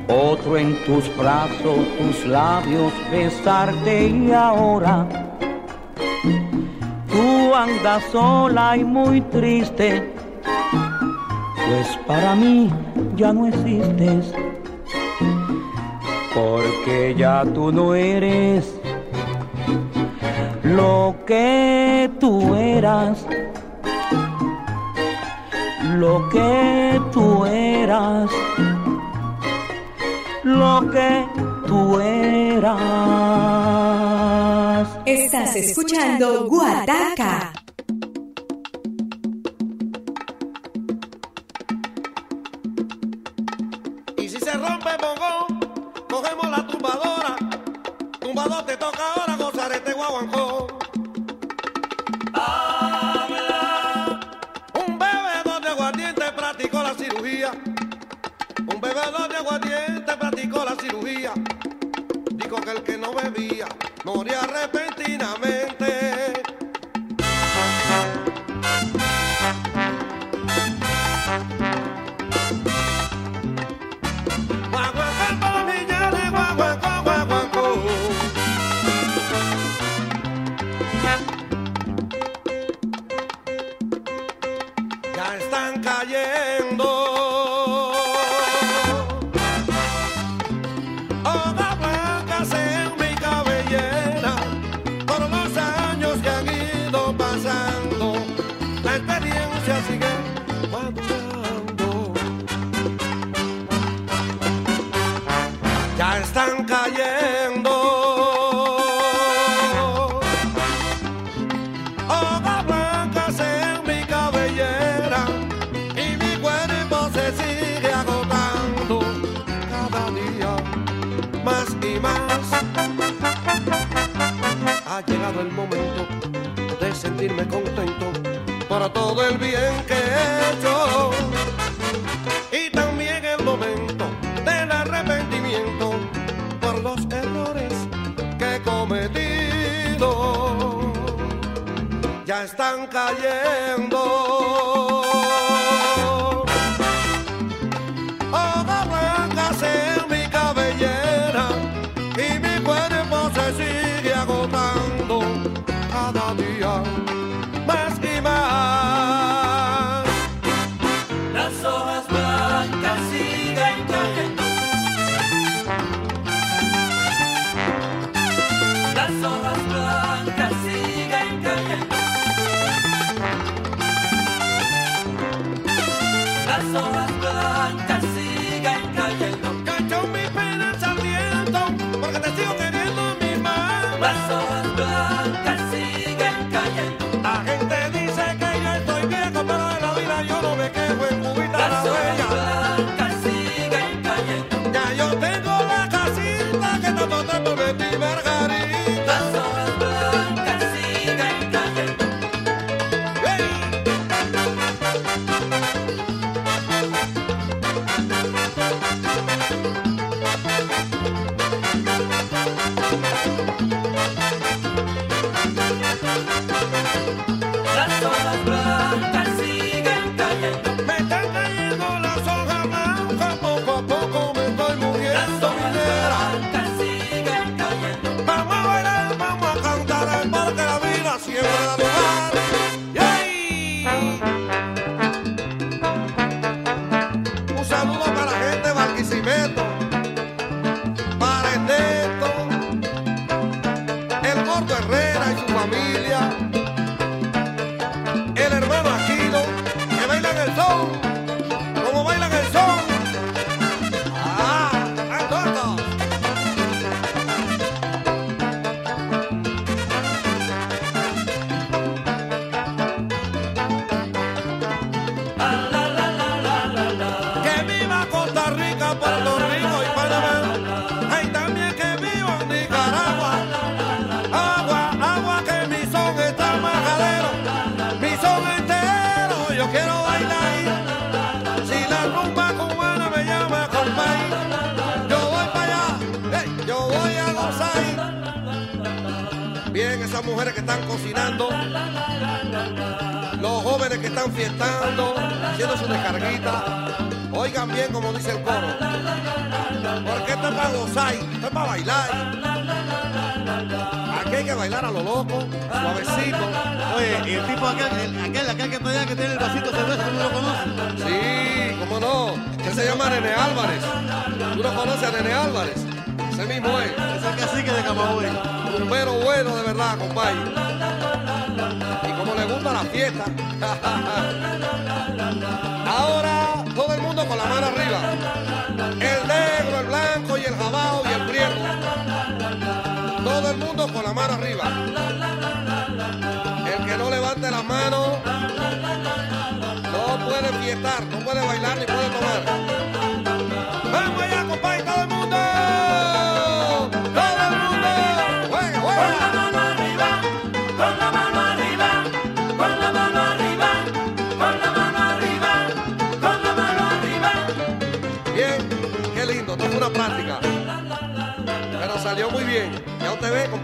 [0.08, 5.08] otro en tus brazos, tus labios besarte y ahora
[7.08, 10.08] tú andas sola y muy triste,
[11.66, 12.70] pues para mí
[13.16, 14.32] ya no existes
[16.32, 18.72] porque ya tú no eres
[20.62, 23.15] lo que tú eras,
[25.96, 28.30] lo que tú eras,
[30.44, 31.26] lo que
[31.66, 32.76] tú eras.
[35.06, 37.45] Estás escuchando Guataca.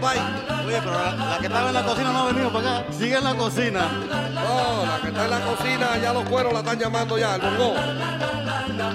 [0.03, 0.65] Compadre.
[0.65, 2.85] Oye, pero la, la que estaba en la cocina no ha venido para acá.
[2.91, 3.81] Sigue en la cocina.
[4.33, 7.41] No, la que está en la cocina, ya los cueros la están llamando ya, el
[7.41, 7.75] bongo.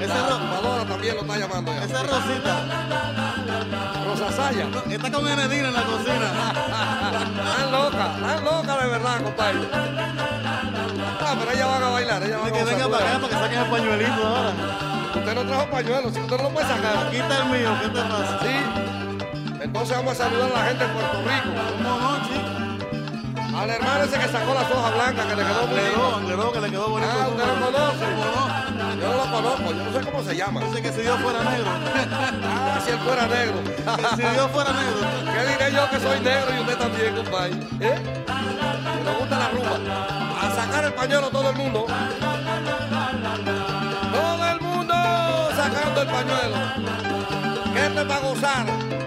[0.00, 1.84] Esa lavadora también lo está llamando ya.
[1.84, 2.56] Esa Rosita.
[4.06, 4.66] Rosa Saya.
[4.88, 6.28] Está con Enedina en la cocina.
[7.48, 9.58] Están locas, están locas de verdad, compadre.
[11.20, 13.34] Ah, pero ellas van a bailar, ellas van a Que venga para acá para que
[13.34, 14.52] saquen el pañuelito ahora.
[15.14, 17.06] Usted no trajo pañuelos, si usted no lo puede sacar.
[17.06, 18.38] Aquí está el mío, ¿qué te pasa?
[18.40, 18.88] Sí.
[19.81, 21.50] Entonces vamos a saludar a la gente de Puerto Rico.
[21.78, 23.57] ¿Cómo no, chico?
[23.57, 26.16] Al hermano ese que sacó las hojas blancas, que le quedó.
[26.16, 27.12] Angleró, que le quedó bonito.
[27.15, 28.07] Ah, usted lo conoce.
[29.00, 30.65] Yo no lo conozco, yo no sé cómo se llama.
[30.65, 31.70] Dice que si Dios fuera negro.
[32.42, 33.62] Ah, si él fuera negro.
[33.62, 35.32] Que si Dios fuera negro.
[35.32, 37.52] ¿Qué diré yo que soy negro y usted también, compadre?
[37.78, 38.02] ¿Eh?
[38.26, 39.78] Que nos gusta la rumba.
[40.42, 41.86] A sacar el pañuelo todo el mundo.
[44.12, 44.94] Todo el mundo
[45.55, 46.57] sacando el pañuelo.
[47.73, 48.98] Que esto es para gozar.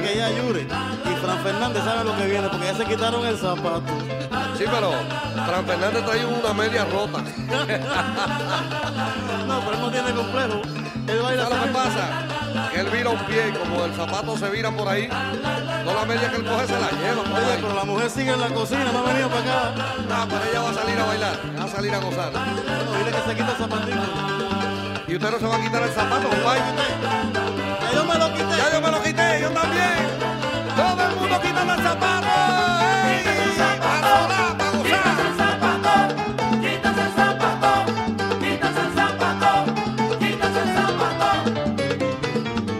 [0.00, 3.38] Que ya Yure y Fran Fernández saben lo que viene porque ya se quitaron el
[3.38, 3.82] zapato.
[4.58, 4.92] Sí, pero
[5.46, 7.22] Fran Fernández trae una media rota.
[9.46, 10.62] No, pero él no tiene complejo.
[11.06, 12.70] Él baila ¿Sabes lo que pasa?
[12.72, 15.06] Que él vira un pie y como el zapato se vira por ahí,
[15.84, 17.22] toda la media que él coge se la lleva.
[17.22, 17.58] Oye, ahí.
[17.60, 19.74] pero la mujer sigue en la cocina, no ha venido para acá.
[20.10, 22.32] Ah, pero ella va a salir a bailar, va a salir a gozar.
[22.32, 24.02] Bueno, dile que se quita el zapatito.
[25.06, 27.73] Y Y usted no se va a quitar el zapato, compadre.
[27.94, 28.56] Yo me lo quité.
[28.56, 29.98] Ya yo me lo quité, yo también.
[30.76, 32.26] Todo el mundo quita el zapato.
[33.06, 33.24] ¡Ey!
[33.60, 35.14] A rodar, a gozar.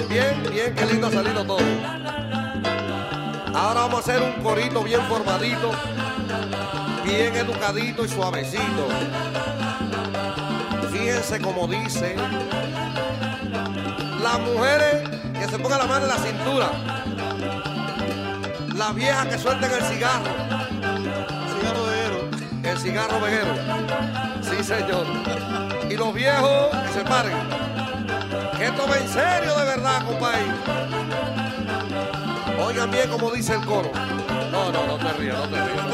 [0.09, 1.59] Bien, bien, qué lindo ha salido todo.
[3.55, 5.70] Ahora vamos a hacer un corito bien formadito,
[7.05, 8.89] bien educadito y suavecito.
[10.93, 12.17] Fíjense como dice.
[14.25, 15.07] Las mujeres
[15.39, 16.70] que se pongan la mano en la cintura.
[18.75, 20.31] Las viejas que suelten el cigarro.
[21.53, 22.31] Cigarro de héroe.
[22.62, 23.55] El cigarro veguero.
[24.41, 25.07] Sí, señor.
[25.91, 27.36] Y los viejos que se paren.
[28.57, 30.47] Que va en serio de verdad, compadre.
[32.67, 33.93] Oigan bien como dice el coro.
[34.51, 35.86] No, no, no te rías, no te rías.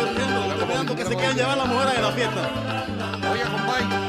[0.53, 2.49] Estoy mirando que se quieren llevar las mujeres de la fiesta.
[3.29, 4.00] Oiga, compadre.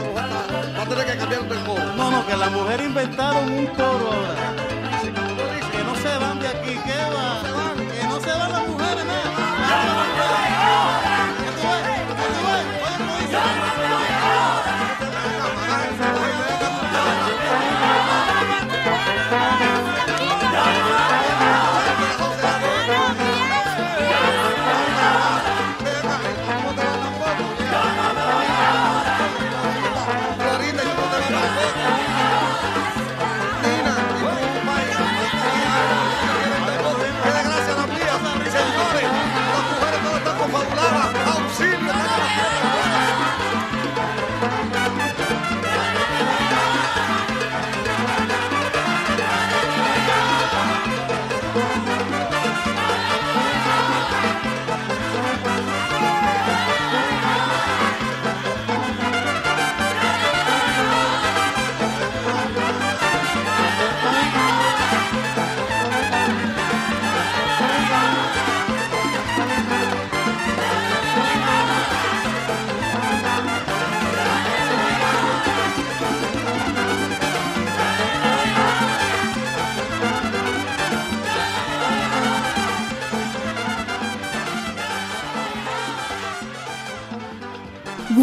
[0.00, 1.84] Esa mujer, va a tener que cambiar el coro.
[1.96, 4.69] No, no, que las mujeres inventaron un coro ahora.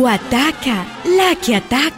[0.08, 0.86] Guataca,
[1.18, 1.97] la que ataca.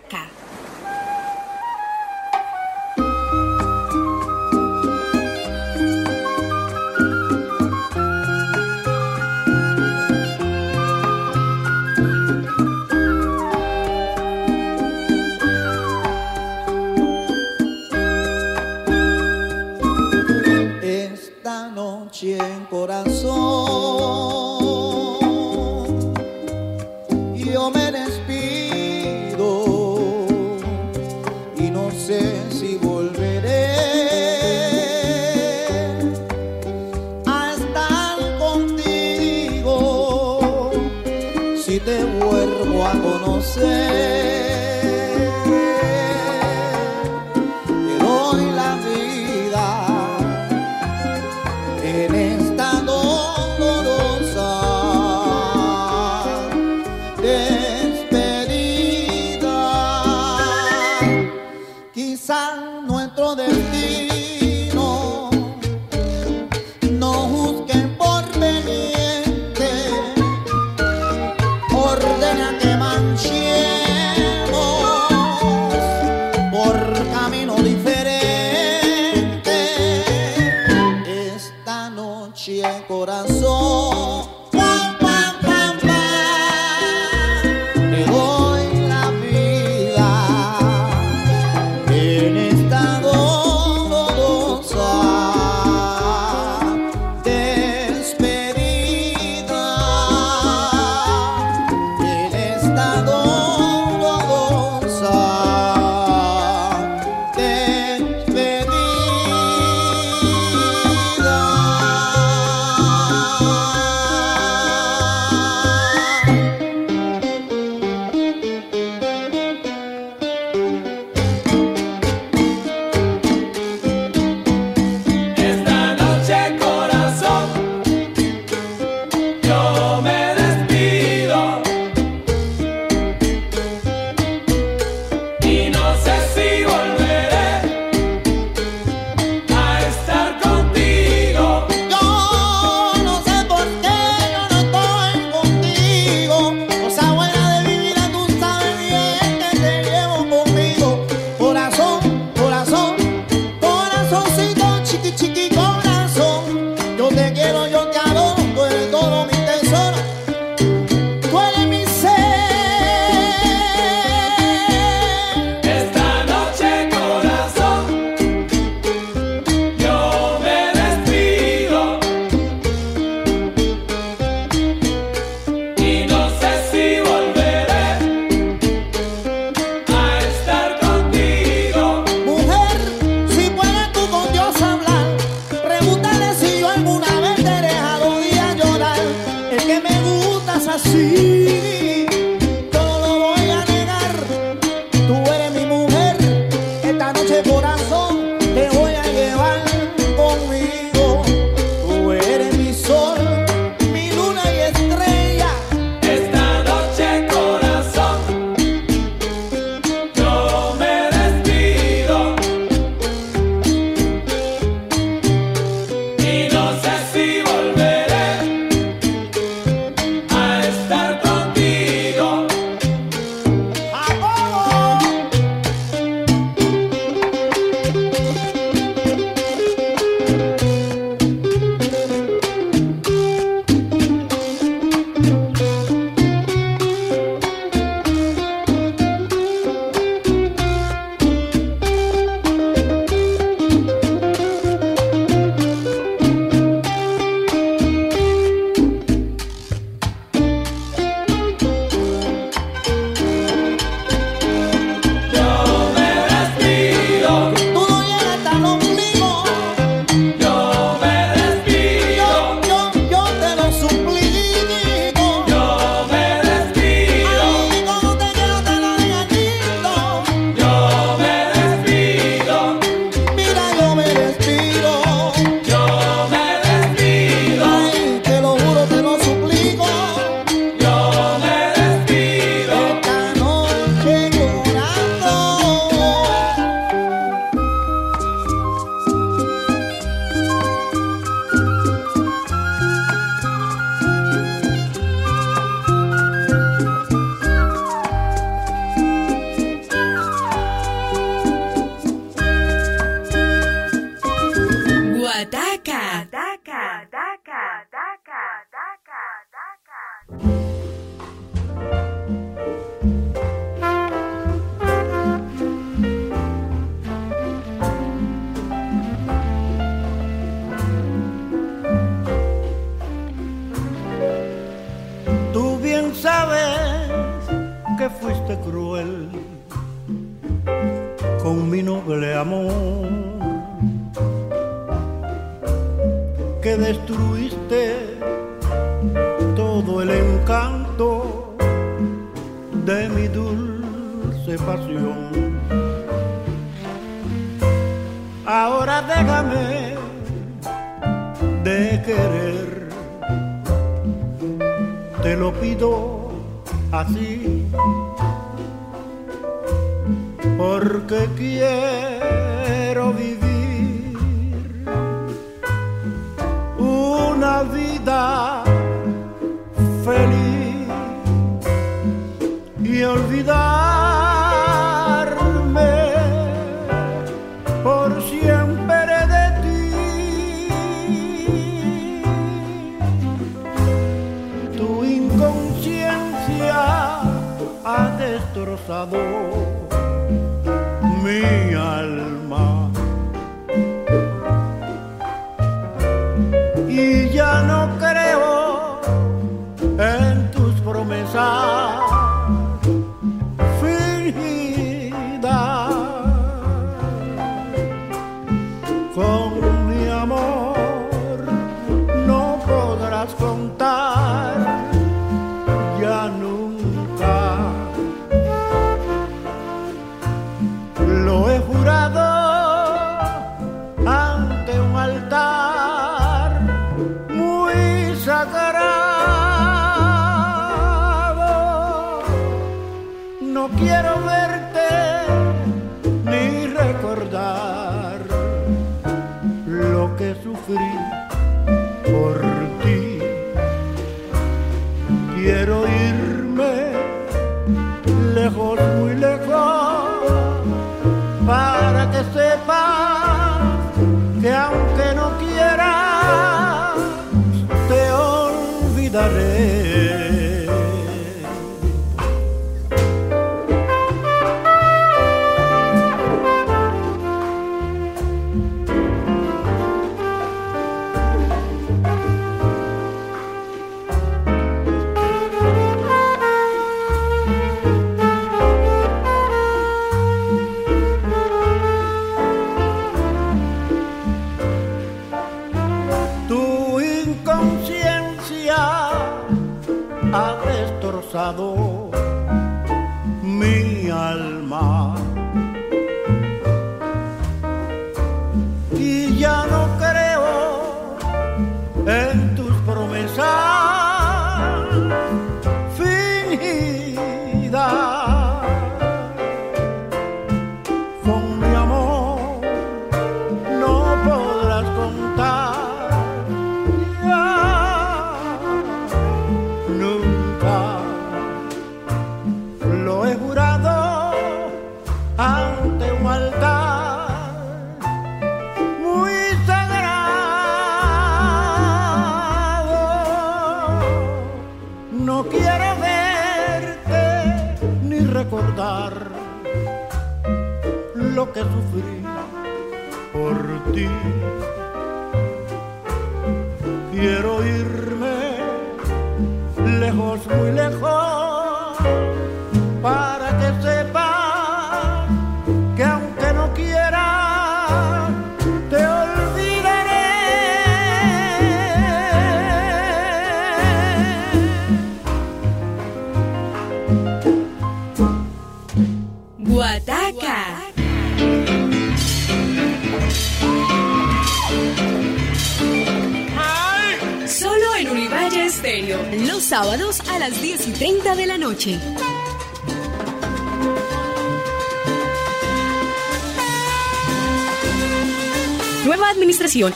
[0.00, 0.35] Que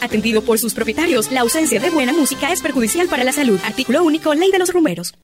[0.01, 1.31] atendido por sus propietarios.
[1.31, 3.59] La ausencia de buena música es perjudicial para la salud.
[3.65, 5.15] Artículo único, Ley de los Rumeros.